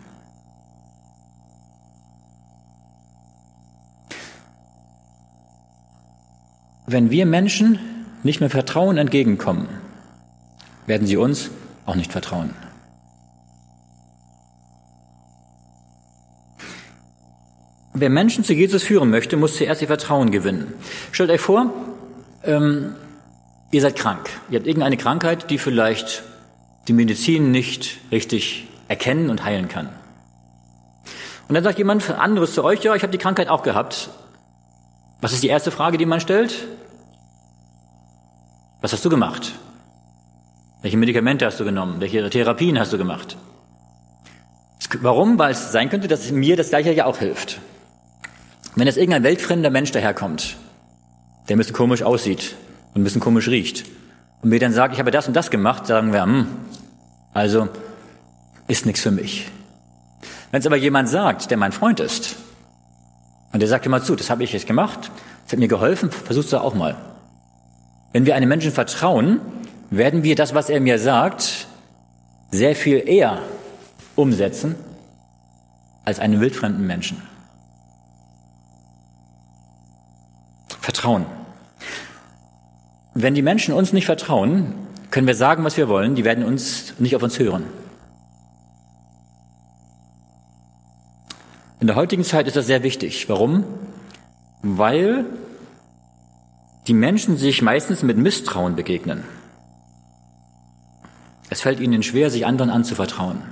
Wenn 6.86 7.09
wir 7.09 7.26
Menschen 7.26 7.80
nicht 8.21 8.41
mehr 8.41 8.49
Vertrauen 8.49 8.97
entgegenkommen, 8.97 9.67
werden 10.86 11.07
sie 11.07 11.17
uns 11.17 11.49
auch 11.86 11.95
nicht 11.95 12.11
vertrauen. 12.11 12.53
Wer 17.93 18.09
Menschen 18.09 18.43
zu 18.43 18.53
Jesus 18.53 18.84
führen 18.84 19.09
möchte, 19.09 19.38
muss 19.38 19.55
zuerst 19.55 19.82
ihr 19.82 19.88
Vertrauen 19.88 20.30
gewinnen. 20.30 20.73
Stellt 21.11 21.32
euch 21.32 21.39
vor, 21.39 21.73
ähm, 22.43 22.93
ihr 23.71 23.82
seid 23.82 23.95
krank. 23.95 24.30
Ihr 24.49 24.59
habt 24.59 24.67
irgendeine 24.67 24.97
Krankheit, 24.97 25.49
die 25.49 25.57
vielleicht 25.57 26.23
die 26.88 26.93
Medizin 26.93 27.51
nicht 27.51 27.97
richtig 28.11 28.67
erkennen 28.88 29.29
und 29.29 29.43
heilen 29.43 29.67
kann. 29.67 29.89
Und 31.47 31.55
dann 31.55 31.63
sagt 31.63 31.77
jemand 31.77 32.09
anderes 32.09 32.53
zu 32.53 32.63
euch, 32.63 32.83
ja, 32.83 32.95
ich 32.95 33.03
habe 33.03 33.11
die 33.11 33.17
Krankheit 33.17 33.49
auch 33.49 33.63
gehabt. 33.63 34.09
Was 35.21 35.33
ist 35.33 35.43
die 35.43 35.47
erste 35.47 35.71
Frage, 35.71 35.97
die 35.97 36.05
man 36.05 36.19
stellt? 36.19 36.67
Was 38.81 38.93
hast 38.93 39.05
du 39.05 39.09
gemacht? 39.09 39.53
Welche 40.81 40.97
Medikamente 40.97 41.45
hast 41.45 41.59
du 41.59 41.65
genommen? 41.65 41.99
Welche 41.99 42.29
Therapien 42.29 42.79
hast 42.79 42.93
du 42.93 42.97
gemacht? 42.97 43.38
Warum? 45.01 45.39
Weil 45.39 45.51
es 45.51 45.71
sein 45.71 45.89
könnte, 45.89 46.07
dass 46.07 46.31
mir 46.31 46.55
das 46.55 46.69
gleiche 46.69 46.93
ja 46.93 47.05
auch 47.05 47.17
hilft. 47.17 47.59
Wenn 48.75 48.88
jetzt 48.88 48.97
irgendein 48.97 49.23
weltfremder 49.23 49.69
Mensch 49.69 49.91
daherkommt, 49.91 50.57
der 51.47 51.55
ein 51.55 51.57
bisschen 51.57 51.75
komisch 51.75 52.03
aussieht 52.03 52.55
und 52.93 53.01
ein 53.01 53.03
bisschen 53.03 53.21
komisch 53.21 53.47
riecht, 53.47 53.86
und 54.41 54.49
mir 54.49 54.59
dann 54.59 54.73
sagt, 54.73 54.93
ich 54.93 54.99
habe 54.99 55.09
das 55.09 55.27
und 55.27 55.33
das 55.33 55.49
gemacht, 55.49 55.88
sagen 55.88 56.13
wir, 56.13 56.21
hm, 56.21 56.47
also 57.36 57.67
ist 58.67 58.86
nichts 58.86 59.01
für 59.01 59.11
mich. 59.11 59.51
Wenn 60.51 60.61
es 60.61 60.65
aber 60.65 60.77
jemand 60.77 61.09
sagt, 61.09 61.51
der 61.51 61.57
mein 61.57 61.73
Freund 61.73 61.99
ist, 61.99 62.38
und 63.51 63.59
der 63.59 63.67
sagt 63.67 63.86
immer 63.86 64.01
zu, 64.01 64.15
das 64.15 64.29
habe 64.29 64.43
ich 64.43 64.53
jetzt 64.53 64.67
gemacht, 64.67 65.11
das 65.43 65.51
hat 65.51 65.59
mir 65.59 65.67
geholfen, 65.67 66.09
versuch's 66.11 66.49
doch 66.49 66.63
auch 66.63 66.73
mal. 66.73 66.95
Wenn 68.13 68.25
wir 68.25 68.36
einem 68.36 68.47
Menschen 68.47 68.71
vertrauen, 68.71 69.41
werden 69.89 70.23
wir 70.23 70.36
das, 70.36 70.55
was 70.55 70.69
er 70.69 70.79
mir 70.79 70.97
sagt, 70.97 71.67
sehr 72.51 72.75
viel 72.75 73.03
eher 73.05 73.39
umsetzen 74.15 74.75
als 76.05 76.19
einen 76.19 76.39
wildfremden 76.39 76.88
Menschen. 76.88 77.21
Vertrauen. 80.79 81.25
Wenn 83.13 83.33
die 83.33 83.41
Menschen 83.41 83.73
uns 83.73 83.91
nicht 83.91 84.05
vertrauen, 84.05 84.73
können 85.12 85.28
wir 85.28 85.36
sagen, 85.36 85.64
was 85.64 85.78
wir 85.78 85.88
wollen, 85.88 86.16
die 86.16 86.26
werden 86.26 86.43
uns 86.43 86.93
nicht 86.99 87.16
auf 87.16 87.24
uns 87.24 87.39
hören. 87.39 87.64
In 91.80 91.88
der 91.88 91.95
heutigen 91.95 92.24
Zeit 92.24 92.47
ist 92.47 92.56
das 92.56 92.66
sehr 92.66 92.84
wichtig. 92.84 93.30
Warum? 93.30 93.64
Weil 94.62 95.26
die 96.88 96.93
Menschen 96.93 97.38
sich 97.38 97.62
meistens 97.62 98.03
mit 98.03 98.18
Misstrauen 98.18 98.76
begegnen. 98.76 99.24
Es 101.49 101.62
fällt 101.62 101.80
ihnen 101.80 102.03
schwer, 102.03 102.30
sich 102.30 102.45
anderen 102.45 102.70
anzuvertrauen. 102.70 103.43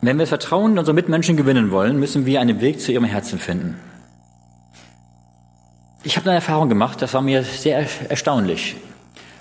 Wenn 0.00 0.18
wir 0.18 0.26
Vertrauen 0.26 0.78
unserer 0.78 0.94
Mitmenschen 0.94 1.36
gewinnen 1.36 1.72
wollen, 1.72 1.98
müssen 1.98 2.24
wir 2.24 2.40
einen 2.40 2.60
Weg 2.60 2.80
zu 2.80 2.92
ihrem 2.92 3.04
Herzen 3.04 3.38
finden. 3.38 3.76
Ich 6.04 6.16
habe 6.16 6.26
eine 6.26 6.36
Erfahrung 6.36 6.68
gemacht, 6.68 7.02
das 7.02 7.12
war 7.12 7.22
mir 7.22 7.42
sehr 7.42 7.84
erstaunlich. 8.08 8.76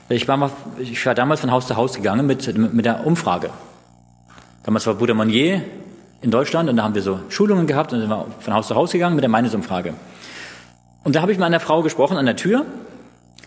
Ich 0.09 0.27
war, 0.27 0.37
mal, 0.37 0.49
ich 0.79 1.05
war 1.05 1.13
damals 1.13 1.41
von 1.41 1.51
Haus 1.51 1.67
zu 1.67 1.75
Haus 1.75 1.93
gegangen 1.93 2.25
mit, 2.25 2.57
mit 2.73 2.85
der 2.85 3.05
Umfrage. 3.05 3.51
Damals 4.63 4.87
war 4.87 4.95
Bruder 4.95 5.13
Monnier 5.13 5.61
in 6.21 6.31
Deutschland 6.31 6.69
und 6.69 6.77
da 6.77 6.83
haben 6.83 6.95
wir 6.95 7.01
so 7.01 7.19
Schulungen 7.29 7.67
gehabt 7.67 7.93
und 7.93 7.99
sind 7.99 8.09
wir 8.09 8.25
von 8.39 8.53
Haus 8.53 8.67
zu 8.67 8.75
Haus 8.75 8.91
gegangen 8.91 9.15
mit 9.15 9.21
der 9.21 9.29
Meinungsumfrage. 9.29 9.93
Und 11.03 11.15
da 11.15 11.21
habe 11.21 11.31
ich 11.31 11.37
mit 11.37 11.45
einer 11.45 11.59
Frau 11.59 11.83
gesprochen 11.83 12.17
an 12.17 12.25
der 12.25 12.35
Tür 12.35 12.65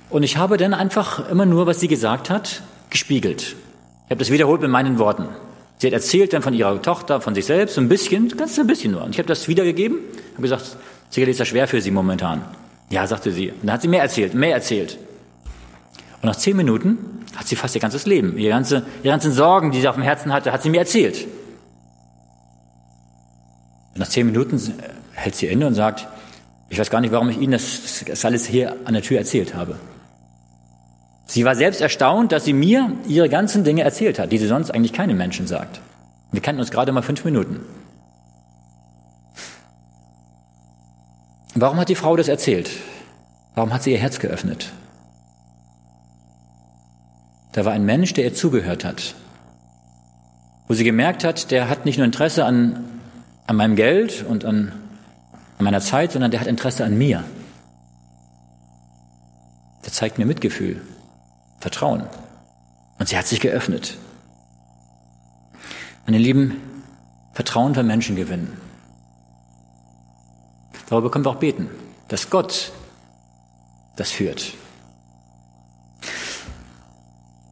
und 0.08 0.22
ich 0.22 0.36
habe 0.36 0.56
dann 0.56 0.72
einfach 0.72 1.28
immer 1.30 1.46
nur, 1.46 1.66
was 1.66 1.80
sie 1.80 1.88
gesagt 1.88 2.30
hat, 2.30 2.62
gespiegelt. 2.90 3.56
Ich 4.04 4.10
habe 4.10 4.18
das 4.18 4.30
wiederholt 4.30 4.60
mit 4.60 4.70
meinen 4.70 4.98
Worten. 4.98 5.28
Sie 5.78 5.86
hat 5.86 5.94
erzählt 5.94 6.32
dann 6.32 6.42
von 6.42 6.54
ihrer 6.54 6.80
Tochter, 6.80 7.20
von 7.20 7.34
sich 7.34 7.46
selbst, 7.46 7.74
so 7.74 7.80
ein 7.80 7.88
bisschen, 7.88 8.28
ganz 8.36 8.58
ein 8.58 8.66
bisschen 8.66 8.92
nur. 8.92 9.02
Und 9.02 9.10
ich 9.10 9.18
habe 9.18 9.28
das 9.28 9.48
wiedergegeben, 9.48 9.98
habe 10.34 10.42
gesagt, 10.42 10.76
sicherlich 11.08 11.32
ist 11.32 11.40
das 11.40 11.48
schwer 11.48 11.66
für 11.66 11.80
Sie 11.80 11.90
momentan. 11.90 12.42
Ja, 12.90 13.06
sagte 13.06 13.32
sie. 13.32 13.50
Und 13.50 13.64
dann 13.64 13.72
hat 13.72 13.82
sie 13.82 13.88
mehr 13.88 14.02
erzählt, 14.02 14.34
mehr 14.34 14.54
erzählt. 14.54 14.98
Und 16.22 16.24
nach 16.26 16.36
zehn 16.36 16.56
Minuten 16.56 17.24
hat 17.36 17.46
sie 17.46 17.56
fast 17.56 17.74
ihr 17.74 17.80
ganzes 17.80 18.06
Leben, 18.06 18.36
ihre, 18.36 18.50
ganze, 18.50 18.82
ihre 19.02 19.12
ganzen 19.12 19.32
Sorgen, 19.32 19.70
die 19.70 19.80
sie 19.80 19.88
auf 19.88 19.94
dem 19.94 20.04
Herzen 20.04 20.32
hatte, 20.32 20.52
hat 20.52 20.62
sie 20.62 20.70
mir 20.70 20.80
erzählt. 20.80 21.26
Und 23.94 24.00
nach 24.00 24.08
zehn 24.08 24.26
Minuten 24.26 24.60
hält 25.14 25.34
sie 25.34 25.46
inne 25.46 25.66
und 25.66 25.74
sagt, 25.74 26.06
ich 26.68 26.78
weiß 26.78 26.90
gar 26.90 27.00
nicht, 27.00 27.12
warum 27.12 27.28
ich 27.30 27.38
Ihnen 27.38 27.52
das, 27.52 28.04
das 28.06 28.24
alles 28.24 28.46
hier 28.46 28.76
an 28.84 28.94
der 28.94 29.02
Tür 29.02 29.18
erzählt 29.18 29.54
habe. 29.54 29.76
Sie 31.26 31.44
war 31.44 31.54
selbst 31.54 31.80
erstaunt, 31.80 32.32
dass 32.32 32.44
sie 32.44 32.52
mir 32.52 32.92
ihre 33.06 33.28
ganzen 33.28 33.62
Dinge 33.62 33.82
erzählt 33.82 34.18
hat, 34.18 34.32
die 34.32 34.38
sie 34.38 34.48
sonst 34.48 34.72
eigentlich 34.72 34.92
keinem 34.92 35.16
Menschen 35.16 35.46
sagt. 35.46 35.80
Wir 36.32 36.40
kannten 36.40 36.60
uns 36.60 36.70
gerade 36.70 36.90
mal 36.92 37.02
fünf 37.02 37.24
Minuten. 37.24 37.60
Warum 41.54 41.78
hat 41.78 41.88
die 41.88 41.94
Frau 41.94 42.16
das 42.16 42.28
erzählt? 42.28 42.70
Warum 43.54 43.72
hat 43.72 43.82
sie 43.82 43.92
ihr 43.92 43.98
Herz 43.98 44.18
geöffnet? 44.18 44.72
Da 47.52 47.64
war 47.64 47.72
ein 47.72 47.84
Mensch, 47.84 48.12
der 48.14 48.24
ihr 48.24 48.34
zugehört 48.34 48.84
hat, 48.84 49.14
wo 50.68 50.74
sie 50.74 50.84
gemerkt 50.84 51.24
hat, 51.24 51.50
der 51.50 51.68
hat 51.68 51.84
nicht 51.84 51.98
nur 51.98 52.04
Interesse 52.04 52.44
an, 52.44 52.84
an 53.48 53.56
meinem 53.56 53.74
Geld 53.74 54.24
und 54.28 54.44
an, 54.44 54.72
an 55.58 55.64
meiner 55.64 55.80
Zeit, 55.80 56.12
sondern 56.12 56.30
der 56.30 56.38
hat 56.38 56.46
Interesse 56.46 56.84
an 56.84 56.96
mir. 56.96 57.24
Der 59.84 59.92
zeigt 59.92 60.18
mir 60.18 60.26
Mitgefühl. 60.26 60.80
Vertrauen. 61.58 62.04
Und 63.00 63.08
sie 63.08 63.18
hat 63.18 63.26
sich 63.26 63.40
geöffnet. 63.40 63.96
Meine 66.06 66.18
Lieben, 66.18 66.56
Vertrauen 67.32 67.74
von 67.74 67.86
Menschen 67.86 68.14
gewinnen. 68.14 68.56
Darüber 70.90 71.10
können 71.10 71.24
wir 71.24 71.30
auch 71.30 71.36
beten, 71.36 71.70
dass 72.08 72.30
Gott 72.30 72.72
das 73.96 74.10
führt. 74.10 74.54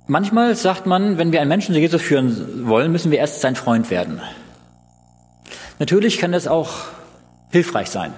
Manchmal 0.08 0.56
sagt 0.56 0.86
man, 0.86 1.18
wenn 1.18 1.32
wir 1.32 1.40
einen 1.40 1.48
Menschen 1.48 1.74
zu 1.74 1.80
Jesus 1.80 2.02
führen 2.02 2.66
wollen, 2.66 2.90
müssen 2.90 3.10
wir 3.12 3.18
erst 3.18 3.40
sein 3.40 3.54
Freund 3.54 3.90
werden. 3.90 4.20
Natürlich 5.78 6.18
kann 6.18 6.32
das 6.32 6.48
auch 6.48 6.70
hilfreich 7.50 7.90
sein. 7.90 8.12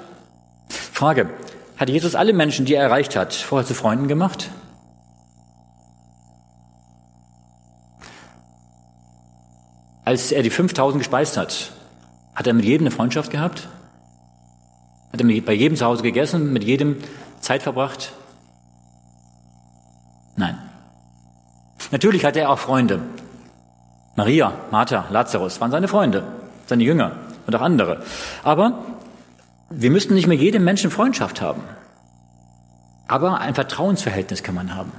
Frage, 0.69 1.29
hat 1.77 1.91
Jesus 1.91 2.15
alle 2.15 2.33
Menschen, 2.33 2.65
die 2.65 2.75
er 2.75 2.85
erreicht 2.85 3.17
hat, 3.17 3.35
vorher 3.35 3.67
zu 3.67 3.75
Freunden 3.75 4.09
gemacht? 4.09 4.51
Als 10.05 10.33
er 10.33 10.43
die 10.43 10.51
5000 10.51 11.03
gespeist 11.03 11.37
hat, 11.37 11.73
hat 12.35 12.47
er 12.47 12.55
mit 12.55 12.65
jedem 12.65 12.87
eine 12.87 12.95
Freundschaft 12.95 13.31
gehabt? 13.31 13.69
Hat 15.13 15.21
er 15.21 15.41
bei 15.43 15.53
jedem 15.53 15.77
zu 15.77 15.85
Hause 15.85 16.03
gegessen, 16.03 16.53
mit 16.53 16.65
jedem 16.65 16.97
Zeit 17.41 17.63
verbracht? 17.63 18.13
Nein. 20.37 20.59
Natürlich 21.91 22.25
hatte 22.25 22.41
er 22.41 22.51
auch 22.51 22.59
Freunde. 22.59 23.01
Maria, 24.17 24.53
Martha, 24.71 25.07
Lazarus 25.11 25.61
waren 25.61 25.71
seine 25.71 25.89
Freunde, 25.89 26.25
seine 26.67 26.85
Jünger 26.85 27.13
und 27.47 27.57
auch 27.57 27.61
andere. 27.61 28.03
Aber 28.45 28.85
wir 29.71 29.91
müssten 29.91 30.15
nicht 30.15 30.27
mit 30.27 30.41
jedem 30.41 30.65
Menschen 30.65 30.91
Freundschaft 30.91 31.41
haben. 31.41 31.63
Aber 33.09 33.41
ein 33.41 33.55
Vertrauensverhältnis 33.55 34.43
kann 34.43 34.55
man 34.55 34.75
haben. 34.75 34.93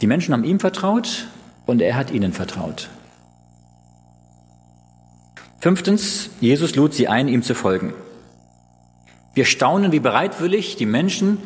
Die 0.00 0.06
Menschen 0.06 0.32
haben 0.32 0.44
ihm 0.44 0.58
vertraut 0.58 1.26
und 1.66 1.82
er 1.82 1.94
hat 1.94 2.10
ihnen 2.10 2.32
vertraut. 2.32 2.88
Fünftens, 5.60 6.30
Jesus 6.40 6.74
lud 6.74 6.94
sie 6.94 7.06
ein, 7.06 7.28
ihm 7.28 7.42
zu 7.42 7.54
folgen. 7.54 7.92
Wir 9.34 9.44
staunen, 9.44 9.92
wie 9.92 10.00
bereitwillig 10.00 10.76
die 10.76 10.86
Menschen 10.86 11.36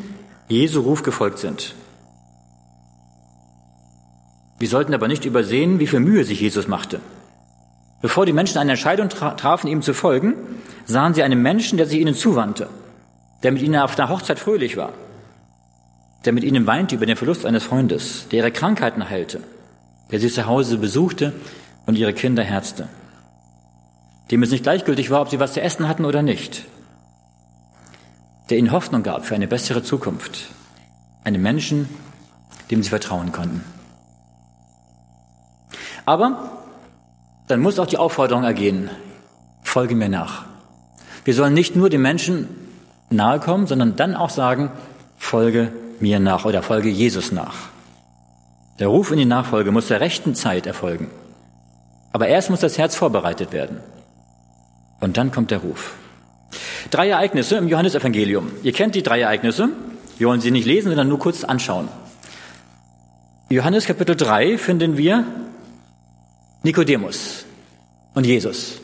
Jesu 0.49 0.83
Ruf 0.83 1.03
gefolgt 1.03 1.41
sind. 1.41 1.75
Wir 4.61 4.69
sollten 4.69 4.95
aber 4.95 5.09
nicht 5.09 5.25
übersehen, 5.25 5.81
wie 5.81 5.89
viel 5.89 5.99
Mühe 5.99 6.25
sich 6.25 6.41
Jesus 6.41 6.69
machte. 6.69 7.01
Bevor 8.03 8.25
die 8.25 8.33
Menschen 8.33 8.59
eine 8.59 8.73
Entscheidung 8.73 9.09
trafen, 9.09 9.67
ihm 9.67 9.83
zu 9.83 9.95
folgen, 9.95 10.35
sahen 10.85 11.15
sie 11.15 11.25
einen 11.25 11.43
Menschen, 11.43 11.77
der 11.77 11.87
sich 11.87 11.99
ihnen 11.99 12.15
zuwandte, 12.15 12.69
der 13.43 13.51
mit 13.51 13.63
ihnen 13.63 13.81
auf 13.81 13.97
der 13.97 14.11
Hochzeit 14.11 14.39
fröhlich 14.39 14.77
war, 14.77 14.93
der 16.25 16.33
mit 16.33 16.45
ihnen 16.45 16.69
weinte 16.69 16.95
über 16.95 17.07
den 17.07 17.17
Verlust 17.17 17.45
eines 17.45 17.65
Freundes, 17.65 18.29
der 18.31 18.39
ihre 18.39 18.53
Krankheiten 18.53 19.11
heilte, 19.11 19.41
der 20.13 20.21
sie 20.21 20.29
zu 20.29 20.47
Hause 20.47 20.79
besuchte 20.79 21.33
und 21.85 21.99
ihre 21.99 22.13
Kinder 22.13 22.45
herzte 22.45 22.89
dem 24.31 24.43
es 24.43 24.51
nicht 24.51 24.63
gleichgültig 24.63 25.11
war, 25.11 25.21
ob 25.21 25.31
sie 25.31 25.41
was 25.41 25.53
zu 25.53 25.61
essen 25.61 25.89
hatten 25.89 26.05
oder 26.05 26.23
nicht, 26.23 26.65
der 28.51 28.59
ihnen 28.59 28.73
Hoffnung 28.73 29.03
gab 29.03 29.25
für 29.27 29.35
eine 29.35 29.49
bessere 29.49 29.83
Zukunft, 29.83 30.49
einem 31.25 31.43
Menschen, 31.43 31.89
dem 32.71 32.83
sie 32.83 32.91
vertrauen 32.91 33.33
konnten. 33.33 33.65
Aber 36.07 36.51
dann 37.47 37.61
muss 37.61 37.79
auch 37.79 37.87
die 37.87 37.99
Aufforderung 37.99 38.45
ergehen, 38.45 38.91
folge 39.63 39.95
mir 39.95 40.09
nach. 40.09 40.45
Wir 41.25 41.35
sollen 41.35 41.55
nicht 41.55 41.77
nur 41.77 41.91
den 41.91 42.03
Menschen 42.03 42.49
nahe 43.11 43.41
kommen, 43.41 43.67
sondern 43.67 43.97
dann 43.97 44.15
auch 44.15 44.31
sagen, 44.31 44.71
folge 45.17 45.73
mir 46.01 46.21
nach 46.21 46.45
oder 46.45 46.63
folge 46.63 46.89
Jesus 46.89 47.33
nach. 47.33 47.55
Der 48.79 48.89
Ruf 48.89 49.13
in 49.13 49.19
die 49.19 49.25
Nachfolge 49.25 49.71
muss 49.71 49.89
der 49.89 50.01
rechten 50.01 50.35
Zeit 50.35 50.67
erfolgen. 50.67 51.11
Aber 52.13 52.29
erst 52.29 52.51
muss 52.51 52.61
das 52.61 52.77
Herz 52.77 52.97
vorbereitet 52.97 53.53
werden. 53.53 53.81
Und 55.01 55.17
dann 55.17 55.31
kommt 55.31 55.51
der 55.51 55.59
Ruf. 55.59 55.95
Drei 56.91 57.09
Ereignisse 57.09 57.57
im 57.57 57.69
Johannesevangelium. 57.69 58.51
Ihr 58.63 58.73
kennt 58.73 58.95
die 58.95 59.03
drei 59.03 59.21
Ereignisse. 59.21 59.69
Wir 60.19 60.29
wollen 60.29 60.41
sie 60.41 60.51
nicht 60.51 60.67
lesen, 60.67 60.89
sondern 60.89 61.09
nur 61.09 61.19
kurz 61.19 61.45
anschauen. 61.45 61.89
Johannes 63.51 63.87
Kapitel 63.87 64.17
3 64.17 64.59
finden 64.59 64.97
wir 64.97 65.25
Nikodemus 66.63 67.45
und 68.15 68.25
Jesus. 68.25 68.81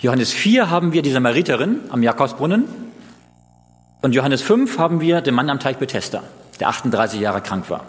Johannes 0.00 0.32
4 0.32 0.68
haben 0.68 0.92
wir 0.92 1.02
die 1.02 1.12
Samariterin 1.12 1.80
am 1.90 2.02
Jakobsbrunnen. 2.02 2.64
Und 4.02 4.14
Johannes 4.14 4.42
5 4.42 4.78
haben 4.78 5.00
wir 5.00 5.20
den 5.20 5.34
Mann 5.34 5.48
am 5.48 5.60
Teich 5.60 5.78
Bethesda, 5.78 6.22
der 6.60 6.68
38 6.68 7.20
Jahre 7.20 7.40
krank 7.40 7.70
war. 7.70 7.86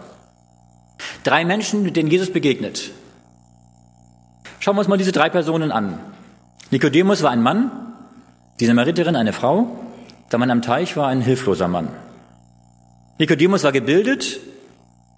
Drei 1.24 1.44
Menschen, 1.44 1.82
mit 1.82 1.96
denen 1.96 2.10
Jesus 2.10 2.32
begegnet. 2.32 2.90
Schauen 4.60 4.76
wir 4.76 4.80
uns 4.80 4.88
mal 4.88 4.96
diese 4.96 5.12
drei 5.12 5.28
Personen 5.28 5.72
an. 5.72 5.98
Nikodemus 6.70 7.22
war 7.22 7.30
ein 7.30 7.42
Mann, 7.42 7.70
die 8.58 8.66
Samariterin 8.66 9.14
eine 9.14 9.32
Frau, 9.32 9.68
der 10.32 10.38
Mann 10.40 10.50
am 10.50 10.62
Teich 10.62 10.96
war 10.96 11.06
ein 11.06 11.20
hilfloser 11.20 11.68
Mann. 11.68 11.88
Nikodemus 13.18 13.62
war 13.62 13.70
gebildet, 13.70 14.40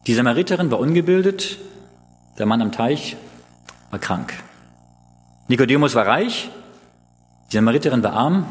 die 0.07 0.15
Samariterin 0.15 0.71
war 0.71 0.79
ungebildet, 0.79 1.59
der 2.39 2.45
Mann 2.45 2.61
am 2.61 2.71
Teich 2.71 3.17
war 3.91 3.99
krank. 3.99 4.35
Nikodemus 5.49 5.95
war 5.95 6.07
reich, 6.07 6.51
die 7.51 7.57
Samariterin 7.57 8.03
war 8.03 8.13
arm, 8.13 8.47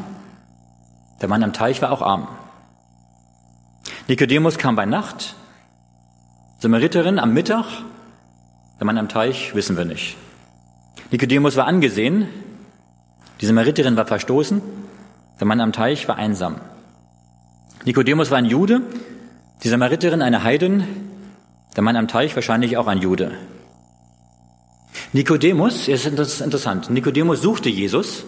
der 1.20 1.28
Mann 1.28 1.44
am 1.44 1.52
Teich 1.52 1.80
war 1.80 1.92
auch 1.92 2.02
arm. 2.02 2.26
Nikodemus 4.08 4.58
kam 4.58 4.74
bei 4.74 4.86
Nacht, 4.86 5.36
Samariterin 6.58 7.20
am 7.20 7.32
Mittag, 7.32 7.66
der 8.80 8.86
Mann 8.86 8.98
am 8.98 9.08
Teich 9.08 9.54
wissen 9.54 9.76
wir 9.76 9.84
nicht. 9.84 10.16
Nikodemus 11.12 11.54
war 11.54 11.66
angesehen, 11.66 12.26
die 13.40 13.46
Samariterin 13.46 13.96
war 13.96 14.06
verstoßen, 14.06 14.60
der 15.38 15.46
Mann 15.46 15.60
am 15.60 15.72
Teich 15.72 16.08
war 16.08 16.16
einsam. 16.16 16.56
Nikodemus 17.84 18.30
war 18.30 18.38
ein 18.38 18.44
Jude, 18.44 18.82
die 19.62 19.68
Samariterin 19.68 20.22
eine 20.22 20.42
Heidin, 20.42 20.84
der 21.76 21.82
Mann 21.82 21.96
am 21.96 22.08
Teich 22.08 22.34
wahrscheinlich 22.34 22.76
auch 22.76 22.86
ein 22.86 22.98
Jude. 22.98 23.32
Nikodemus, 25.12 25.88
ist 25.88 26.06
interessant, 26.06 26.90
Nikodemus 26.90 27.40
suchte 27.40 27.68
Jesus, 27.68 28.24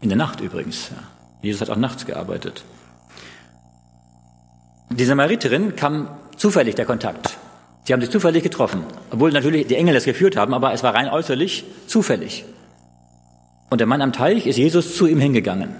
in 0.00 0.08
der 0.08 0.18
Nacht 0.18 0.40
übrigens. 0.40 0.90
Jesus 1.42 1.60
hat 1.60 1.70
auch 1.70 1.76
nachts 1.76 2.06
gearbeitet. 2.06 2.64
Die 4.88 5.04
Samariterin 5.04 5.76
kam 5.76 6.08
zufällig 6.36 6.74
der 6.74 6.86
Kontakt. 6.86 7.38
Sie 7.84 7.92
haben 7.92 8.00
sich 8.00 8.10
zufällig 8.10 8.42
getroffen, 8.42 8.84
obwohl 9.10 9.30
natürlich 9.30 9.66
die 9.66 9.76
Engel 9.76 9.94
das 9.94 10.04
geführt 10.04 10.36
haben, 10.36 10.54
aber 10.54 10.72
es 10.72 10.82
war 10.82 10.94
rein 10.94 11.08
äußerlich 11.08 11.64
zufällig. 11.86 12.44
Und 13.70 13.78
der 13.78 13.86
Mann 13.86 14.02
am 14.02 14.12
Teich 14.12 14.46
ist 14.46 14.58
Jesus 14.58 14.96
zu 14.96 15.06
ihm 15.06 15.20
hingegangen. 15.20 15.70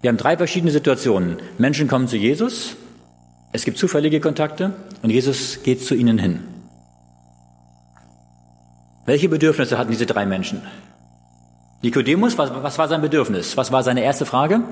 Wir 0.00 0.08
haben 0.08 0.16
drei 0.16 0.36
verschiedene 0.36 0.72
Situationen. 0.72 1.36
Menschen 1.58 1.88
kommen 1.88 2.08
zu 2.08 2.16
Jesus, 2.16 2.76
es 3.52 3.64
gibt 3.64 3.76
zufällige 3.76 4.20
Kontakte 4.20 4.72
und 5.02 5.10
Jesus 5.10 5.62
geht 5.62 5.84
zu 5.84 5.94
ihnen 5.94 6.18
hin. 6.18 6.40
Welche 9.04 9.28
Bedürfnisse 9.28 9.76
hatten 9.78 9.90
diese 9.90 10.06
drei 10.06 10.24
Menschen? 10.24 10.62
Nikodemus, 11.82 12.38
was, 12.38 12.50
was 12.62 12.78
war 12.78 12.88
sein 12.88 13.02
Bedürfnis? 13.02 13.56
Was 13.56 13.72
war 13.72 13.82
seine 13.82 14.02
erste 14.02 14.24
Frage? 14.24 14.62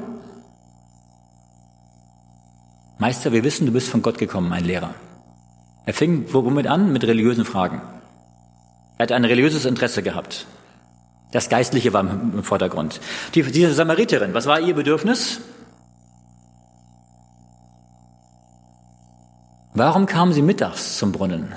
Meister, 2.99 3.33
wir 3.33 3.45
wissen, 3.45 3.67
du 3.67 3.73
bist 3.73 3.89
von 3.89 4.03
Gott 4.03 4.19
gekommen, 4.19 4.49
mein 4.49 4.65
Lehrer. 4.65 4.95
Er 5.85 5.95
fing 5.95 6.27
womit 6.33 6.67
an? 6.67 6.93
Mit 6.93 7.05
religiösen 7.05 7.45
Fragen. 7.45 7.83
Er 8.99 9.05
hat 9.05 9.13
ein 9.13 9.25
religiöses 9.25 9.65
Interesse 9.65 10.03
gehabt. 10.03 10.47
Das 11.33 11.49
Geistliche 11.49 11.93
war 11.93 12.01
im 12.01 12.43
Vordergrund. 12.43 13.01
Die, 13.35 13.43
diese 13.43 13.73
Samariterin, 13.73 14.35
was 14.35 14.47
war 14.47 14.61
ihr 14.61 14.75
Bedürfnis? 14.75 15.41
Warum 19.75 20.07
kam 20.07 20.33
sie 20.33 20.43
mittags 20.43 20.99
zum 20.99 21.13
Brunnen? 21.13 21.55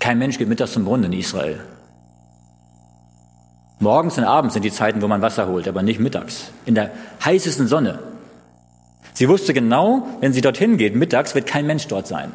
Kein 0.00 0.18
Mensch 0.18 0.38
geht 0.38 0.48
mittags 0.48 0.72
zum 0.72 0.84
Brunnen 0.84 1.12
in 1.12 1.18
Israel. 1.20 1.60
Morgens 3.78 4.18
und 4.18 4.24
abends 4.24 4.54
sind 4.54 4.64
die 4.64 4.72
Zeiten, 4.72 5.02
wo 5.02 5.08
man 5.08 5.22
Wasser 5.22 5.46
holt, 5.46 5.68
aber 5.68 5.82
nicht 5.82 6.00
mittags. 6.00 6.50
In 6.64 6.74
der 6.74 6.90
heißesten 7.24 7.68
Sonne. 7.68 8.00
Sie 9.12 9.28
wusste 9.28 9.54
genau, 9.54 10.06
wenn 10.20 10.32
sie 10.32 10.40
dorthin 10.40 10.76
geht, 10.76 10.96
mittags 10.96 11.34
wird 11.34 11.46
kein 11.46 11.66
Mensch 11.66 11.86
dort 11.86 12.08
sein. 12.08 12.32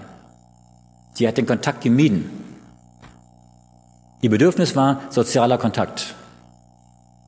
Sie 1.13 1.27
hat 1.27 1.37
den 1.37 1.45
Kontakt 1.45 1.81
gemieden. 1.81 2.29
Ihr 4.21 4.29
Bedürfnis 4.29 4.75
war 4.75 5.01
sozialer 5.09 5.57
Kontakt. 5.57 6.15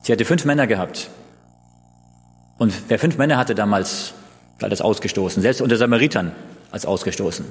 Sie 0.02 0.12
hatte 0.12 0.24
fünf 0.24 0.44
Männer 0.44 0.66
gehabt. 0.66 1.08
Und 2.58 2.72
wer 2.88 2.98
fünf 2.98 3.18
Männer 3.18 3.36
hatte 3.36 3.54
damals, 3.54 4.14
galt 4.58 4.72
als 4.72 4.80
ausgestoßen, 4.80 5.42
selbst 5.42 5.60
unter 5.60 5.76
Samaritern 5.76 6.32
als 6.70 6.86
ausgestoßen. 6.86 7.46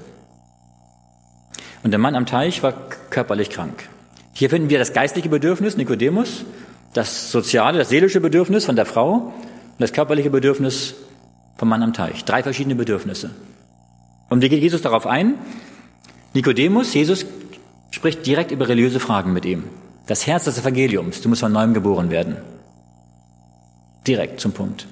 Und 1.83 1.91
der 1.91 1.99
Mann 1.99 2.15
am 2.15 2.25
Teich 2.25 2.61
war 2.61 2.73
körperlich 3.09 3.49
krank. 3.49 3.89
Hier 4.33 4.49
finden 4.49 4.69
wir 4.69 4.79
das 4.79 4.93
geistliche 4.93 5.29
Bedürfnis, 5.29 5.77
Nikodemus, 5.77 6.45
das 6.93 7.31
soziale, 7.31 7.79
das 7.79 7.89
seelische 7.89 8.21
Bedürfnis 8.21 8.65
von 8.65 8.75
der 8.75 8.85
Frau 8.85 9.13
und 9.13 9.33
das 9.79 9.93
körperliche 9.93 10.29
Bedürfnis 10.29 10.95
vom 11.57 11.69
Mann 11.69 11.83
am 11.83 11.93
Teich. 11.93 12.23
Drei 12.25 12.43
verschiedene 12.43 12.75
Bedürfnisse. 12.75 13.31
Und 14.29 14.41
wie 14.41 14.49
geht 14.49 14.61
Jesus 14.61 14.81
darauf 14.81 15.07
ein? 15.07 15.35
Nikodemus, 16.33 16.93
Jesus 16.93 17.25
spricht 17.91 18.25
direkt 18.25 18.51
über 18.51 18.67
religiöse 18.67 18.99
Fragen 18.99 19.33
mit 19.33 19.45
ihm. 19.45 19.63
Das 20.11 20.27
Herz 20.27 20.43
des 20.43 20.59
Evangeliums, 20.59 21.21
du 21.21 21.29
musst 21.29 21.39
von 21.39 21.53
neuem 21.53 21.73
geboren 21.73 22.09
werden. 22.09 22.35
Direkt 24.05 24.41
zum 24.41 24.51
Punkt. 24.51 24.85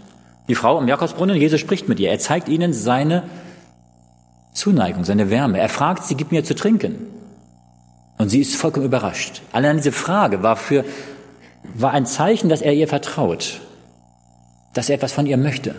Die 0.47 0.55
Frau 0.55 0.77
am 0.77 0.87
Jakobsbrunnen, 0.87 1.35
Jesus 1.35 1.59
spricht 1.59 1.89
mit 1.89 1.99
ihr. 1.99 2.09
Er 2.09 2.19
zeigt 2.19 2.47
ihnen 2.47 2.71
seine 2.71 3.23
Zuneigung, 4.53 5.03
seine 5.03 5.29
Wärme. 5.29 5.59
Er 5.59 5.67
fragt 5.67 6.05
sie, 6.05 6.15
gib 6.15 6.31
mir 6.31 6.45
zu 6.45 6.55
trinken. 6.55 7.07
Und 8.17 8.29
sie 8.29 8.39
ist 8.39 8.55
vollkommen 8.55 8.85
überrascht. 8.85 9.41
Allein 9.51 9.75
diese 9.75 9.91
Frage 9.91 10.41
war 10.41 10.55
für, 10.55 10.85
war 11.73 11.91
ein 11.91 12.05
Zeichen, 12.05 12.47
dass 12.47 12.61
er 12.61 12.71
ihr 12.71 12.87
vertraut. 12.87 13.59
Dass 14.73 14.87
er 14.87 14.95
etwas 14.95 15.11
von 15.11 15.25
ihr 15.25 15.35
möchte. 15.35 15.75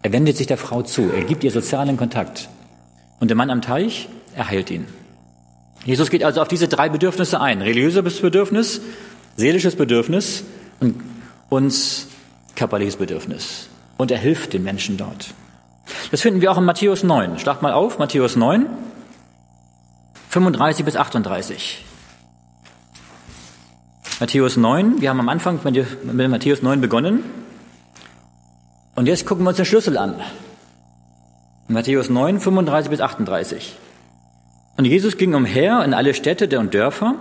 Er 0.00 0.14
wendet 0.14 0.38
sich 0.38 0.46
der 0.46 0.56
Frau 0.56 0.80
zu. 0.80 1.10
Er 1.14 1.24
gibt 1.24 1.44
ihr 1.44 1.50
sozialen 1.50 1.98
Kontakt. 1.98 2.48
Und 3.20 3.28
der 3.28 3.36
Mann 3.36 3.50
am 3.50 3.60
Teich, 3.60 4.08
er 4.34 4.48
heilt 4.48 4.70
ihn. 4.70 4.86
Jesus 5.86 6.10
geht 6.10 6.24
also 6.24 6.42
auf 6.42 6.48
diese 6.48 6.66
drei 6.66 6.88
Bedürfnisse 6.88 7.40
ein. 7.40 7.62
Religiöses 7.62 8.20
Bedürfnis, 8.20 8.80
seelisches 9.36 9.76
Bedürfnis 9.76 10.42
und, 10.80 11.00
und 11.48 11.74
körperliches 12.56 12.96
Bedürfnis. 12.96 13.68
Und 13.96 14.10
er 14.10 14.18
hilft 14.18 14.52
den 14.52 14.64
Menschen 14.64 14.96
dort. 14.96 15.32
Das 16.10 16.22
finden 16.22 16.40
wir 16.40 16.50
auch 16.50 16.58
in 16.58 16.64
Matthäus 16.64 17.04
9. 17.04 17.38
Schlag 17.38 17.62
mal 17.62 17.72
auf, 17.72 18.00
Matthäus 18.00 18.34
9, 18.34 18.66
35 20.28 20.84
bis 20.84 20.96
38. 20.96 21.84
Matthäus 24.18 24.56
9, 24.56 25.00
wir 25.00 25.08
haben 25.08 25.20
am 25.20 25.28
Anfang 25.28 25.60
mit 25.62 26.28
Matthäus 26.28 26.62
9 26.62 26.80
begonnen. 26.80 27.22
Und 28.96 29.06
jetzt 29.06 29.24
gucken 29.24 29.44
wir 29.44 29.50
uns 29.50 29.58
den 29.58 29.66
Schlüssel 29.66 29.96
an. 29.96 30.16
Matthäus 31.68 32.10
9, 32.10 32.40
35 32.40 32.90
bis 32.90 33.00
38. 33.00 33.76
Und 34.76 34.84
Jesus 34.84 35.16
ging 35.16 35.34
umher 35.34 35.82
in 35.84 35.94
alle 35.94 36.14
Städte 36.14 36.58
und 36.58 36.74
Dörfer, 36.74 37.14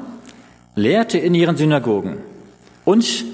lehrte 0.75 1.17
in 1.17 1.33
ihren 1.33 1.55
Synagogen 1.55 2.17
und 2.83 3.25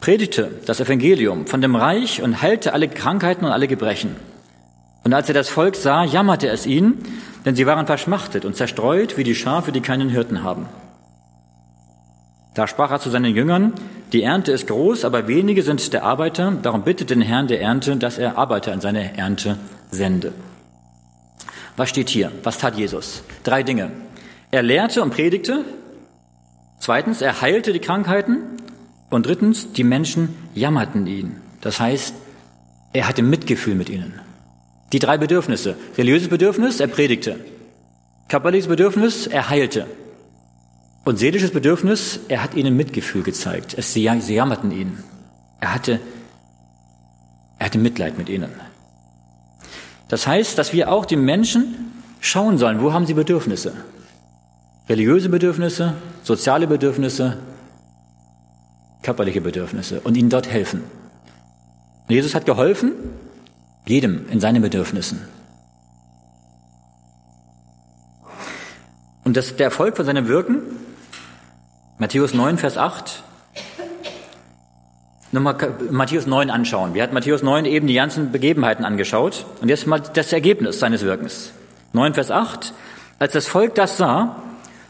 predigte 0.00 0.50
das 0.66 0.80
Evangelium 0.80 1.46
von 1.46 1.60
dem 1.60 1.74
Reich 1.74 2.22
und 2.22 2.42
heilte 2.42 2.72
alle 2.72 2.88
Krankheiten 2.88 3.44
und 3.44 3.50
alle 3.50 3.66
Gebrechen. 3.66 4.16
Und 5.02 5.14
als 5.14 5.28
er 5.28 5.34
das 5.34 5.48
Volk 5.48 5.76
sah, 5.76 6.04
jammerte 6.04 6.48
es 6.48 6.66
ihn, 6.66 6.98
denn 7.44 7.56
sie 7.56 7.66
waren 7.66 7.86
verschmachtet 7.86 8.44
und 8.44 8.56
zerstreut 8.56 9.16
wie 9.16 9.24
die 9.24 9.34
Schafe, 9.34 9.72
die 9.72 9.80
keinen 9.80 10.08
Hirten 10.08 10.42
haben. 10.42 10.66
Da 12.54 12.66
sprach 12.66 12.90
er 12.90 13.00
zu 13.00 13.10
seinen 13.10 13.34
Jüngern, 13.34 13.72
die 14.12 14.22
Ernte 14.22 14.50
ist 14.52 14.66
groß, 14.66 15.04
aber 15.04 15.28
wenige 15.28 15.62
sind 15.62 15.92
der 15.92 16.04
Arbeiter, 16.04 16.52
darum 16.62 16.82
bittet 16.82 17.10
den 17.10 17.20
Herrn 17.20 17.48
der 17.48 17.60
Ernte, 17.60 17.96
dass 17.96 18.18
er 18.18 18.38
Arbeiter 18.38 18.72
in 18.72 18.80
seine 18.80 19.16
Ernte 19.18 19.58
sende. 19.90 20.32
Was 21.76 21.90
steht 21.90 22.08
hier? 22.08 22.32
Was 22.42 22.58
tat 22.58 22.76
Jesus? 22.76 23.22
Drei 23.44 23.62
Dinge. 23.62 23.90
Er 24.50 24.62
lehrte 24.62 25.02
und 25.02 25.10
predigte. 25.10 25.64
Zweitens, 26.78 27.20
er 27.20 27.40
heilte 27.40 27.72
die 27.72 27.80
Krankheiten. 27.80 28.38
Und 29.10 29.26
drittens, 29.26 29.72
die 29.72 29.84
Menschen 29.84 30.34
jammerten 30.54 31.06
ihn. 31.06 31.36
Das 31.60 31.78
heißt, 31.78 32.14
er 32.92 33.06
hatte 33.06 33.22
Mitgefühl 33.22 33.74
mit 33.74 33.88
ihnen. 33.88 34.20
Die 34.92 34.98
drei 34.98 35.18
Bedürfnisse. 35.18 35.76
Religiöses 35.96 36.28
Bedürfnis, 36.28 36.80
er 36.80 36.86
predigte. 36.86 37.38
Körperliches 38.28 38.68
Bedürfnis, 38.68 39.26
er 39.26 39.48
heilte. 39.50 39.86
Und 41.04 41.18
seelisches 41.18 41.50
Bedürfnis, 41.50 42.20
er 42.28 42.42
hat 42.42 42.54
ihnen 42.54 42.76
Mitgefühl 42.76 43.22
gezeigt. 43.22 43.76
Sie 43.78 44.02
jammerten 44.02 44.72
ihn. 44.72 44.98
Er 45.60 45.74
hatte, 45.74 46.00
er 47.58 47.66
hatte 47.66 47.78
Mitleid 47.78 48.18
mit 48.18 48.28
ihnen. 48.28 48.50
Das 50.08 50.26
heißt, 50.26 50.56
dass 50.58 50.72
wir 50.72 50.90
auch 50.90 51.04
die 51.04 51.16
Menschen 51.16 51.92
schauen 52.20 52.58
sollen, 52.58 52.80
wo 52.80 52.92
haben 52.92 53.06
sie 53.06 53.14
Bedürfnisse? 53.14 53.72
Religiöse 54.88 55.28
Bedürfnisse, 55.28 55.94
soziale 56.22 56.66
Bedürfnisse, 56.66 57.38
körperliche 59.02 59.40
Bedürfnisse 59.40 60.00
und 60.00 60.16
ihnen 60.16 60.30
dort 60.30 60.48
helfen. 60.48 60.82
Jesus 62.08 62.34
hat 62.34 62.46
geholfen, 62.46 62.92
jedem 63.86 64.28
in 64.28 64.40
seinen 64.40 64.62
Bedürfnissen. 64.62 65.20
Und 69.24 69.36
das, 69.36 69.56
der 69.56 69.66
Erfolg 69.66 69.96
von 69.96 70.06
seinem 70.06 70.28
Wirken, 70.28 70.58
Matthäus 71.98 72.32
9, 72.32 72.58
Vers 72.58 72.78
8, 72.78 73.24
nochmal 75.32 75.56
Matthäus 75.90 76.26
9 76.26 76.50
anschauen. 76.50 76.94
Wir 76.94 77.02
hatten 77.02 77.14
Matthäus 77.14 77.42
9 77.42 77.64
eben 77.64 77.86
die 77.86 77.94
ganzen 77.94 78.32
Begebenheiten 78.32 78.84
angeschaut 78.84 79.46
und 79.60 79.68
jetzt 79.68 79.86
mal 79.86 80.00
das 80.00 80.32
Ergebnis 80.32 80.78
seines 80.78 81.02
Wirkens. 81.02 81.52
9 81.92 82.14
Vers 82.14 82.30
8. 82.30 82.72
Als 83.18 83.32
das 83.32 83.46
Volk 83.46 83.74
das 83.74 83.96
sah, 83.96 84.42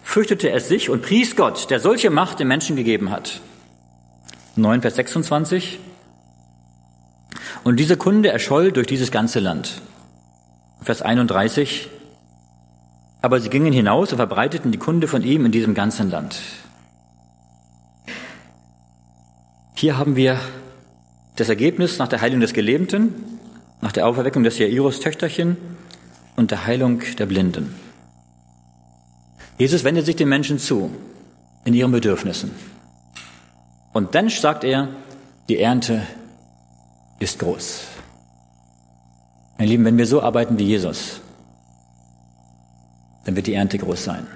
fürchtete 0.03 0.51
es 0.51 0.69
sich 0.69 0.91
und 0.91 1.03
pries 1.03 1.37
Gott, 1.37 1.71
der 1.71 1.81
solche 1.81 2.11
Macht 2.11 2.41
den 2.41 2.49
Menschen 2.49 2.77
gegeben 2.77 3.11
hat. 3.11 3.41
9 4.57 4.83
Vers 4.83 4.97
26. 4.97 5.79
Und 7.65 7.77
diese 7.77 7.97
Kunde 7.97 8.31
erscholl 8.31 8.73
durch 8.73 8.87
dieses 8.87 9.11
ganze 9.11 9.41
Land. 9.41 9.83
Vers 10.83 11.03
31. 11.03 11.89
Aber 13.23 13.41
sie 13.41 13.51
gingen 13.51 13.73
hinaus 13.73 14.13
und 14.13 14.19
verbreiteten 14.19 14.71
die 14.71 14.79
Kunde 14.79 15.09
von 15.09 15.23
ihm 15.23 15.45
in 15.45 15.53
diesem 15.53 15.75
ganzen 15.75 16.11
Land. 16.11 16.41
Hier 19.79 19.99
haben 19.99 20.17
wir 20.17 20.41
das 21.37 21.51
Ergebnis 21.51 21.99
nach 21.99 22.09
der 22.09 22.23
Heilung 22.23 22.41
des 22.41 22.55
Gelähmten, 22.55 23.13
nach 23.83 23.93
der 23.93 24.07
Auferweckung 24.07 24.43
des 24.43 24.59
Jairus 24.59 25.01
Töchterchen 25.01 25.59
und 26.35 26.51
der 26.51 26.65
Heilung 26.65 27.03
der 27.19 27.27
Blinden. 27.27 27.75
Jesus 29.59 29.85
wendet 29.85 30.07
sich 30.07 30.17
den 30.17 30.31
Menschen 30.31 30.59
zu 30.59 30.91
in 31.67 31.75
ihren 31.75 31.93
Bedürfnissen. 31.93 32.53
Und 33.93 34.15
dann 34.15 34.31
sagt 34.31 34.65
er, 34.65 34.89
die 35.51 35.59
Ernte 35.59 36.07
ist 37.19 37.39
groß. 37.39 37.83
Meine 39.59 39.71
Lieben, 39.71 39.85
wenn 39.85 39.99
wir 39.99 40.07
so 40.07 40.23
arbeiten 40.23 40.59
wie 40.59 40.65
Jesus, 40.65 41.21
dann 43.27 43.37
wird 43.37 43.47
die 43.47 43.55
Ernte 43.55 43.77
groß 43.77 44.05
sein. 44.05 44.27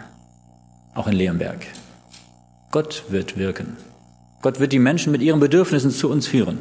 Auch 0.95 1.07
in 1.07 1.14
Leonberg. 1.14 1.66
Gott 2.70 3.05
wird 3.09 3.38
wirken. 3.38 3.78
Gott 4.43 4.59
wird 4.59 4.72
die 4.72 4.78
Menschen 4.78 5.12
mit 5.12 5.22
ihren 5.22 5.41
Bedürfnissen 5.41 5.91
zu 5.91 6.11
uns 6.11 6.26
führen. 6.26 6.59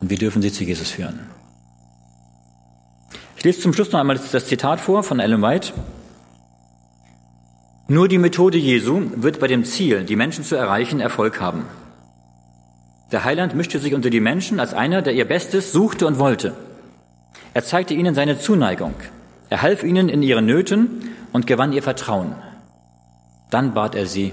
Und 0.00 0.10
wir 0.10 0.18
dürfen 0.18 0.40
sie 0.40 0.52
zu 0.52 0.64
Jesus 0.64 0.90
führen. 0.90 1.20
Ich 3.36 3.44
lese 3.44 3.60
zum 3.60 3.72
Schluss 3.72 3.90
noch 3.90 4.00
einmal 4.00 4.20
das 4.32 4.46
Zitat 4.46 4.80
vor 4.80 5.02
von 5.02 5.18
Ellen 5.18 5.42
White. 5.42 5.72
Nur 7.88 8.06
die 8.06 8.18
Methode 8.18 8.58
Jesu 8.58 9.10
wird 9.16 9.40
bei 9.40 9.48
dem 9.48 9.64
Ziel, 9.64 10.04
die 10.04 10.14
Menschen 10.14 10.44
zu 10.44 10.54
erreichen, 10.54 11.00
Erfolg 11.00 11.40
haben. 11.40 11.64
Der 13.10 13.24
Heiland 13.24 13.56
mischte 13.56 13.80
sich 13.80 13.94
unter 13.94 14.10
die 14.10 14.20
Menschen 14.20 14.60
als 14.60 14.74
einer, 14.74 15.02
der 15.02 15.14
ihr 15.14 15.24
Bestes 15.24 15.72
suchte 15.72 16.06
und 16.06 16.18
wollte. 16.20 16.54
Er 17.52 17.64
zeigte 17.64 17.94
ihnen 17.94 18.14
seine 18.14 18.38
Zuneigung. 18.38 18.94
Er 19.48 19.62
half 19.62 19.82
ihnen 19.82 20.08
in 20.08 20.22
ihren 20.22 20.46
Nöten 20.46 21.10
und 21.32 21.48
gewann 21.48 21.72
ihr 21.72 21.82
Vertrauen. 21.82 22.36
Dann 23.50 23.74
bat 23.74 23.96
er 23.96 24.06
sie, 24.06 24.32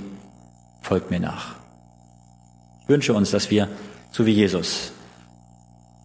folgt 0.88 1.12
mir 1.12 1.20
nach. 1.20 1.56
Ich 2.84 2.90
wünsche 2.90 3.14
uns, 3.14 3.30
dass 3.32 3.52
wir, 3.52 3.68
so 4.12 4.26
wie 4.26 4.32
Jesus, 4.32 4.94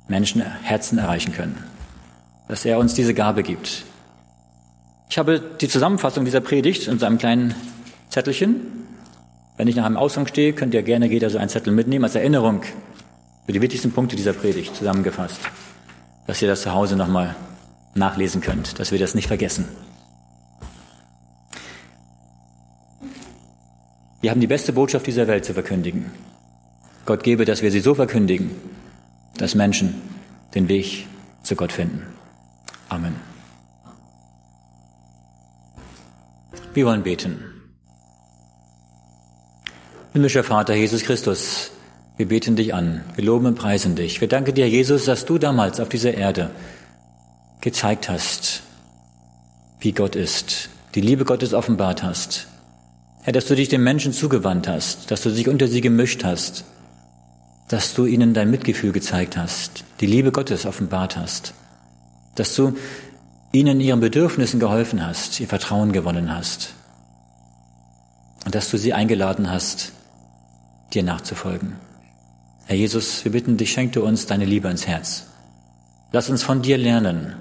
Menschen 0.08 0.42
Herzen 0.42 0.98
erreichen 0.98 1.32
können. 1.32 1.56
Dass 2.48 2.64
er 2.64 2.78
uns 2.78 2.94
diese 2.94 3.14
Gabe 3.14 3.44
gibt. 3.44 3.84
Ich 5.08 5.18
habe 5.18 5.40
die 5.60 5.68
Zusammenfassung 5.68 6.24
dieser 6.24 6.40
Predigt 6.40 6.88
in 6.88 6.98
seinem 6.98 7.18
kleinen 7.18 7.54
Zettelchen. 8.08 8.60
Wenn 9.56 9.68
ich 9.68 9.76
nach 9.76 9.84
einem 9.84 9.96
Ausgang 9.96 10.26
stehe, 10.26 10.52
könnt 10.52 10.74
ihr 10.74 10.82
gerne 10.82 11.06
jeder 11.06 11.30
so 11.30 11.38
einen 11.38 11.48
Zettel 11.48 11.72
mitnehmen 11.72 12.04
als 12.04 12.16
Erinnerung 12.16 12.62
für 13.46 13.52
die 13.52 13.62
wichtigsten 13.62 13.92
Punkte 13.92 14.16
dieser 14.16 14.32
Predigt 14.32 14.74
zusammengefasst, 14.74 15.38
dass 16.26 16.42
ihr 16.42 16.48
das 16.48 16.62
zu 16.62 16.72
Hause 16.72 16.96
nochmal 16.96 17.36
nachlesen 17.94 18.40
könnt, 18.40 18.80
dass 18.80 18.90
wir 18.90 18.98
das 18.98 19.14
nicht 19.14 19.28
vergessen. 19.28 19.68
Wir 24.22 24.30
haben 24.30 24.40
die 24.40 24.46
beste 24.46 24.72
Botschaft 24.72 25.06
dieser 25.08 25.26
Welt 25.26 25.44
zu 25.44 25.52
verkündigen. 25.52 26.12
Gott 27.06 27.24
gebe, 27.24 27.44
dass 27.44 27.60
wir 27.60 27.72
sie 27.72 27.80
so 27.80 27.96
verkündigen, 27.96 28.52
dass 29.36 29.56
Menschen 29.56 30.00
den 30.54 30.68
Weg 30.68 31.08
zu 31.42 31.56
Gott 31.56 31.72
finden. 31.72 32.06
Amen. 32.88 33.16
Wir 36.72 36.86
wollen 36.86 37.02
beten. 37.02 37.42
Himmlischer 40.12 40.44
Vater 40.44 40.74
Jesus 40.74 41.02
Christus, 41.02 41.72
wir 42.16 42.28
beten 42.28 42.54
dich 42.54 42.74
an, 42.74 43.02
wir 43.16 43.24
loben 43.24 43.46
und 43.46 43.54
preisen 43.56 43.96
dich. 43.96 44.20
Wir 44.20 44.28
danken 44.28 44.54
dir, 44.54 44.68
Jesus, 44.68 45.04
dass 45.04 45.24
du 45.24 45.38
damals 45.38 45.80
auf 45.80 45.88
dieser 45.88 46.14
Erde 46.14 46.50
gezeigt 47.60 48.08
hast, 48.08 48.62
wie 49.80 49.92
Gott 49.92 50.14
ist, 50.14 50.68
die 50.94 51.00
Liebe 51.00 51.24
Gottes 51.24 51.54
offenbart 51.54 52.04
hast. 52.04 52.51
Herr, 53.22 53.32
dass 53.32 53.46
du 53.46 53.54
dich 53.54 53.68
den 53.68 53.84
Menschen 53.84 54.12
zugewandt 54.12 54.66
hast, 54.66 55.10
dass 55.10 55.22
du 55.22 55.30
dich 55.30 55.48
unter 55.48 55.68
sie 55.68 55.80
gemischt 55.80 56.24
hast, 56.24 56.64
dass 57.68 57.94
du 57.94 58.04
ihnen 58.04 58.34
dein 58.34 58.50
Mitgefühl 58.50 58.90
gezeigt 58.90 59.36
hast, 59.36 59.84
die 60.00 60.06
Liebe 60.06 60.32
Gottes 60.32 60.66
offenbart 60.66 61.16
hast, 61.16 61.54
dass 62.34 62.56
du 62.56 62.76
ihnen 63.52 63.80
ihren 63.80 64.00
Bedürfnissen 64.00 64.58
geholfen 64.58 65.06
hast, 65.06 65.38
ihr 65.38 65.46
Vertrauen 65.46 65.92
gewonnen 65.92 66.34
hast 66.34 66.74
und 68.44 68.54
dass 68.56 68.70
du 68.70 68.76
sie 68.76 68.92
eingeladen 68.92 69.48
hast, 69.48 69.92
dir 70.92 71.04
nachzufolgen. 71.04 71.76
Herr 72.66 72.76
Jesus, 72.76 73.24
wir 73.24 73.30
bitten 73.32 73.56
dich, 73.56 73.70
schenk 73.72 73.92
du 73.92 74.04
uns 74.04 74.26
deine 74.26 74.46
Liebe 74.46 74.68
ins 74.68 74.86
Herz. 74.88 75.26
Lass 76.10 76.28
uns 76.28 76.42
von 76.42 76.60
dir 76.62 76.76
lernen. 76.76 77.34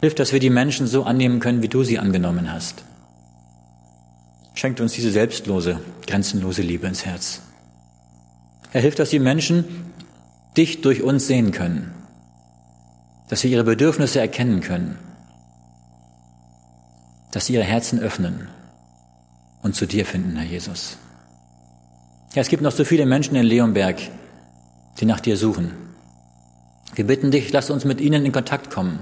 Hilf, 0.00 0.14
dass 0.14 0.32
wir 0.32 0.40
die 0.40 0.50
Menschen 0.50 0.86
so 0.86 1.04
annehmen 1.04 1.38
können, 1.38 1.62
wie 1.62 1.68
du 1.68 1.84
sie 1.84 1.98
angenommen 1.98 2.50
hast. 2.50 2.82
Schenk 4.54 4.80
uns 4.80 4.92
diese 4.92 5.10
selbstlose, 5.10 5.80
grenzenlose 6.06 6.62
Liebe 6.62 6.86
ins 6.86 7.04
Herz. 7.04 7.40
Er 8.72 8.80
hilft, 8.80 8.98
dass 8.98 9.10
die 9.10 9.18
Menschen 9.18 9.64
dich 10.56 10.80
durch 10.80 11.02
uns 11.02 11.26
sehen 11.26 11.52
können, 11.52 11.92
dass 13.28 13.40
sie 13.40 13.50
ihre 13.50 13.64
Bedürfnisse 13.64 14.20
erkennen 14.20 14.60
können, 14.60 14.98
dass 17.30 17.46
sie 17.46 17.54
ihre 17.54 17.64
Herzen 17.64 17.98
öffnen 17.98 18.48
und 19.62 19.74
zu 19.74 19.86
dir 19.86 20.04
finden, 20.04 20.36
Herr 20.36 20.46
Jesus. 20.46 20.98
Ja, 22.34 22.42
es 22.42 22.48
gibt 22.48 22.62
noch 22.62 22.72
so 22.72 22.84
viele 22.84 23.06
Menschen 23.06 23.36
in 23.36 23.44
Leonberg, 23.44 23.96
die 25.00 25.06
nach 25.06 25.20
dir 25.20 25.36
suchen. 25.36 25.72
Wir 26.94 27.06
bitten 27.06 27.30
dich, 27.30 27.52
lass 27.52 27.70
uns 27.70 27.84
mit 27.84 28.00
ihnen 28.00 28.24
in 28.24 28.32
Kontakt 28.32 28.70
kommen. 28.70 29.00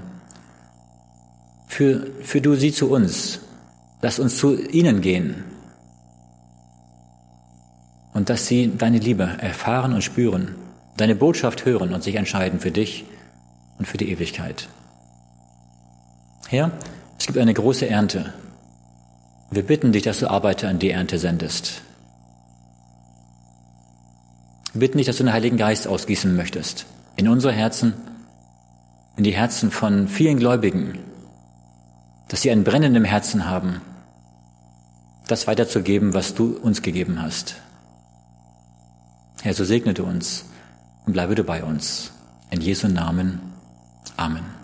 Für, 1.67 2.07
für 2.21 2.41
du 2.41 2.55
sie 2.55 2.71
zu 2.71 2.89
uns. 2.89 3.39
Lass 4.01 4.19
uns 4.19 4.37
zu 4.37 4.55
ihnen 4.55 5.01
gehen. 5.01 5.43
Und 8.13 8.29
dass 8.29 8.47
sie 8.47 8.75
deine 8.77 8.99
Liebe 8.99 9.23
erfahren 9.23 9.93
und 9.93 10.01
spüren, 10.01 10.55
deine 10.97 11.15
Botschaft 11.15 11.65
hören 11.65 11.93
und 11.93 12.03
sich 12.03 12.15
entscheiden 12.15 12.59
für 12.59 12.71
dich 12.71 13.05
und 13.77 13.87
für 13.87 13.97
die 13.97 14.11
Ewigkeit. 14.11 14.67
Herr, 16.47 16.71
es 17.17 17.27
gibt 17.27 17.37
eine 17.37 17.53
große 17.53 17.87
Ernte. 17.87 18.33
Wir 19.51 19.63
bitten 19.63 19.91
dich, 19.91 20.03
dass 20.03 20.19
du 20.19 20.29
Arbeiter 20.29 20.67
an 20.67 20.79
die 20.79 20.91
Ernte 20.91 21.19
sendest. 21.19 21.81
Wir 24.73 24.79
bitten 24.79 24.97
dich, 24.97 25.07
dass 25.07 25.17
du 25.17 25.23
den 25.23 25.33
Heiligen 25.33 25.57
Geist 25.57 25.87
ausgießen 25.87 26.35
möchtest. 26.35 26.85
In 27.15 27.27
unsere 27.27 27.53
Herzen, 27.53 27.93
in 29.17 29.23
die 29.23 29.35
Herzen 29.35 29.71
von 29.71 30.07
vielen 30.07 30.39
Gläubigen, 30.39 30.97
dass 32.29 32.41
sie 32.41 32.51
ein 32.51 32.63
Brennen 32.63 32.95
im 32.95 33.03
Herzen 33.03 33.49
haben, 33.49 33.81
das 35.27 35.47
weiterzugeben, 35.47 36.13
was 36.13 36.33
du 36.33 36.57
uns 36.57 36.81
gegeben 36.81 37.21
hast. 37.21 37.55
Herr, 39.41 39.53
so 39.53 39.63
segne 39.63 39.93
du 39.93 40.03
uns 40.03 40.45
und 41.05 41.13
bleibe 41.13 41.35
du 41.35 41.43
bei 41.43 41.63
uns. 41.63 42.11
In 42.51 42.61
Jesu 42.61 42.87
Namen. 42.87 43.39
Amen. 44.17 44.60